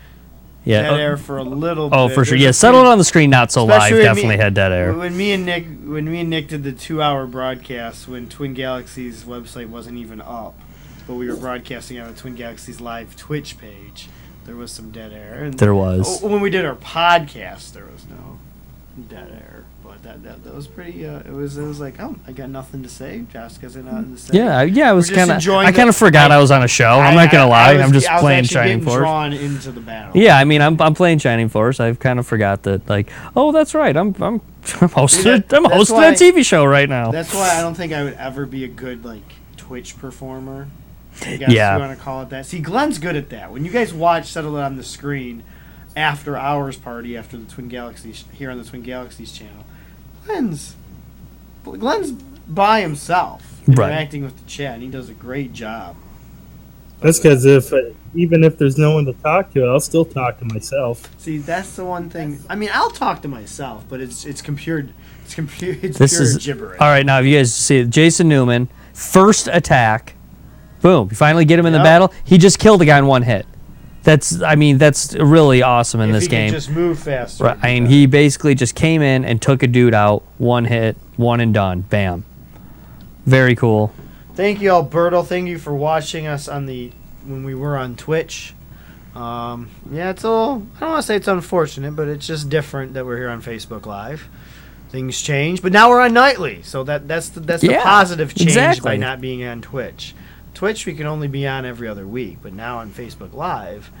Yeah. 0.65 0.81
dead 0.81 0.93
oh- 0.93 0.95
air 0.97 1.17
for 1.17 1.37
a 1.37 1.43
little 1.43 1.89
bit. 1.89 1.95
Oh, 1.95 2.07
bit. 2.07 2.15
for 2.15 2.25
sure. 2.25 2.31
There's 2.37 2.41
Yeah, 2.43 2.51
settled 2.51 2.87
on 2.87 2.97
the 2.97 3.03
screen, 3.03 3.29
not 3.29 3.51
so 3.51 3.65
live. 3.65 3.91
Definitely 3.91 4.35
me- 4.37 4.43
had 4.43 4.53
dead 4.55 4.71
air. 4.71 4.93
When 4.93 5.15
me 5.15 5.31
and 5.33 5.45
Nick, 5.45 5.67
when 5.85 6.05
me 6.05 6.21
and 6.21 6.29
Nick 6.29 6.47
did 6.49 6.63
the 6.63 6.71
two-hour 6.71 7.27
broadcast, 7.27 8.07
when 8.07 8.27
Twin 8.27 8.53
Galaxies 8.53 9.23
website 9.25 9.67
wasn't 9.69 9.97
even 9.99 10.19
up, 10.21 10.59
but 11.07 11.13
we 11.15 11.29
were 11.29 11.35
broadcasting 11.37 11.99
on 11.99 12.07
the 12.13 12.19
Twin 12.19 12.35
Galaxies 12.35 12.81
live 12.81 13.15
Twitch 13.15 13.57
page. 13.59 14.07
There 14.45 14.55
was 14.55 14.71
some 14.71 14.91
dead 14.91 15.13
air. 15.13 15.43
And 15.45 15.53
There 15.55 15.73
was. 15.75 16.23
Oh, 16.23 16.27
when 16.27 16.41
we 16.41 16.49
did 16.49 16.65
our 16.65 16.75
podcast, 16.75 17.73
there 17.73 17.85
was 17.85 18.05
no 18.09 18.39
dead 19.09 19.29
air. 19.31 19.63
But 19.83 20.03
that 20.03 20.23
that, 20.23 20.43
that 20.43 20.53
was 20.55 20.67
pretty. 20.67 21.05
Uh, 21.05 21.19
it 21.19 21.31
was 21.31 21.57
it 21.57 21.63
was 21.65 21.79
like, 21.79 21.99
oh, 21.99 22.15
I 22.27 22.31
got 22.31 22.49
nothing 22.49 22.83
to 22.83 22.89
say. 22.89 23.23
Jessica's 23.31 23.75
got 23.75 23.85
nothing 23.85 24.15
to 24.15 24.21
say. 24.21 24.37
Yeah, 24.37 24.61
yeah. 24.63 24.89
I 24.89 24.93
was 24.93 25.09
kind 25.09 25.31
of. 25.31 25.37
I 25.49 25.71
kind 25.71 25.89
of 25.89 25.95
forgot 25.95 26.31
I, 26.31 26.35
I- 26.35 26.39
was 26.39 26.51
on 26.51 26.63
a 26.63 26.67
show. 26.67 26.89
I'm 26.89 27.15
not 27.15 27.31
gonna 27.31 27.49
lie. 27.49 27.73
I 27.73 27.81
I'm 27.81 27.91
just 27.93 28.09
I 28.09 28.19
playing 28.19 28.45
Shining 28.45 28.81
Force. 28.81 28.97
Drawn 28.97 29.33
into 29.33 29.71
the 29.71 29.81
battle. 29.81 30.19
Yeah, 30.21 30.37
I 30.37 30.43
mean, 30.45 30.61
I'm, 30.61 30.81
I'm 30.81 30.93
playing 30.93 31.19
Shining 31.19 31.49
Force. 31.49 31.79
I've 31.79 31.99
kind 31.99 32.19
of 32.19 32.27
forgot 32.27 32.63
that. 32.63 32.87
Like, 32.89 33.09
oh, 33.35 33.51
that's 33.51 33.73
right. 33.73 33.95
I'm 33.95 34.13
I'm 34.21 34.41
I'm 34.81 34.89
hosting. 34.89 35.23
that- 35.23 35.53
I'm 35.53 35.65
hosting 35.65 35.97
why- 35.97 36.07
a 36.07 36.13
TV 36.13 36.45
show 36.45 36.65
right 36.65 36.87
now. 36.89 37.11
That's 37.11 37.33
why 37.33 37.57
I 37.57 37.61
don't 37.61 37.75
think 37.75 37.93
I 37.93 38.03
would 38.03 38.13
ever 38.15 38.45
be 38.45 38.63
a 38.63 38.69
good 38.69 39.03
like 39.05 39.23
Twitch 39.57 39.97
performer. 39.97 40.67
I 41.21 41.37
guess 41.37 41.51
Yeah. 41.51 41.75
you 41.75 41.79
want 41.81 41.97
to 41.97 42.03
call 42.03 42.21
it 42.23 42.29
that. 42.29 42.45
See, 42.45 42.59
Glenn's 42.59 42.97
good 42.99 43.15
at 43.15 43.29
that. 43.29 43.51
When 43.51 43.63
you 43.65 43.71
guys 43.71 43.93
watch 43.93 44.25
Settle 44.27 44.57
It 44.57 44.63
on 44.63 44.77
the 44.77 44.83
Screen 44.83 45.43
after 45.95 46.35
hours 46.37 46.75
party 46.77 47.15
after 47.15 47.37
the 47.37 47.45
Twin 47.45 47.67
Galaxies 47.67 48.25
here 48.33 48.49
on 48.49 48.57
the 48.57 48.63
Twin 48.63 48.81
Galaxies 48.81 49.31
channel, 49.31 49.65
Glenn's 50.25 50.75
Glenn's 51.63 52.11
by 52.11 52.81
himself 52.81 53.61
Right. 53.67 53.87
interacting 53.87 54.23
with 54.23 54.37
the 54.37 54.45
chat, 54.45 54.73
and 54.73 54.83
he 54.83 54.89
does 54.89 55.07
a 55.07 55.13
great 55.13 55.53
job. 55.53 55.95
That's 56.99 57.19
because 57.19 57.45
if 57.45 57.71
uh, 57.71 57.77
even 58.15 58.43
if 58.43 58.57
there's 58.57 58.77
no 58.77 58.91
one 58.95 59.05
to 59.05 59.13
talk 59.13 59.53
to, 59.53 59.63
I'll 59.65 59.79
still 59.79 60.03
talk 60.05 60.39
to 60.39 60.45
myself. 60.45 61.09
See, 61.17 61.37
that's 61.37 61.75
the 61.75 61.85
one 61.85 62.09
thing. 62.09 62.39
I 62.49 62.55
mean, 62.55 62.69
I'll 62.73 62.89
talk 62.91 63.21
to 63.21 63.27
myself, 63.27 63.85
but 63.89 64.01
it's 64.01 64.25
it's 64.25 64.41
computer 64.41 64.89
it's 65.23 65.35
computer 65.35 65.79
it's 65.85 65.97
This 65.97 66.11
pure 66.13 66.23
is 66.23 66.37
gibberish. 66.37 66.81
all 66.81 66.87
right. 66.87 67.05
Now, 67.05 67.19
if 67.19 67.25
you 67.25 67.37
guys 67.37 67.53
see 67.53 67.83
Jason 67.85 68.27
Newman, 68.27 68.67
first 68.93 69.47
attack, 69.51 70.15
boom! 70.83 71.07
You 71.09 71.15
finally 71.15 71.45
get 71.45 71.57
him 71.57 71.65
in 71.65 71.73
the 71.73 71.79
Yep. 71.79 71.83
battle. 71.85 72.13
He 72.23 72.37
just 72.37 72.59
killed 72.59 72.81
a 72.83 72.85
guy 72.85 72.99
in 72.99 73.07
one 73.07 73.23
hit. 73.23 73.47
That's. 74.03 74.41
I 74.41 74.53
mean, 74.55 74.77
that's 74.77 75.15
really 75.15 75.63
awesome 75.63 76.01
in 76.01 76.09
if 76.09 76.13
this 76.15 76.23
he 76.25 76.29
could 76.29 76.35
game. 76.35 76.51
just 76.51 76.69
move 76.69 76.99
faster. 76.99 77.45
Right, 77.45 77.57
I 77.63 77.73
mean, 77.73 77.85
he 77.87 78.05
basically 78.05 78.53
just 78.53 78.75
came 78.75 79.01
in 79.01 79.25
and 79.25 79.41
took 79.41 79.63
a 79.63 79.67
dude 79.67 79.93
out, 79.95 80.21
one 80.37 80.65
hit, 80.65 80.97
one 81.17 81.39
and 81.39 81.53
done, 81.53 81.81
bam. 81.81 82.25
Very 83.25 83.55
cool. 83.55 83.93
Thank 84.35 84.61
you, 84.61 84.69
Alberto. 84.71 85.23
Thank 85.23 85.47
you 85.47 85.57
for 85.57 85.73
watching 85.73 86.27
us 86.27 86.47
on 86.47 86.65
the 86.65 86.91
when 87.25 87.43
we 87.43 87.55
were 87.55 87.77
on 87.77 87.95
Twitch. 87.95 88.53
Um, 89.15 89.69
yeah, 89.91 90.09
it's 90.09 90.23
a 90.23 90.29
little. 90.29 90.67
I 90.77 90.79
don't 90.81 90.89
want 90.89 91.01
to 91.03 91.07
say 91.07 91.15
it's 91.15 91.27
unfortunate, 91.27 91.95
but 91.95 92.07
it's 92.07 92.27
just 92.27 92.49
different 92.49 92.95
that 92.95 93.05
we're 93.05 93.17
here 93.17 93.29
on 93.29 93.41
Facebook 93.41 93.85
Live. 93.85 94.27
Things 94.89 95.21
change, 95.21 95.61
but 95.61 95.71
now 95.71 95.89
we're 95.89 96.01
on 96.01 96.13
nightly, 96.13 96.61
so 96.63 96.83
that 96.83 97.07
that's 97.07 97.29
the, 97.29 97.39
that's 97.39 97.61
the 97.61 97.71
Yeah, 97.71 97.83
positive 97.83 98.33
change 98.35 98.49
exactly. 98.49 98.89
by 98.91 98.97
not 98.97 99.21
being 99.21 99.43
on 99.45 99.61
Twitch. 99.61 100.13
Twitch 100.53 100.85
we 100.85 100.93
can 100.93 101.05
only 101.05 101.27
be 101.27 101.47
on 101.47 101.65
every 101.65 101.87
other 101.87 102.07
week, 102.07 102.37
but 102.41 102.53
now 102.53 102.79
on 102.79 102.91
Facebook 102.91 103.33
Live, 103.33 103.91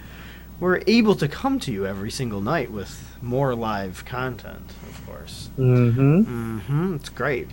we're 0.59 0.81
able 0.87 1.15
to 1.15 1.27
come 1.27 1.59
to 1.59 1.71
you 1.71 1.85
every 1.85 2.11
single 2.11 2.41
night 2.41 2.71
with 2.71 3.17
more 3.21 3.55
live 3.55 4.05
content, 4.05 4.71
of 4.89 5.05
course. 5.05 5.49
Mm-hmm. 5.57 6.21
Mm-hmm. 6.21 6.95
It's 6.95 7.09
great. 7.09 7.49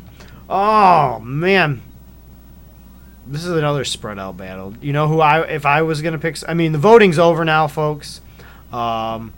Oh 0.49 1.21
man, 1.21 1.83
this 3.27 3.45
is 3.45 3.53
another 3.53 3.85
spread 3.85 4.19
out 4.19 4.37
battle. 4.37 4.75
You 4.81 4.93
know 4.93 5.09
who 5.09 5.21
I 5.21 5.47
if 5.47 5.65
I 5.65 5.83
was 5.83 6.03
gonna 6.03 6.19
pick? 6.19 6.37
I 6.49 6.55
mean, 6.55 6.73
the 6.73 6.79
voting's 6.79 7.19
over 7.19 7.45
now, 7.45 7.69
folks. 7.69 8.21
Um, 8.73 9.33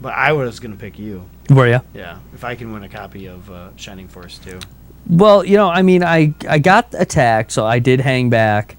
but 0.00 0.12
I 0.14 0.32
was 0.32 0.60
gonna 0.60 0.76
pick 0.76 0.98
you. 0.98 1.28
Were 1.50 1.68
you? 1.68 1.80
Yeah, 1.94 2.18
if 2.34 2.44
I 2.44 2.54
can 2.54 2.72
win 2.72 2.82
a 2.82 2.88
copy 2.88 3.26
of 3.26 3.50
uh, 3.50 3.70
Shining 3.76 4.08
Force 4.08 4.38
2. 4.38 4.58
Well, 5.08 5.44
you 5.44 5.56
know, 5.56 5.68
I 5.68 5.82
mean, 5.82 6.02
I 6.02 6.34
I 6.48 6.58
got 6.58 6.92
attacked, 6.98 7.52
so 7.52 7.64
I 7.64 7.78
did 7.78 8.00
hang 8.00 8.28
back. 8.30 8.76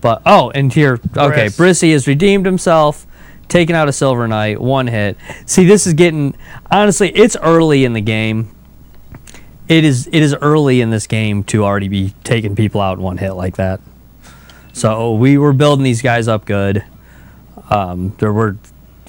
But 0.00 0.22
oh, 0.24 0.50
and 0.50 0.72
here, 0.72 0.98
okay, 1.16 1.48
Briss. 1.48 1.80
Brissy 1.80 1.92
has 1.92 2.06
redeemed 2.06 2.46
himself, 2.46 3.06
taken 3.48 3.76
out 3.76 3.88
a 3.88 3.92
Silver 3.92 4.26
Knight, 4.26 4.60
one 4.60 4.86
hit. 4.86 5.16
See, 5.46 5.64
this 5.64 5.86
is 5.86 5.94
getting 5.94 6.34
honestly, 6.70 7.10
it's 7.10 7.36
early 7.42 7.84
in 7.84 7.92
the 7.92 8.00
game. 8.00 8.54
It 9.68 9.84
is 9.84 10.08
it 10.08 10.22
is 10.22 10.34
early 10.34 10.80
in 10.80 10.90
this 10.90 11.06
game 11.06 11.44
to 11.44 11.64
already 11.64 11.88
be 11.88 12.14
taking 12.24 12.56
people 12.56 12.80
out 12.80 12.98
in 12.98 13.04
one 13.04 13.18
hit 13.18 13.32
like 13.32 13.56
that. 13.56 13.80
So 14.72 15.14
we 15.14 15.38
were 15.38 15.52
building 15.52 15.84
these 15.84 16.02
guys 16.02 16.26
up 16.28 16.44
good. 16.44 16.84
Um, 17.68 18.14
there 18.18 18.32
were 18.32 18.56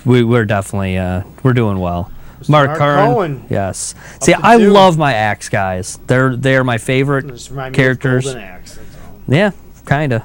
we 0.06 0.24
we're 0.24 0.46
definitely 0.46 0.98
uh, 0.98 1.24
we're 1.44 1.54
doing 1.54 1.80
well. 1.80 2.12
Mark, 2.48 2.70
Mark 2.70 2.80
Curran, 2.80 3.14
Cohen. 3.14 3.46
yes. 3.50 3.94
See, 4.20 4.34
I 4.34 4.58
two. 4.58 4.72
love 4.72 4.98
my 4.98 5.14
axe 5.14 5.50
guys. 5.50 6.00
They're 6.08 6.36
they're 6.36 6.64
my 6.64 6.78
favorite 6.78 7.28
Just 7.28 7.52
remind 7.52 7.78
me 7.78 7.84
of 10.14 10.24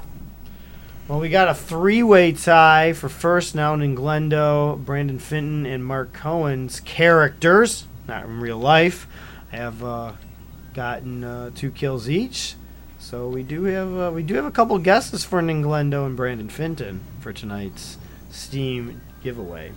Well, 1.09 1.21
we 1.21 1.29
got 1.29 1.49
a 1.49 1.55
three-way 1.55 2.33
tie 2.33 2.93
for 2.93 3.09
first 3.09 3.55
now 3.55 3.75
in 3.75 3.95
Glendo, 3.95 4.77
Brandon 4.85 5.21
Fenton, 5.21 5.65
and 5.65 5.85
Mark 5.85 6.13
Cohen's 6.13 6.81
characters, 6.81 7.87
not 8.09 8.25
in 8.25 8.41
real 8.41 8.59
life. 8.59 9.07
I 9.53 9.57
have 9.57 9.85
uh, 9.85 10.13
gotten 10.75 11.23
uh, 11.23 11.51
two 11.55 11.71
kills 11.71 12.11
each. 12.11 12.57
So 12.99 13.29
we 13.29 13.45
do 13.45 13.63
have 13.65 13.97
uh, 13.97 14.11
we 14.13 14.25
do 14.25 14.35
have 14.35 14.47
a 14.47 14.51
couple 14.51 14.77
guesses 14.79 15.25
for 15.25 15.41
Ninglendo 15.41 16.05
and 16.05 16.17
Brandon 16.17 16.49
Fenton 16.49 17.03
for 17.21 17.33
tonight's 17.33 17.99
Steam 18.31 19.01
giveaway. 19.23 19.71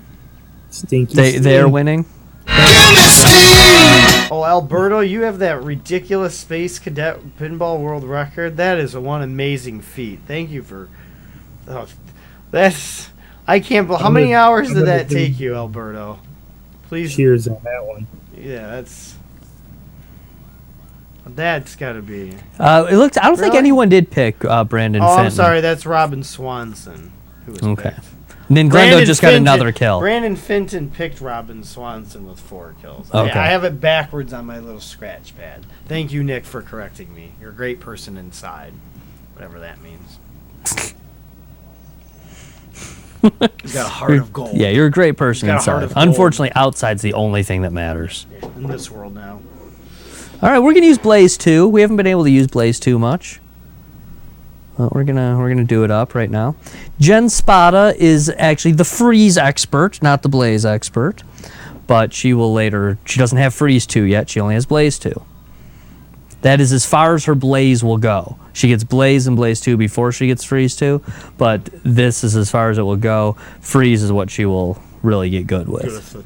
Stinky. 0.72 1.14
They 1.14 1.38
they're 1.38 1.70
winning. 1.70 2.06
Oh, 4.32 4.44
Alberto, 4.46 5.02
you 5.02 5.22
have 5.22 5.38
that 5.40 5.62
ridiculous 5.62 6.40
Space 6.40 6.80
Cadet 6.80 7.38
Pinball 7.38 7.80
World 7.80 8.04
Record. 8.04 8.58
That 8.58 8.80
is 8.80 8.96
one 8.96 9.22
amazing 9.22 9.82
feat. 9.82 10.22
Thank 10.26 10.50
you 10.50 10.64
for. 10.64 10.90
Oh, 11.70 11.88
that's. 12.52 13.10
I 13.48 13.60
can't 13.60 13.88
believe. 13.88 14.02
How 14.02 14.08
I'm 14.08 14.14
many 14.14 14.34
hours 14.34 14.70
I'm 14.70 14.76
did 14.76 14.88
that 14.88 15.10
take 15.10 15.40
you, 15.40 15.56
Alberto? 15.56 16.20
Please. 16.88 17.16
Cheers 17.16 17.48
on 17.48 17.62
that 17.64 17.86
one. 17.86 18.08
Yeah, 18.36 18.68
that's. 18.68 19.16
That's 21.28 21.76
got 21.76 21.94
to 21.94 22.02
be. 22.02 22.36
Uh, 22.58 22.88
it 22.90 22.96
looked. 22.96 23.18
I 23.18 23.26
don't 23.26 23.38
think 23.38 23.54
anyone 23.56 23.88
did 23.90 24.10
pick 24.10 24.44
uh, 24.44 24.64
Brandon. 24.64 25.02
Oh, 25.04 25.18
I'm 25.18 25.30
sorry. 25.30 25.62
That's 25.62 25.86
Robin 25.86 26.24
Swanson. 26.24 27.12
Who 27.46 27.52
was 27.52 27.62
Okay. 27.62 27.92
picked. 27.92 28.06
And 28.48 28.58
then 28.58 28.68
Glendo 28.68 28.72
Brandon 28.72 29.06
just 29.06 29.22
got 29.22 29.36
another 29.36 29.72
kill. 29.72 30.00
Brandon 30.00 30.36
Fenton 30.36 30.90
picked 30.90 31.22
Robin 31.22 31.64
Swanson 31.64 32.28
with 32.28 32.40
four 32.40 32.74
kills. 32.82 33.14
Okay. 33.14 33.30
I, 33.38 33.46
I 33.46 33.48
have 33.52 33.64
it 33.64 33.80
backwards 33.80 34.34
on 34.34 34.48
my 34.48 34.58
little 34.58 34.80
scratch 34.82 35.38
pad. 35.38 35.68
Thank 35.86 36.12
you, 36.12 36.24
Nick, 36.24 36.46
for 36.46 36.64
correcting 36.64 37.14
me. 37.14 37.34
You're 37.40 37.52
a 37.52 37.56
great 37.56 37.80
person 37.80 38.18
inside, 38.18 38.74
whatever 39.34 39.60
that 39.60 39.80
means. 39.84 40.18
He's 43.22 43.74
got 43.74 43.86
a 43.86 43.90
heart 43.90 44.14
of 44.18 44.32
gold. 44.32 44.56
yeah, 44.58 44.70
you're 44.70 44.86
a 44.86 44.92
great 44.92 45.18
person 45.18 45.50
He's 45.50 45.54
got 45.56 45.68
a 45.68 45.72
heart 45.72 45.84
inside. 45.84 45.92
of 45.92 45.96
gold. 45.96 46.08
Unfortunately, 46.08 46.52
outside's 46.56 47.02
the 47.02 47.14
only 47.14 47.44
thing 47.44 47.64
that 47.64 47.74
matters. 47.74 48.26
in 48.56 48.68
this 48.68 48.90
world 48.90 49.14
now. 49.14 49.42
All 50.42 50.50
right, 50.50 50.60
we're 50.60 50.74
gonna 50.74 50.86
use 50.86 50.98
Blaze 50.98 51.38
two. 51.38 51.68
We 51.68 51.82
haven't 51.82 51.98
been 51.98 52.08
able 52.08 52.24
to 52.24 52.32
use 52.32 52.48
Blaze 52.48 52.80
two 52.80 52.98
much. 52.98 53.42
Well, 54.78 54.90
we're 54.94 55.04
gonna 55.04 55.38
we're 55.38 55.50
gonna 55.50 55.66
do 55.66 55.84
it 55.84 55.92
up 55.92 56.16
right 56.16 56.30
now. 56.32 56.56
Jen 57.00 57.28
Spada 57.28 57.94
is 57.98 58.32
actually 58.38 58.72
the 58.72 58.86
freeze 58.86 59.38
expert, 59.38 60.02
not 60.02 60.22
the 60.22 60.30
Blaze 60.30 60.66
expert, 60.66 61.24
but 61.88 62.14
she 62.14 62.34
will 62.34 62.54
later. 62.54 62.98
She 63.04 63.20
doesn't 63.20 63.38
have 63.38 63.54
freeze 63.54 63.86
two 63.86 64.04
yet. 64.04 64.30
She 64.30 64.40
only 64.40 64.54
has 64.54 64.66
Blaze 64.66 64.98
two. 64.98 65.22
That 66.42 66.62
is 66.62 66.72
as 66.72 66.86
far 66.86 67.16
as 67.16 67.26
her 67.26 67.36
Blaze 67.36 67.84
will 67.84 67.98
go. 67.98 68.38
She 68.54 68.70
gets 68.70 68.84
Blaze 68.84 69.28
and 69.28 69.36
Blaze 69.36 69.60
two 69.60 69.76
before 69.78 70.12
she 70.12 70.28
gets 70.28 70.44
freeze 70.44 70.76
two, 70.76 71.02
but 71.38 71.70
this 71.84 72.24
is 72.24 72.36
as 72.36 72.50
far 72.50 72.70
as 72.70 72.78
it 72.78 72.84
will 72.84 72.96
go. 72.96 73.36
Freeze 73.60 74.04
is 74.04 74.12
what 74.12 74.30
she 74.30 74.46
will 74.46 74.82
really 75.04 75.30
get 75.30 75.48
good 75.48 75.68
with. 75.68 75.84
Good 75.86 76.02
for 76.04 76.24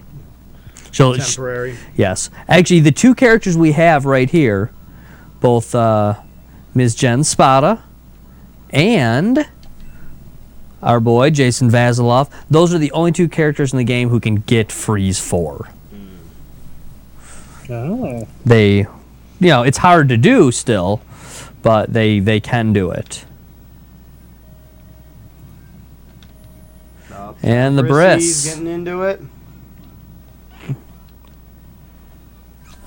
She'll, 0.91 1.14
she- 1.16 1.22
temporary. 1.22 1.78
Yes. 1.95 2.30
Actually, 2.47 2.82
the 2.82 2.91
two 2.91 3.16
characters 3.16 3.57
we 3.57 3.72
have 3.72 4.05
right 4.05 4.30
here, 4.30 4.72
both 5.41 5.74
uh, 5.74 6.16
Ms. 6.76 6.93
Jen 6.95 7.24
Spada 7.24 7.82
and 8.70 9.47
our 10.84 10.99
boy 10.99 11.32
Jason 11.32 11.70
Vasilov, 11.72 12.30
those 12.49 12.74
are 12.74 12.78
the 12.78 12.91
only 12.91 13.11
two 13.11 13.28
characters 13.28 13.74
in 13.74 13.78
the 13.78 13.84
game 13.84 14.09
who 14.09 14.20
can 14.20 14.36
get 14.36 14.72
Freeze 14.72 15.20
4. 15.20 15.70
Oh. 17.70 18.28
They, 18.45 18.86
you 19.44 19.50
know, 19.50 19.64
it's 19.64 19.78
hard 19.78 20.10
to 20.10 20.18
do 20.18 20.52
still, 20.52 21.02
but 21.62 21.91
they, 21.94 22.20
they 22.20 22.39
can 22.39 22.74
do 22.74 22.91
it. 22.91 23.26
Uh, 27.12 27.34
And 27.44 27.78
the 27.78 27.84
Briss. 27.84 28.46
getting 28.46 28.68
into 28.68 29.04
it. 29.04 29.22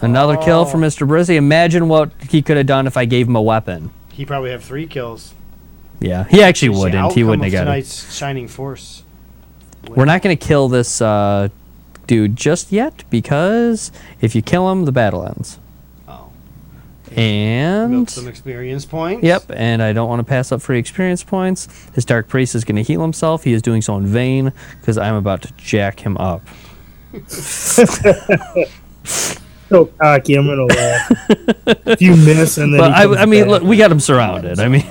Another 0.01 0.37
kill 0.37 0.61
Oh. 0.61 0.65
for 0.67 0.77
Mr. 0.79 1.07
Brizzy. 1.09 1.37
Imagine 1.37 1.89
what 1.89 2.11
he 2.29 2.43
could 2.43 2.57
have 2.59 2.67
done 2.67 2.87
if 2.87 2.97
I 2.97 3.07
gave 3.07 3.27
him 3.29 3.37
a 3.37 3.41
weapon. 3.43 3.91
He 4.13 4.27
probably 4.27 4.51
have 4.51 4.63
three 4.63 4.87
kills. 4.87 5.33
Yeah, 6.01 6.25
he 6.25 6.43
actually 6.43 6.75
the 6.75 6.79
wouldn't. 6.81 7.13
He 7.15 7.25
wouldn't 7.25 7.45
have 7.45 7.53
got 7.53 7.63
it. 7.63 7.65
tonight's 7.65 8.15
Shining 8.15 8.47
Force. 8.49 9.03
We're 9.89 10.05
not 10.05 10.21
going 10.21 10.37
to 10.37 10.47
kill 10.47 10.69
this 10.69 11.01
uh, 11.01 11.49
dude 12.07 12.37
just 12.37 12.73
yet 12.73 13.05
because 13.09 13.91
if 14.21 14.35
you 14.35 14.43
kill 14.43 14.71
him, 14.71 14.85
the 14.85 14.93
battle 14.93 15.25
ends. 15.27 15.59
Milk 17.17 17.25
And 17.25 18.11
some 18.11 18.29
experience 18.29 18.85
points. 18.85 19.25
Yep, 19.25 19.45
and 19.55 19.83
I 19.83 19.93
don't 19.95 20.09
want 20.09 20.21
to 20.21 20.25
pass 20.25 20.53
up 20.53 20.61
free 20.61 20.79
experience 20.79 21.25
points. 21.25 21.89
His 21.95 22.05
Dark 22.05 22.29
Priest 22.29 22.55
is 22.55 22.65
going 22.65 22.77
to 22.77 22.83
heal 22.83 23.01
himself. 23.01 23.45
He 23.45 23.53
is 23.55 23.63
doing 23.63 23.81
so 23.83 23.97
in 23.97 24.07
vain 24.07 24.53
because 24.81 24.99
I'm 24.99 25.15
about 25.15 25.43
to 25.43 25.53
jack 25.57 26.01
him 26.01 26.17
up. 26.19 26.43
So 29.69 29.87
cocky, 30.01 30.35
I'm 30.37 30.47
gonna 30.47 30.65
laugh. 30.65 31.11
if 31.87 32.01
you 32.01 32.15
miss 32.15 32.57
and 32.57 32.73
then 32.73 32.81
But 32.81 32.93
I, 32.93 33.23
I 33.23 33.27
mean, 33.27 33.43
back. 33.45 33.51
look, 33.51 33.63
we 33.65 33.77
got 33.77 33.91
him 33.91 33.99
surrounded. 33.99 34.61
I 34.61 34.69
mean, 34.69 34.85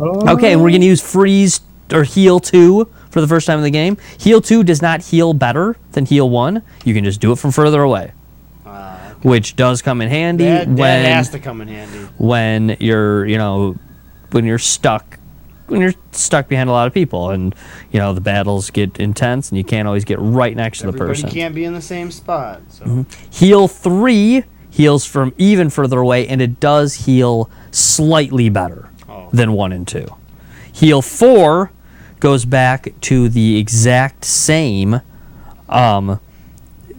Oh, 0.00 0.32
okay, 0.34 0.52
and 0.52 0.60
we're 0.62 0.70
going 0.70 0.80
to 0.80 0.86
use 0.86 1.00
freeze 1.00 1.60
or 1.92 2.02
heal 2.02 2.40
two 2.40 2.86
for 3.10 3.20
the 3.20 3.28
first 3.28 3.46
time 3.46 3.58
in 3.58 3.64
the 3.64 3.70
game. 3.70 3.96
Heal 4.18 4.40
two 4.40 4.62
does 4.64 4.82
not 4.82 5.00
heal 5.00 5.32
better 5.32 5.76
than 5.92 6.04
heal 6.06 6.28
one. 6.28 6.62
You 6.84 6.92
can 6.92 7.04
just 7.04 7.20
do 7.20 7.30
it 7.32 7.36
from 7.38 7.50
further 7.52 7.82
away, 7.82 8.12
which 9.22 9.56
does 9.56 9.82
come 9.82 10.00
in 10.00 10.08
handy 10.08 10.44
that, 10.44 10.66
that 10.68 10.78
when 10.78 11.04
has 11.04 11.30
to 11.30 11.38
come 11.38 11.60
in 11.60 11.68
handy. 11.68 11.98
when 12.18 12.76
you're 12.80 13.26
you 13.26 13.38
know 13.38 13.76
when 14.32 14.44
you're 14.44 14.58
stuck 14.58 15.18
when 15.68 15.80
you're 15.80 15.94
stuck 16.12 16.48
behind 16.48 16.68
a 16.68 16.72
lot 16.72 16.86
of 16.86 16.94
people 16.94 17.30
and 17.30 17.54
you 17.90 17.98
know 17.98 18.12
the 18.12 18.20
battles 18.20 18.70
get 18.70 18.98
intense 19.00 19.48
and 19.50 19.58
you 19.58 19.64
can't 19.64 19.88
always 19.88 20.04
get 20.04 20.18
right 20.20 20.54
next 20.54 20.78
to 20.80 20.86
the 20.86 20.92
person. 20.92 21.24
Everybody 21.26 21.40
can't 21.40 21.54
be 21.54 21.64
in 21.64 21.72
the 21.74 21.82
same 21.82 22.10
spot. 22.12 22.60
So 22.68 23.04
heal 23.30 23.66
3 23.66 24.44
heals 24.70 25.06
from 25.06 25.34
even 25.38 25.70
further 25.70 25.98
away 26.00 26.28
and 26.28 26.40
it 26.42 26.60
does 26.60 27.06
heal 27.06 27.50
slightly 27.70 28.48
better 28.48 28.90
Oh. 29.08 29.28
than 29.32 29.52
1 29.52 29.72
and 29.72 29.86
2 29.88 30.04
heal 30.72 31.00
4 31.00 31.70
goes 32.20 32.44
back 32.44 32.88
to 33.02 33.28
the 33.28 33.56
exact 33.56 34.24
same 34.24 35.00
um, 35.68 36.20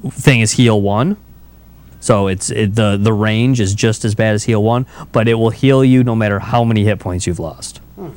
thing 0.10 0.42
as 0.42 0.54
heal 0.54 0.82
1 0.82 1.16
so 2.08 2.28
it's 2.28 2.50
it, 2.50 2.76
the 2.76 2.98
the 3.00 3.14
range 3.14 3.60
is 3.60 3.76
just 3.76 4.06
as 4.06 4.16
bad 4.16 4.34
as 4.34 4.46
heal 4.46 4.64
1 4.64 4.86
but 5.12 5.28
it 5.28 5.36
will 5.36 5.50
heal 5.50 5.84
you 5.84 6.04
no 6.04 6.16
matter 6.16 6.40
how 6.40 6.64
many 6.64 6.84
hit 6.84 7.00
points 7.00 7.28
you've 7.28 7.40
lost 7.40 7.78
hmm. 7.96 8.10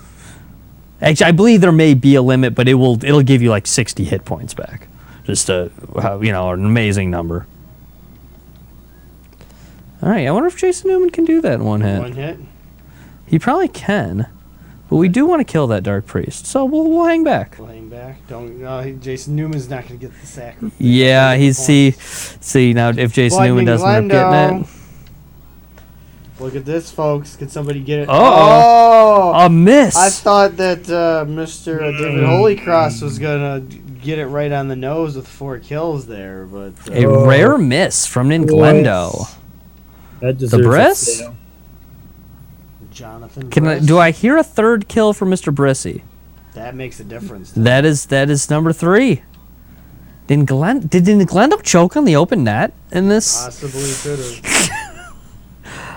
Actually, 1.02 1.26
I 1.26 1.32
believe 1.32 1.60
there 1.62 1.72
may 1.72 1.94
be 1.94 2.14
a 2.14 2.22
limit, 2.22 2.54
but 2.54 2.68
it 2.68 2.74
will 2.74 3.02
it'll 3.02 3.22
give 3.22 3.40
you 3.40 3.50
like 3.50 3.66
60 3.66 4.04
hit 4.04 4.24
points 4.24 4.52
back. 4.54 4.88
Just 5.24 5.48
a 5.48 5.70
you 6.20 6.32
know 6.32 6.50
an 6.50 6.64
amazing 6.64 7.10
number. 7.10 7.46
All 10.02 10.10
right, 10.10 10.26
I 10.26 10.30
wonder 10.30 10.46
if 10.46 10.56
Jason 10.56 10.90
Newman 10.90 11.10
can 11.10 11.24
do 11.24 11.40
that 11.40 11.54
in 11.54 11.64
one 11.64 11.80
hit. 11.80 12.00
one 12.00 12.12
hit. 12.12 12.38
He 13.26 13.38
probably 13.38 13.68
can, 13.68 14.26
but 14.90 14.96
we 14.96 15.08
do 15.08 15.24
want 15.24 15.40
to 15.40 15.50
kill 15.50 15.66
that 15.68 15.82
dark 15.82 16.04
priest, 16.06 16.46
so 16.46 16.64
we'll, 16.64 16.84
we'll 16.90 17.06
hang 17.06 17.24
back. 17.24 17.52
Playing 17.56 17.88
back. 17.88 18.26
Don't. 18.28 18.62
Uh, 18.62 18.90
Jason 18.90 19.36
Newman's 19.36 19.70
not 19.70 19.86
going 19.88 19.98
to 19.98 20.06
get 20.08 20.20
the 20.20 20.26
sacrifice. 20.26 20.78
Yeah, 20.78 21.36
he's 21.36 21.56
see 21.56 21.92
see 21.92 22.72
now 22.74 22.90
if 22.90 23.12
Jason 23.14 23.44
Newman 23.44 23.64
doesn't 23.64 23.88
end 23.88 24.12
up 24.12 24.32
getting 24.32 24.62
it. 24.64 24.68
Look 26.40 26.56
at 26.56 26.64
this, 26.64 26.90
folks. 26.90 27.36
Can 27.36 27.48
somebody 27.50 27.80
get 27.80 27.98
it? 28.00 28.08
Uh-oh. 28.08 29.32
Oh! 29.32 29.44
A 29.44 29.50
miss. 29.50 29.94
I 29.94 30.08
thought 30.08 30.56
that 30.56 30.88
uh, 30.88 31.24
Mr. 31.28 31.78
David 31.98 32.24
Holycross 32.24 33.02
was 33.02 33.18
gonna 33.18 33.60
get 34.02 34.18
it 34.18 34.26
right 34.26 34.50
on 34.50 34.68
the 34.68 34.76
nose 34.76 35.16
with 35.16 35.28
four 35.28 35.58
kills 35.58 36.06
there, 36.06 36.46
but 36.46 36.72
uh, 36.88 36.92
a 36.94 37.04
Oh. 37.04 37.26
rare 37.26 37.58
miss 37.58 38.06
from 38.06 38.30
Ninglendo. 38.30 39.28
that 40.20 40.38
deserves 40.38 40.64
a 40.64 40.66
Briss? 40.66 41.22
Fail. 42.90 43.08
Jonathan. 43.08 43.50
Can 43.50 43.66
I, 43.66 43.78
do 43.78 43.98
I 43.98 44.10
hear 44.10 44.36
a 44.36 44.44
third 44.44 44.88
kill 44.88 45.12
for 45.12 45.26
Mr. 45.26 45.54
Brissy? 45.54 46.02
That 46.54 46.74
makes 46.74 47.00
a 47.00 47.04
difference. 47.04 47.52
That 47.52 47.84
is 47.84 48.06
that 48.06 48.28
is 48.28 48.50
number 48.50 48.72
three. 48.72 49.22
Did 50.26 50.46
Glen 50.46 50.80
did, 50.80 51.04
did 51.04 51.18
Glendo 51.28 51.62
choke 51.62 51.96
on 51.96 52.04
the 52.04 52.16
open 52.16 52.44
net 52.44 52.72
in 52.90 53.08
this? 53.08 53.44
Possibly 53.44 53.92
could 54.02 54.18
have. 54.18 54.76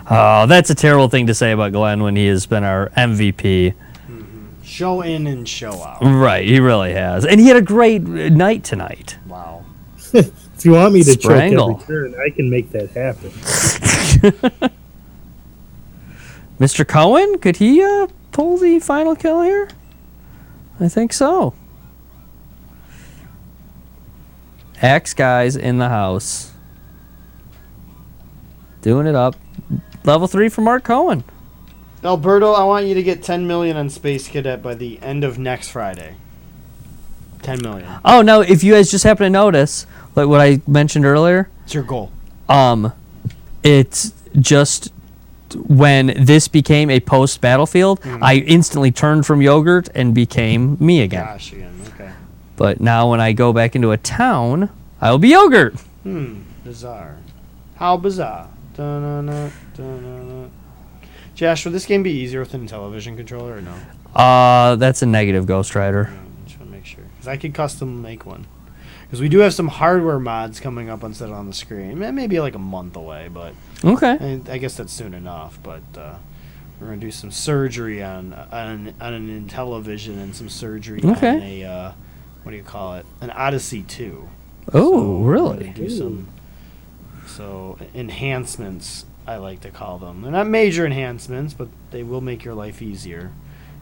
Oh, 0.09 0.45
that's 0.47 0.69
a 0.69 0.75
terrible 0.75 1.07
thing 1.07 1.27
to 1.27 1.33
say 1.33 1.53
about 1.53 1.71
Glenn 1.71 2.03
when 2.03 2.17
he 2.17 2.27
has 2.27 2.45
been 2.45 2.65
our 2.65 2.89
MVP. 2.89 3.73
Mm-hmm. 3.73 4.61
Show 4.61 5.01
in 5.01 5.27
and 5.27 5.47
show 5.47 5.81
out. 5.81 5.99
Right, 6.01 6.45
he 6.45 6.59
really 6.59 6.91
has, 6.93 7.25
and 7.25 7.39
he 7.39 7.47
had 7.47 7.55
a 7.55 7.61
great 7.61 8.03
night 8.03 8.63
tonight. 8.63 9.17
Wow. 9.27 9.65
If 10.55 10.65
you 10.67 10.73
want 10.73 10.93
me 10.93 11.03
to 11.03 11.17
choke 11.17 11.31
every 11.31 11.75
turn, 11.85 12.15
I 12.15 12.29
can 12.29 12.49
make 12.49 12.69
that 12.71 12.91
happen. 12.91 14.71
Mr. 16.59 16.87
Cohen, 16.87 17.39
could 17.39 17.57
he 17.57 17.83
uh, 17.83 18.07
pull 18.31 18.57
the 18.57 18.79
final 18.79 19.15
kill 19.15 19.41
here? 19.41 19.69
I 20.79 20.87
think 20.87 21.13
so. 21.13 21.53
Axe 24.81 25.13
guys 25.13 25.55
in 25.55 25.77
the 25.77 25.89
house. 25.89 26.51
Doing 28.81 29.07
it 29.07 29.15
up. 29.15 29.35
Level 30.03 30.27
three 30.27 30.49
for 30.49 30.61
Mark 30.61 30.83
Cohen. 30.83 31.23
Alberto, 32.03 32.51
I 32.51 32.65
want 32.65 32.85
you 32.85 32.93
to 32.95 33.03
get 33.03 33.23
10 33.23 33.47
million 33.47 33.77
on 33.77 33.89
Space 33.89 34.27
Cadet 34.27 34.61
by 34.61 34.75
the 34.75 34.99
end 35.01 35.23
of 35.23 35.39
next 35.39 35.69
Friday. 35.69 36.15
10 37.43 37.61
million. 37.61 37.87
Oh 38.03 38.21
no! 38.21 38.41
If 38.41 38.63
you 38.63 38.73
guys 38.73 38.89
just 38.91 39.03
happen 39.03 39.23
to 39.25 39.29
notice, 39.29 39.85
like 40.15 40.27
what 40.27 40.39
I 40.41 40.61
mentioned 40.67 41.05
earlier, 41.05 41.49
It's 41.65 41.73
your 41.73 41.83
goal. 41.83 42.11
um, 42.49 42.91
it's 43.63 44.13
just 44.39 44.91
when 45.55 46.13
this 46.17 46.47
became 46.47 46.89
a 46.89 46.99
post 46.99 47.41
battlefield, 47.41 47.99
I 48.05 48.35
instantly 48.37 48.91
turned 48.91 49.25
from 49.25 49.41
yogurt 49.41 49.89
and 49.95 50.13
became 50.13 50.77
me 50.79 51.01
again. 51.01 51.25
Gosh, 51.25 51.53
again. 51.53 51.81
Okay. 51.93 52.11
But 52.55 52.79
now 52.81 53.09
when 53.09 53.19
I 53.21 53.33
go 53.33 53.53
back 53.53 53.75
into 53.75 53.91
a 53.91 53.97
town, 53.97 54.69
I 55.01 55.11
will 55.11 55.19
be 55.19 55.29
yogurt. 55.29 55.75
Hmm. 56.03 56.41
Bizarre. 56.63 57.17
How 57.75 57.97
bizarre. 57.97 58.49
Dun-dun-dun, 58.75 59.51
dun-dun-dun. 59.75 60.51
Josh, 61.35 61.65
would 61.65 61.73
this 61.73 61.85
game 61.85 62.03
be 62.03 62.11
easier 62.11 62.39
with 62.39 62.53
a 62.53 62.57
Intellivision 62.57 63.17
controller 63.17 63.57
or 63.57 63.61
no? 63.61 63.75
Uh, 64.15 64.75
that's 64.75 65.01
a 65.01 65.05
negative 65.05 65.45
Ghost 65.45 65.75
Rider. 65.75 66.11
I 66.11 66.45
just 66.47 66.59
want 66.59 66.71
to 66.71 66.77
make 66.77 66.85
sure. 66.85 67.03
Because 67.15 67.27
I 67.27 67.37
could 67.37 67.53
custom 67.53 68.01
make 68.01 68.25
one. 68.25 68.45
Because 69.03 69.19
we 69.21 69.29
do 69.29 69.39
have 69.39 69.53
some 69.53 69.67
hardware 69.67 70.19
mods 70.19 70.59
coming 70.59 70.89
up 70.89 71.03
instead 71.03 71.29
of 71.29 71.35
on 71.35 71.47
the 71.47 71.53
screen. 71.53 71.99
That 71.99 72.13
may 72.13 72.27
be 72.27 72.39
like 72.39 72.55
a 72.55 72.59
month 72.59 72.95
away, 72.95 73.29
but 73.31 73.53
Okay. 73.83 74.41
I, 74.47 74.51
I 74.53 74.57
guess 74.57 74.75
that's 74.77 74.93
soon 74.93 75.13
enough. 75.13 75.59
But 75.63 75.81
uh, 75.97 76.15
we're 76.79 76.87
gonna 76.87 76.97
do 77.01 77.11
some 77.11 77.31
surgery 77.31 78.01
on 78.03 78.33
on 78.33 78.93
on 79.01 79.13
an 79.13 79.47
Intellivision 79.47 80.21
and 80.21 80.35
some 80.35 80.49
surgery 80.49 81.01
Okay. 81.03 81.29
on 81.35 81.41
a 81.41 81.63
uh, 81.65 81.91
what 82.43 82.51
do 82.51 82.57
you 82.57 82.63
call 82.63 82.95
it? 82.95 83.05
An 83.21 83.29
Odyssey 83.31 83.83
two. 83.83 84.29
Oh, 84.73 85.19
So 85.19 85.23
really? 85.23 85.69
Do 85.69 85.89
some 85.89 86.27
so 87.27 87.77
enhancements. 87.95 89.05
I 89.25 89.37
like 89.37 89.61
to 89.61 89.69
call 89.69 89.99
them. 89.99 90.21
They're 90.21 90.31
not 90.31 90.47
major 90.47 90.85
enhancements, 90.85 91.53
but 91.53 91.69
they 91.91 92.03
will 92.03 92.19
make 92.21 92.43
your 92.43 92.53
life 92.53 92.81
easier, 92.81 93.31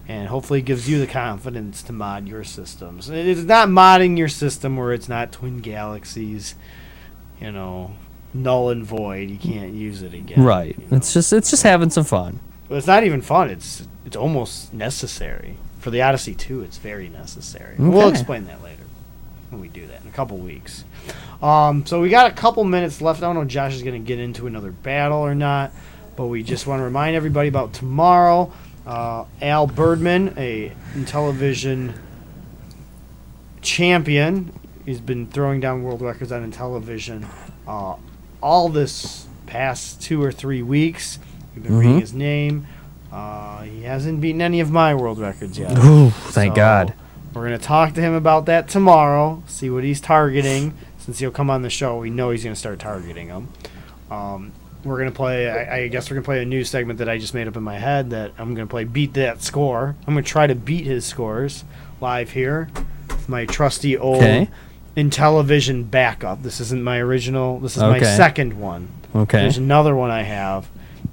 and 0.08 0.28
hopefully 0.28 0.62
gives 0.62 0.88
you 0.88 1.00
the 1.00 1.08
confidence 1.08 1.82
to 1.84 1.94
mod 1.94 2.28
your 2.28 2.44
systems. 2.44 3.10
It 3.10 3.26
is 3.28 3.44
not 3.46 3.68
modding 3.68 4.18
your 4.18 4.28
system 4.28 4.78
where 4.78 4.94
it's 4.94 5.10
not 5.10 5.32
Twin 5.32 5.58
Galaxies, 5.58 6.54
you 7.40 7.52
know, 7.52 7.96
null 8.34 8.70
and 8.70 8.86
void. 8.86 9.30
You 9.30 9.38
can't 9.38 9.74
use 9.74 10.02
it 10.02 10.14
again. 10.14 10.44
Right. 10.44 10.78
you 10.78 10.86
know. 10.90 10.98
It's 10.98 11.14
just 11.14 11.34
it's 11.34 11.50
just 11.50 11.64
having 11.64 11.90
some 11.90 12.04
fun. 12.04 12.40
Well, 12.70 12.78
it's 12.78 12.88
not 12.88 13.04
even 13.04 13.22
fun. 13.22 13.50
It's 13.50 13.88
it's 14.06 14.16
almost 14.16 14.74
necessary 14.74 15.58
for 15.80 15.90
the 15.92 16.02
Odyssey 16.02 16.36
2. 16.36 16.62
It's 16.64 16.78
very 16.78 17.10
necessary. 17.10 17.76
We'll 17.78 18.10
explain 18.10 18.46
that 18.46 18.64
later 18.64 18.84
when 19.50 19.62
we 19.62 19.68
do 19.68 19.86
that 19.88 20.02
in 20.02 20.08
a 20.08 20.12
couple 20.12 20.38
weeks. 20.38 20.84
Um, 21.42 21.86
so 21.86 22.00
we 22.00 22.10
got 22.10 22.32
a 22.32 22.34
couple 22.34 22.64
minutes 22.64 23.02
left. 23.02 23.22
I 23.22 23.26
don't 23.26 23.36
know 23.36 23.42
if 23.42 23.48
Josh 23.48 23.74
is 23.74 23.84
going 23.84 24.02
to 24.02 24.08
get 24.08 24.20
into 24.20 24.48
another 24.48 24.72
battle 24.72 25.20
or 25.20 25.36
not, 25.36 25.72
but 26.16 26.28
we 26.28 26.44
just 26.44 26.68
want 26.68 26.80
to 26.80 26.84
remind 26.84 27.16
everybody 27.16 27.50
about 27.50 27.74
tomorrow. 27.74 28.52
Uh, 28.86 29.26
Al 29.42 29.68
Birdman, 29.68 30.34
a 30.38 30.72
Intellivision 30.94 31.98
champion, 33.62 34.52
he's 34.86 35.02
been 35.02 35.28
throwing 35.28 35.60
down 35.60 35.84
world 35.84 36.02
records 36.02 36.32
on 36.32 36.50
Intellivision 36.50 37.28
uh, 37.68 37.96
all 38.42 38.70
this 38.70 39.28
past 39.48 40.02
two 40.02 40.22
or 40.24 40.32
three 40.32 40.62
weeks. 40.62 41.20
We've 41.56 41.64
been 41.64 41.78
reading 41.78 41.98
Mhm. 41.98 42.02
his 42.02 42.14
name. 42.14 42.68
Uh, 43.12 43.64
he 43.64 43.84
hasn't 43.84 44.22
beaten 44.22 44.42
any 44.42 44.60
of 44.62 44.72
my 44.72 44.96
world 44.96 45.20
records 45.20 45.58
yet. 45.60 45.78
Ooh, 45.84 46.10
thank 46.12 46.54
So, 46.54 46.56
God. 46.56 46.94
We're 47.34 47.44
gonna 47.44 47.58
talk 47.58 47.94
to 47.94 48.02
him 48.02 48.14
about 48.14 48.46
that 48.48 48.68
tomorrow. 48.68 49.44
See 49.48 49.70
what 49.70 49.84
he's 49.84 50.02
targeting. 50.02 50.74
Since 50.98 51.20
he'll 51.20 51.32
come 51.32 51.50
on 51.50 51.62
the 51.62 51.70
show, 51.70 51.98
we 51.98 52.10
know 52.10 52.30
he's 52.30 52.44
gonna 52.44 52.56
start 52.56 52.80
targeting 52.80 53.28
him. 53.28 53.48
Um, 54.10 54.52
we're 54.84 54.98
gonna 54.98 55.12
play. 55.12 55.50
I, 55.50 55.78
I 55.84 55.88
guess 55.88 56.10
we're 56.10 56.16
gonna 56.16 56.26
play 56.26 56.42
a 56.42 56.46
new 56.46 56.64
segment 56.64 57.00
that 57.00 57.08
I 57.10 57.18
just 57.18 57.34
made 57.34 57.48
up 57.48 57.56
in 57.58 57.64
my 57.64 57.78
head. 57.80 58.10
That 58.12 58.32
I'm 58.38 58.54
gonna 58.54 58.68
play 58.68 58.84
beat 58.84 59.14
that 59.16 59.42
score. 59.42 59.96
I'm 60.08 60.14
gonna 60.14 60.24
try 60.24 60.48
to 60.48 60.56
beat 60.56 60.86
his 60.86 61.06
scores 61.06 61.64
live 62.00 62.32
here. 62.32 62.70
with 63.10 63.28
My 63.30 63.46
trusty 63.46 63.98
old 63.98 64.18
Okay. 64.18 64.50
Intellivision 64.96 65.90
backup. 65.90 66.44
This 66.44 66.60
isn't 66.60 66.84
my 66.84 67.00
original. 67.00 67.60
This 67.60 67.76
is 67.78 67.82
my 67.82 67.98
Okay. 67.98 68.16
second 68.18 68.60
one. 68.60 68.90
Okay. 69.16 69.42
There's 69.42 69.58
another 69.58 69.96
one 69.96 70.12
I 70.12 70.24
have 70.24 70.68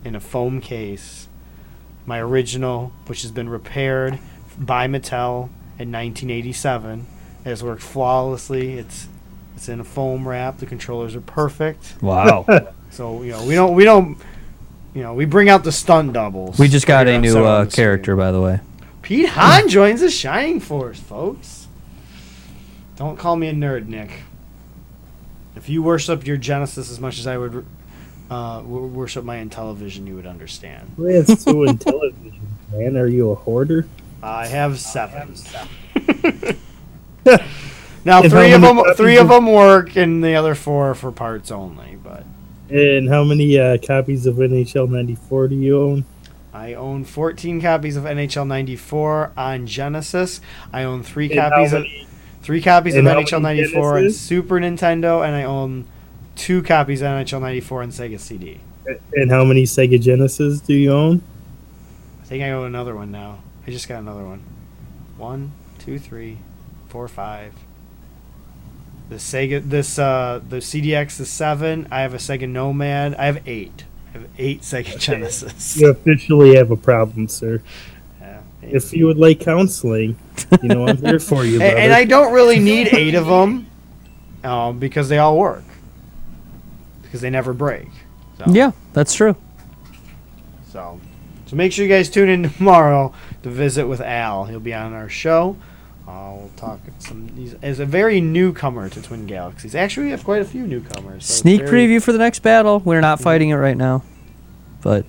in 0.05 0.15
a 0.15 0.21
foam 0.21 0.61
case. 0.61 1.29
My 2.07 2.21
original, 2.21 2.93
which 3.07 3.23
has 3.23 3.31
been 3.31 3.49
repaired 3.49 4.19
by 4.59 4.87
Mattel 4.89 5.51
in 5.79 5.93
1987, 5.93 7.07
it 7.45 7.49
has 7.49 7.63
worked 7.63 7.83
flawlessly. 7.83 8.79
It's 8.79 9.09
it's 9.57 9.69
in 9.69 9.81
a 9.81 9.85
foam 9.85 10.27
wrap. 10.27 10.59
The 10.59 10.67
controllers 10.67 11.15
are 11.17 11.21
perfect. 11.21 11.95
Wow. 12.01 12.45
So 12.91 13.23
you 13.23 13.33
know 13.33 13.45
we 13.45 13.55
don't 13.55 13.75
we 13.75 13.85
don't 13.85 14.17
you 14.95 15.03
know, 15.03 15.13
we 15.13 15.27
bring 15.27 15.51
out 15.51 15.63
the 15.63 15.71
stunt 15.71 16.15
doubles. 16.15 16.59
We 16.59 16.67
just 16.69 16.87
got 16.87 17.01
Figure 17.07 17.13
a 17.13 17.17
out 17.17 17.21
new 17.21 17.29
seven 17.33 17.47
uh, 17.47 17.65
the 17.65 17.71
screen. 17.71 17.85
character, 17.85 18.17
by 18.17 18.33
the 18.33 18.41
way. 18.41 18.61
Pete 19.03 19.29
Hahn 19.29 19.69
joins 19.69 20.01
the 20.01 20.11
Shining 20.11 20.59
Force, 20.59 20.99
folks. 20.99 21.58
Don't 22.99 23.17
call 23.17 23.37
me 23.37 23.49
a 23.49 23.53
nerd, 23.53 23.87
Nick. 23.87 24.11
If 25.57 25.69
you 25.69 25.83
worship 25.83 26.27
your 26.27 26.37
Genesis 26.37 26.91
as 26.91 27.01
much 27.01 27.19
as 27.19 27.27
I 27.27 27.39
would 27.39 27.65
uh, 28.31 28.63
worship 28.65 29.25
my 29.25 29.37
Intellivision, 29.37 30.07
you 30.07 30.15
would 30.17 30.27
understand. 30.27 30.95
That's 30.99 31.43
so 31.43 31.63
intelligent, 31.69 32.35
man. 32.73 32.97
Are 32.97 33.07
you 33.07 33.31
a 33.31 33.35
hoarder? 33.35 33.87
I 34.23 34.47
have 34.49 34.79
seven. 34.81 35.35
now 38.05 38.23
And 38.23 38.23
how 38.23 38.23
three 38.29 38.53
of 38.53 38.61
them, 38.63 38.81
three 38.97 39.17
of 39.17 39.23
of- 39.23 39.29
them 39.31 39.53
work, 39.53 39.97
and 39.97 40.23
the 40.23 40.35
other 40.35 40.55
four 40.55 40.91
are 40.91 40.95
for 40.95 41.13
parts 41.13 41.51
only. 41.51 41.97
But 42.03 42.25
And 42.69 43.09
how 43.09 43.23
many 43.25 43.59
uh, 43.59 43.79
copies 43.79 44.27
of 44.27 44.37
NHL 44.37 44.89
94 44.91 45.49
do 45.49 45.55
you 45.55 45.81
own? 45.81 46.05
I 46.53 46.75
own 46.75 47.05
14 47.05 47.61
copies 47.61 47.97
of 47.97 48.05
NHL 48.05 48.47
94 48.47 49.33
on 49.37 49.67
Genesis. 49.69 50.41
I 50.73 50.83
own 50.83 51.03
three 51.05 51.31
And 51.31 51.39
how 51.41 51.51
copies 51.51 51.73
of 51.73 51.83
many- 51.83 52.08
three 52.49 52.63
copies 52.63 52.97
of 52.97 53.05
NHL 53.05 53.43
'94 53.43 53.99
on 53.99 54.11
Super 54.11 54.59
Nintendo, 54.59 55.23
and 55.23 55.37
I 55.37 55.43
own 55.43 55.85
two 56.35 56.63
copies 56.63 57.03
of 57.03 57.09
NHL 57.09 57.43
94 57.43 57.83
on 57.83 57.91
Sega 57.91 58.19
CD. 58.19 58.59
And 59.13 59.31
how 59.31 59.45
many 59.45 59.65
Sega 59.65 60.01
Genesis 60.01 60.63
do 60.63 60.73
you 60.73 60.91
own? 60.91 61.21
I 62.23 62.25
think 62.25 62.43
I 62.43 62.53
own 62.53 62.65
another 62.65 62.95
one 62.95 63.11
now. 63.11 63.41
I 63.67 63.71
just 63.71 63.87
got 63.87 63.99
another 63.99 64.25
one. 64.25 64.41
One, 65.19 65.53
two, 65.79 65.99
three, 65.99 66.39
four, 66.89 67.07
five. 67.07 67.53
The 69.11 69.17
Sega, 69.17 69.63
this 69.63 69.99
uh, 69.99 70.41
the 70.49 70.57
CDX 70.57 71.21
is 71.21 71.29
seven. 71.29 71.87
I 71.91 72.01
have 72.01 72.15
a 72.15 72.17
Sega 72.17 72.49
Nomad. 72.49 73.15
I 73.17 73.27
have 73.27 73.47
eight. 73.47 73.85
I 74.09 74.21
have 74.21 74.29
eight 74.39 74.63
Sega 74.63 74.99
Genesis. 74.99 75.77
You 75.77 75.91
officially 75.91 76.57
have 76.57 76.71
a 76.71 76.77
problem, 76.77 77.29
sir. 77.29 77.61
Yeah, 78.69 78.77
eight. 78.77 78.77
If 78.77 78.93
you 78.93 79.07
would 79.07 79.19
like 79.19 79.41
counseling, 79.41 80.17
you 80.63 80.69
know 80.69 80.87
I'm 80.87 80.97
here 80.99 81.19
for 81.31 81.45
you, 81.45 81.53
and, 81.55 81.61
brother. 81.61 81.77
and 81.77 81.93
I 81.93 82.05
don't 82.05 82.33
really 82.33 82.59
need 82.59 82.89
eight 82.95 83.15
of 83.15 83.27
them, 83.27 83.67
um, 84.45 84.79
because 84.79 85.09
they 85.09 85.19
all 85.19 85.37
work. 85.37 85.65
Because 87.03 87.21
they 87.21 87.31
never 87.31 87.53
break. 87.55 87.89
So. 88.39 88.45
Yeah, 88.51 88.73
that's 88.93 89.15
true. 89.15 89.35
So, 90.71 91.01
so 91.47 91.57
make 91.57 91.73
sure 91.73 91.85
you 91.85 91.91
guys 91.91 92.09
tune 92.11 92.29
in 92.29 92.51
tomorrow 92.51 93.15
to 93.43 93.49
visit 93.51 93.87
with 93.87 94.01
Al. 94.01 94.45
He'll 94.45 94.61
be 94.61 94.75
on 94.75 94.93
our 94.93 95.09
show. 95.09 95.57
Uh, 96.07 96.33
we'll 96.37 96.51
talk 96.57 96.81
some. 97.01 97.29
He's 97.37 97.55
as 97.63 97.81
a 97.81 97.87
very 97.87 98.21
newcomer 98.21 98.89
to 98.89 99.03
Twin 99.03 99.27
Galaxies. 99.27 99.75
Actually, 99.75 100.05
we 100.07 100.11
have 100.13 100.25
quite 100.25 100.41
a 100.41 100.45
few 100.45 100.67
newcomers. 100.67 101.27
so 101.27 101.33
it's 101.33 101.41
Sneak 101.41 101.61
very- 101.63 101.87
preview 101.87 102.03
for 102.03 102.13
the 102.13 102.19
next 102.19 102.39
battle. 102.41 102.81
We're 102.81 103.01
not 103.03 103.21
fighting 103.21 103.51
it 103.51 103.57
right 103.57 103.77
now, 103.77 104.03
but 104.81 105.05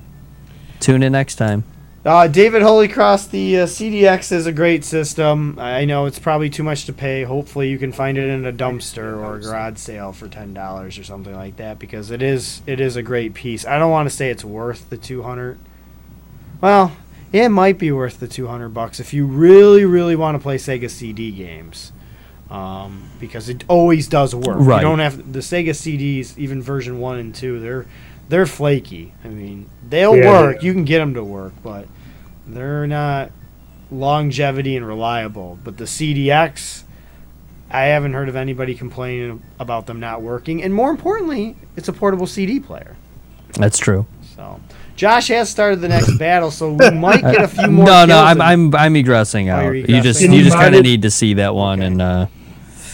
tune 0.82 1.04
in 1.04 1.12
next 1.14 1.36
time. 1.36 1.64
Uh, 2.06 2.28
David 2.28 2.62
Holy 2.62 2.88
Cross, 2.88 3.28
the 3.28 3.60
uh, 3.60 3.66
CDX 3.66 4.32
is 4.32 4.46
a 4.46 4.54
great 4.54 4.86
system. 4.86 5.58
I 5.60 5.84
know 5.84 6.06
it's 6.06 6.18
probably 6.18 6.50
too 6.50 6.64
much 6.64 6.86
to 6.86 6.94
pay. 6.94 7.24
Hopefully, 7.24 7.70
you 7.70 7.78
can 7.78 7.92
find 7.92 8.18
it 8.18 8.30
in 8.30 8.46
a 8.46 8.54
dumpster 8.54 9.18
or 9.18 9.36
a 9.36 9.42
garage 9.42 9.78
sale 9.78 10.14
for 10.14 10.30
ten 10.30 10.54
dollars 10.54 10.98
or 10.98 11.04
something 11.04 11.36
like 11.36 11.58
that 11.58 11.78
because 11.78 12.10
it 12.10 12.22
is 12.22 12.62
it 12.66 12.80
is 12.80 12.96
a 12.96 13.04
great 13.04 13.34
piece. 13.34 13.66
I 13.66 13.78
don't 13.78 13.92
want 13.92 14.10
to 14.10 14.16
say 14.16 14.30
it's 14.30 14.46
worth 14.46 14.90
the 14.90 14.96
two 14.96 15.24
hundred. 15.24 15.60
Well, 16.62 16.94
it 17.34 17.50
might 17.50 17.78
be 17.78 17.92
worth 17.92 18.22
the 18.22 18.30
two 18.30 18.48
hundred 18.48 18.70
bucks 18.70 19.02
if 19.02 19.14
you 19.14 19.26
really 19.26 19.84
really 19.84 20.16
want 20.16 20.36
to 20.36 20.40
play 20.42 20.56
Sega 20.56 20.90
CD 20.90 21.32
games, 21.32 21.92
um, 22.50 23.10
because 23.20 23.50
it 23.50 23.66
always 23.68 24.08
does 24.08 24.34
work. 24.34 24.56
Right. 24.60 24.78
You 24.78 24.84
don't 24.84 25.00
have 25.00 25.34
the 25.34 25.40
Sega 25.40 25.72
CDs, 25.72 26.38
even 26.38 26.62
version 26.62 27.00
one 27.00 27.20
and 27.20 27.36
two. 27.36 27.60
They're 27.60 27.86
they're 28.30 28.46
flaky. 28.46 29.14
I 29.26 29.28
mean, 29.30 29.68
they'll 29.90 30.16
Yeah, 30.16 30.32
work. 30.32 30.62
they- 30.62 30.68
You 30.68 30.74
can 30.74 30.86
get 30.86 31.00
them 31.00 31.14
to 31.16 31.24
work, 31.24 31.54
but 31.64 31.88
they're 32.48 32.88
not 32.88 33.32
longevity 33.92 34.76
and 34.78 34.86
reliable. 34.88 35.58
But 35.64 35.78
the 35.78 35.86
CDX, 35.88 36.84
I 37.72 37.84
haven't 37.86 38.14
heard 38.14 38.30
of 38.30 38.36
anybody 38.36 38.76
complaining 38.76 39.42
about 39.60 39.86
them 39.88 40.00
not 40.00 40.22
working. 40.22 40.64
And 40.64 40.74
more 40.74 40.90
importantly, 40.92 41.56
it's 41.76 41.88
a 41.88 41.94
portable 41.94 42.28
CD 42.28 42.60
player. 42.60 42.96
That's 43.54 43.78
true. 43.80 44.06
So 44.36 44.60
Josh 44.96 45.28
has 45.30 45.50
started 45.50 45.82
the 45.82 45.88
next 45.90 46.18
battle, 46.20 46.52
so 46.52 46.74
we 46.74 46.90
might 46.92 47.22
get 47.22 47.42
a 47.44 47.48
few 47.48 47.68
more. 47.68 47.86
no, 47.88 48.06
no, 48.06 48.20
I'm, 48.24 48.42
I'm, 48.42 48.76
I'm 48.76 48.94
egressing 48.94 49.48
Oh, 49.52 49.56
out. 49.56 49.64
you're 49.64 49.76
You 49.76 50.02
just, 50.02 50.22
you 50.22 50.44
just 50.44 50.56
kind 50.56 50.76
of 50.76 50.84
need 50.84 51.02
to 51.04 51.12
see 51.12 51.34
that 51.36 51.54
one, 51.56 51.80
Okay. 51.80 51.88
and 51.88 52.02
uh, 52.02 52.26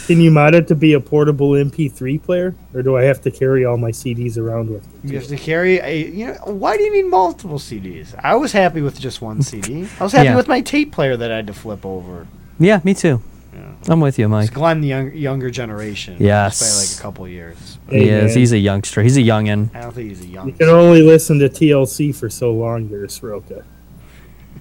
Can 0.08 0.22
you 0.22 0.30
mod 0.30 0.54
it 0.54 0.68
to 0.68 0.76
be 0.76 0.94
a 0.94 1.00
portable 1.00 1.52
MP3 1.52 2.22
player, 2.22 2.54
or 2.76 2.84
do 2.84 2.96
I 2.96 3.04
have 3.04 3.22
to 3.22 3.32
carry 3.32 3.66
all 3.66 3.76
my 3.78 3.90
CDs 3.92 4.38
around 4.38 4.70
with 4.70 4.86
me? 5.04 5.12
You 5.12 5.18
have 5.20 5.28
to 5.30 5.36
carry 5.36 5.80
a. 5.80 6.08
You 6.08 6.28
know, 6.28 6.34
why 6.46 6.78
do 6.78 6.84
you 6.84 6.92
need 6.94 7.10
multiple 7.10 7.58
CDs? 7.58 8.14
I 8.24 8.36
was 8.36 8.52
happy 8.52 8.82
with 8.82 9.00
just 9.00 9.22
one 9.22 9.42
CD. 9.42 9.88
I 10.00 10.04
was 10.04 10.12
happy 10.14 10.26
Yeah. 10.26 10.36
with 10.36 10.48
my 10.48 10.62
tape 10.62 10.92
player 10.92 11.18
that 11.18 11.32
I 11.32 11.38
had 11.38 11.48
to 11.48 11.54
flip 11.54 11.86
over. 11.86 12.28
yeah, 12.60 12.82
me 12.84 12.94
too. 12.94 13.20
Yeah. 13.54 13.72
I'm 13.88 14.00
with 14.02 14.20
you, 14.20 14.28
Mike. 14.30 14.44
It's 14.50 14.52
Mike. 14.52 14.60
Glenn, 14.60 14.82
the 14.82 14.88
young, 14.90 15.14
younger 15.14 15.50
generation. 15.50 16.18
Yes. 16.20 16.60
Just 16.60 16.72
by 16.72 16.82
like 16.82 17.00
a 17.00 17.02
couple 17.02 17.28
years. 17.28 17.78
Hey, 17.90 18.00
he 18.04 18.10
is. 18.10 18.32
man. 18.34 18.38
He's 18.40 18.52
a 18.52 18.58
youngster. 18.60 19.02
He's 19.02 19.18
a 19.18 19.22
youngin. 19.22 19.74
I 19.76 19.82
don't 19.82 19.94
think 19.94 20.10
he's 20.10 20.22
a 20.22 20.28
young. 20.28 20.48
You 20.48 20.54
can 20.54 20.70
only 20.70 21.02
listen 21.02 21.40
to 21.40 21.50
TLC 21.50 22.14
for 22.14 22.30
so 22.30 22.52
long, 22.54 22.90
there, 22.90 23.08
Soroka. 23.08 23.64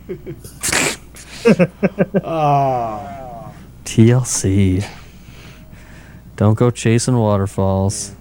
Ah. 2.24 3.50
Oh. 3.50 3.54
TLC. 3.84 4.82
Don't 6.36 6.54
go 6.54 6.70
chasing 6.70 7.16
waterfalls. 7.16 8.14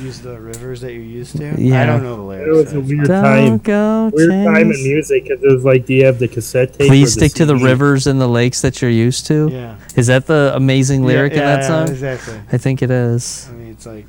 Use 0.00 0.20
the 0.20 0.38
rivers 0.38 0.80
that 0.82 0.92
you're 0.92 1.02
used 1.02 1.36
to. 1.38 1.54
Yeah. 1.56 1.82
I 1.82 1.86
don't 1.86 2.02
know 2.02 2.16
the 2.16 2.22
lyrics. 2.22 2.48
It 2.48 2.52
was 2.52 2.72
a 2.74 2.80
weird 2.80 3.06
Don't 3.06 3.22
time. 3.22 3.58
go 3.58 4.10
Weird 4.12 4.44
time 4.44 4.70
in 4.70 4.82
music 4.82 5.24
because 5.24 5.42
it 5.42 5.50
was 5.50 5.64
like, 5.64 5.86
do 5.86 5.94
you 5.94 6.04
have 6.04 6.18
the 6.18 6.28
cassette 6.28 6.72
tape? 6.72 6.82
or 6.82 6.86
Please 6.88 7.14
the 7.14 7.20
stick 7.20 7.32
to 7.34 7.46
the 7.46 7.56
rivers 7.56 8.06
and 8.06 8.20
the 8.20 8.26
lakes 8.26 8.60
that 8.60 8.82
you're 8.82 8.90
used 8.90 9.26
to. 9.28 9.48
Yeah. 9.50 9.78
Is 9.94 10.08
that 10.08 10.26
the 10.26 10.52
amazing 10.54 11.04
lyric 11.04 11.32
yeah, 11.32 11.38
in 11.38 11.44
that 11.44 11.60
yeah, 11.60 11.68
song? 11.68 11.88
Exactly. 11.88 12.40
I 12.52 12.58
think 12.58 12.82
it 12.82 12.90
is. 12.90 13.48
I 13.48 13.52
mean, 13.54 13.68
it's 13.68 13.86
like, 13.86 14.06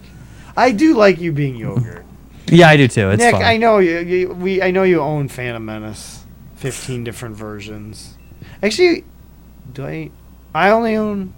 I 0.57 0.71
do 0.71 0.95
like 0.95 1.19
you 1.19 1.31
being 1.31 1.55
yogurt. 1.55 2.03
Yeah, 2.47 2.69
I 2.69 2.75
do 2.75 2.87
too. 2.87 3.11
It's 3.11 3.21
Nick, 3.21 3.33
fun. 3.33 3.43
I 3.43 3.57
know 3.57 3.77
you, 3.77 3.99
you. 3.99 4.29
We, 4.29 4.61
I 4.61 4.71
know 4.71 4.83
you 4.83 4.99
own 4.99 5.27
Phantom 5.27 5.63
Menace, 5.63 6.23
fifteen 6.55 7.03
different 7.03 7.35
versions. 7.35 8.15
Actually, 8.63 9.03
do 9.73 9.85
I? 9.85 10.11
I 10.55 10.69
only 10.71 10.95
own. 10.95 11.33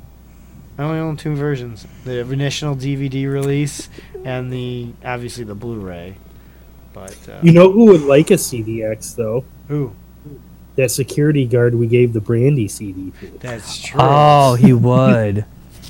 I 0.79 0.83
only 0.83 0.99
own 0.99 1.17
two 1.17 1.35
versions: 1.35 1.85
the 2.05 2.19
initial 2.21 2.73
DVD 2.75 3.29
release 3.31 3.89
and 4.23 4.51
the 4.51 4.93
obviously 5.03 5.43
the 5.43 5.53
Blu-ray. 5.53 6.15
But 6.93 7.17
uh, 7.29 7.39
You 7.43 7.51
know 7.51 7.71
who 7.71 7.85
would 7.87 8.01
like 8.03 8.31
a 8.31 8.35
CDX 8.35 9.15
though? 9.15 9.43
who? 9.67 9.93
That 10.77 10.89
security 10.91 11.45
guard 11.45 11.75
we 11.75 11.87
gave 11.87 12.13
the 12.13 12.21
Brandy 12.21 12.69
CD 12.69 13.11
to. 13.19 13.27
That's 13.39 13.81
true. 13.81 13.99
Oh, 14.01 14.55
he 14.55 14.71
would. 14.89 15.43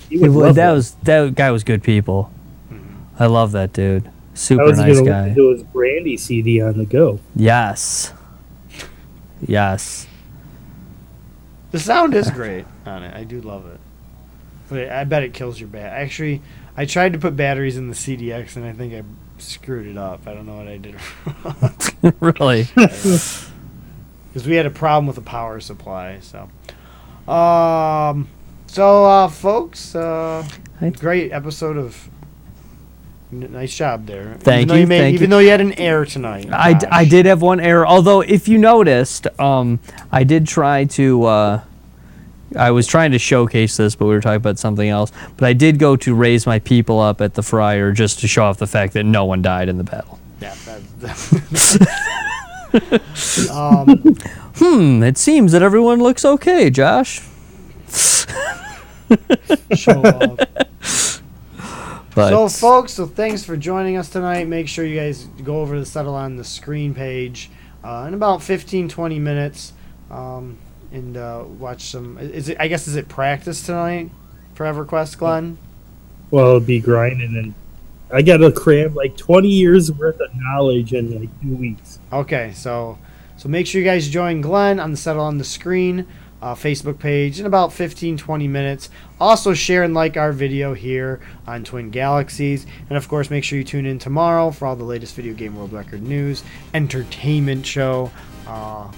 He 0.10 0.18
he 0.18 0.28
would 0.28 0.32
would. 0.32 0.56
That 0.56 0.72
it. 0.72 0.74
was 0.74 0.96
that 1.04 1.36
guy 1.36 1.52
was 1.52 1.64
good 1.64 1.84
people. 1.84 2.32
Mhm. 2.72 2.80
I 3.20 3.28
love 3.28 3.52
that 3.52 3.72
dude. 3.72 4.08
I 4.08 4.12
Super 4.34 4.64
was 4.64 4.80
nice 4.80 4.96
gonna 4.98 5.10
guy. 5.10 5.22
listen 5.28 5.36
to 5.36 5.50
his 5.52 5.64
Brandy 5.64 6.18
CD 6.18 6.62
on 6.62 6.78
the 6.78 6.86
go. 6.86 7.20
Yes. 7.36 8.12
Yes. 9.46 10.08
The 11.72 11.80
sound 11.80 12.16
is 12.16 12.32
great 12.32 12.66
on 12.88 13.04
it. 13.04 13.16
I 13.16 13.24
do 13.24 13.40
love 13.42 13.68
it. 13.68 13.80
I 14.72 15.04
bet 15.04 15.24
it 15.24 15.34
kills 15.34 15.60
your 15.60 15.70
bat. 15.70 15.92
Actually, 15.94 16.42
I 16.78 16.86
tried 16.86 17.14
to 17.14 17.20
put 17.20 17.36
batteries 17.36 17.78
in 17.78 17.88
the 17.90 17.96
CDX 17.96 18.56
and 18.56 18.66
I 18.66 18.74
think 18.74 18.94
I 18.94 19.04
screwed 19.42 19.88
it 19.88 19.98
up. 19.98 20.28
I 20.28 20.34
don't 20.34 20.46
know 20.46 20.58
what 20.58 20.68
I 20.68 20.78
did 20.78 20.96
wrong. 21.44 22.14
really. 22.20 22.68
because 22.76 24.48
we 24.48 24.56
had 24.56 24.66
a 24.66 24.70
problem 24.72 25.08
with 25.08 25.16
the 25.16 25.22
power 25.22 25.60
supply. 25.60 26.20
So, 26.22 26.50
um, 27.32 28.28
so 28.68 29.06
uh, 29.06 29.28
folks, 29.28 29.96
uh, 29.96 30.48
Hi. 30.80 30.90
great 30.92 31.32
episode 31.32 31.78
of. 31.78 32.10
n- 33.32 33.52
Nice 33.52 33.76
job 33.76 34.06
there. 34.06 34.36
Thank 34.40 34.64
even 34.64 34.68
though 34.68 34.76
you, 34.76 34.88
made, 34.88 35.00
thank 35.00 35.14
even 35.16 35.24
you. 35.24 35.30
though 35.30 35.40
you 35.40 35.50
had 35.50 35.62
an 35.62 35.74
error 35.74 36.06
tonight. 36.06 36.48
I, 36.52 36.74
d- 36.74 36.86
I 36.92 37.04
Josh. 37.04 37.10
did 37.12 37.26
have 37.26 37.42
one 37.42 37.60
error. 37.60 37.86
Although, 37.88 38.22
if 38.22 38.48
you 38.48 38.58
noticed, 38.58 39.28
um, 39.40 39.80
I 40.12 40.24
did 40.24 40.48
try 40.48 40.86
to. 40.86 41.24
Uh, 41.26 41.62
I 42.56 42.72
was 42.72 42.88
trying 42.88 43.12
to 43.12 43.20
showcase 43.20 43.78
this, 43.78 43.96
but 43.96 44.06
we 44.06 44.14
were 44.14 44.22
talking 44.22 44.38
about 44.38 44.60
something 44.60 44.90
else. 44.90 45.12
But 45.38 45.48
I 45.48 45.54
did 45.54 45.80
go 45.80 45.96
to 45.98 46.16
raise 46.16 46.46
my 46.46 46.60
people 46.60 47.00
up 47.00 47.22
at 47.22 47.34
the 47.36 47.44
friar 47.44 47.92
just 47.92 48.20
to 48.22 48.28
show 48.28 48.44
off 48.44 48.58
the 48.58 48.68
fact 48.68 48.94
that 48.94 49.04
no 49.04 49.26
one 49.26 49.42
died 49.42 49.70
in 49.70 49.78
the 49.78 49.84
battle. 49.84 50.20
Yeah. 50.42 50.56
That, 51.00 51.90
um, 53.52 54.16
Hmm. 54.60 55.02
It 55.04 55.18
seems 55.18 55.54
that 55.54 55.62
everyone 55.62 56.00
looks 56.00 56.26
okay, 56.26 56.70
Josh. 56.70 57.22
show 59.74 60.02
off. 60.04 61.24
But 62.14 62.30
so, 62.30 62.50
folks, 62.50 62.94
so 62.94 63.06
thanks 63.06 63.46
for 63.46 63.56
joining 63.56 63.96
us 63.96 64.10
tonight. 64.10 64.50
Make 64.50 64.68
sure 64.68 64.84
you 64.84 65.00
guys 65.00 65.26
go 65.44 65.62
over 65.62 65.76
to 65.76 65.80
the 65.80 65.86
Settle 65.86 66.14
on 66.14 66.36
the 66.36 66.44
Screen 66.44 66.94
page 66.94 67.50
uh, 67.86 68.04
in 68.06 68.14
about 68.14 68.44
15, 68.44 68.90
20 68.90 69.18
minutes 69.20 69.72
um, 70.12 70.58
and 70.92 71.18
uh, 71.18 71.44
watch 71.48 71.84
some. 71.84 72.18
Is 72.18 72.50
it? 72.50 72.58
I 72.60 72.68
guess 72.68 72.88
is 72.88 72.96
it 72.96 73.08
practice 73.08 73.66
tonight 73.66 74.10
for 74.54 74.66
EverQuest, 74.66 75.18
Glenn? 75.18 75.58
Well, 76.32 76.52
it'd 76.52 76.68
be 76.68 76.80
grinding 76.80 77.36
and 77.36 77.54
I 78.12 78.22
got 78.24 78.38
to 78.38 78.52
cram 78.52 78.96
like 78.96 79.18
20 79.18 79.48
years 79.48 79.92
worth 79.92 80.20
of 80.20 80.30
knowledge 80.36 80.94
in 80.94 81.20
like 81.20 81.42
two 81.42 81.56
weeks. 81.56 82.00
Okay, 82.12 82.54
so 82.56 82.98
so 83.38 83.50
make 83.50 83.68
sure 83.68 83.80
you 83.80 83.86
guys 83.86 84.10
join 84.10 84.42
Glenn 84.42 84.80
on 84.80 84.92
the 84.92 84.98
Settle 84.98 85.24
on 85.24 85.38
the 85.38 85.44
Screen 85.44 86.08
uh, 86.42 86.56
Facebook 86.56 87.00
page 87.00 87.40
in 87.40 87.46
about 87.46 87.72
15 87.72 88.18
20 88.18 88.48
minutes. 88.48 88.90
Also, 89.20 89.54
share 89.54 89.84
and 89.84 89.94
like 89.94 90.18
our 90.18 90.32
video 90.32 90.74
here 90.74 91.20
on 91.46 91.64
Twin 91.64 91.92
Galaxies. 91.92 92.66
And 92.90 92.98
of 92.98 93.08
course, 93.08 93.30
make 93.30 93.44
sure 93.44 93.60
you 93.60 93.64
tune 93.64 93.86
in 93.86 94.00
tomorrow 94.00 94.50
for 94.52 94.66
all 94.66 94.76
the 94.76 94.84
latest 94.84 95.16
video 95.16 95.34
game 95.34 95.56
world 95.56 95.74
record 95.74 96.02
news, 96.02 96.44
entertainment 96.74 97.66
show, 97.66 98.12
uh, 98.48 98.92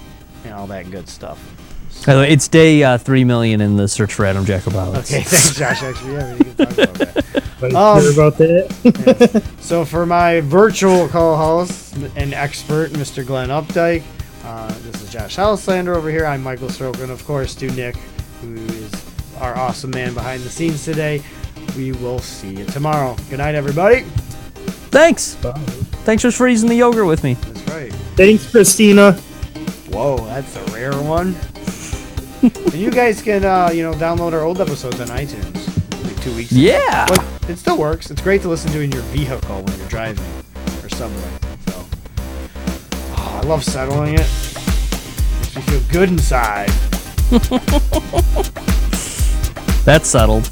and 0.44 0.54
all 0.54 0.66
that 0.68 0.90
good 0.90 1.08
stuff. 1.08 1.61
By 2.06 2.14
the 2.14 2.20
way, 2.22 2.30
it's 2.30 2.48
day 2.48 2.82
uh, 2.82 2.98
three 2.98 3.22
million 3.24 3.60
in 3.60 3.76
the 3.76 3.86
search 3.86 4.14
for 4.14 4.24
Adam 4.24 4.44
Jacobowitz. 4.44 5.12
Okay, 5.12 5.22
thanks, 5.22 5.54
Josh. 5.56 5.82
Actually, 5.82 6.14
yeah, 6.14 6.32
we 6.34 6.38
can 6.44 6.56
talk 6.56 6.70
about 6.72 6.94
that. 6.94 7.24
But 7.62 7.74
Um, 7.76 8.12
about 8.12 8.38
that? 8.38 9.42
So 9.60 9.84
for 9.84 10.04
my 10.04 10.40
virtual 10.40 11.06
co-host 11.06 11.94
and 12.16 12.34
expert, 12.34 12.90
Mr. 12.90 13.24
Glenn 13.24 13.50
Updike, 13.50 14.02
uh, 14.44 14.66
this 14.80 15.00
is 15.00 15.12
Josh 15.12 15.36
Houslander 15.36 15.94
over 15.94 16.10
here. 16.10 16.26
I'm 16.26 16.42
Michael 16.42 16.66
Stroker, 16.66 17.02
and 17.04 17.12
of 17.12 17.24
course, 17.24 17.54
to 17.54 17.70
Nick, 17.70 17.94
who 18.40 18.54
is 18.56 18.90
our 19.38 19.56
awesome 19.56 19.90
man 19.92 20.12
behind 20.12 20.42
the 20.42 20.50
scenes 20.50 20.84
today. 20.84 21.22
We 21.76 21.92
will 21.92 22.18
see 22.18 22.50
you 22.52 22.64
tomorrow. 22.64 23.14
Good 23.30 23.38
night, 23.38 23.54
everybody. 23.54 24.00
Thanks. 24.90 25.36
Bye. 25.36 25.52
Thanks 26.02 26.24
for 26.24 26.32
freezing 26.32 26.68
the 26.68 26.74
yogurt 26.74 27.06
with 27.06 27.22
me. 27.22 27.34
That's 27.34 27.68
right. 27.68 27.92
Thanks, 28.16 28.50
Christina. 28.50 29.12
Whoa, 29.92 30.16
that's 30.16 30.56
a 30.56 30.64
rare 30.72 31.00
one. 31.00 31.36
And 32.42 32.74
you 32.74 32.90
guys 32.90 33.22
can, 33.22 33.44
uh, 33.44 33.70
you 33.72 33.82
know, 33.82 33.92
download 33.94 34.32
our 34.32 34.42
old 34.42 34.60
episodes 34.60 35.00
on 35.00 35.08
iTunes. 35.08 35.68
Like 36.04 36.20
two 36.22 36.34
weeks. 36.34 36.50
ago. 36.52 36.60
Yeah. 36.60 37.06
But 37.08 37.24
it 37.48 37.56
still 37.56 37.78
works. 37.78 38.10
It's 38.10 38.20
great 38.20 38.42
to 38.42 38.48
listen 38.48 38.70
to 38.72 38.80
in 38.80 38.90
your 38.90 39.02
vehicle 39.04 39.62
when 39.62 39.78
you're 39.78 39.88
driving 39.88 40.24
or 40.82 40.88
subway. 40.90 41.30
So, 41.66 41.86
oh, 43.16 43.40
I 43.42 43.46
love 43.46 43.64
settling 43.64 44.14
it. 44.14 44.28
Makes 45.40 45.56
me 45.56 45.62
feel 45.62 45.80
good 45.90 46.08
inside. 46.08 46.70
That's 49.84 50.08
settled. 50.08 50.50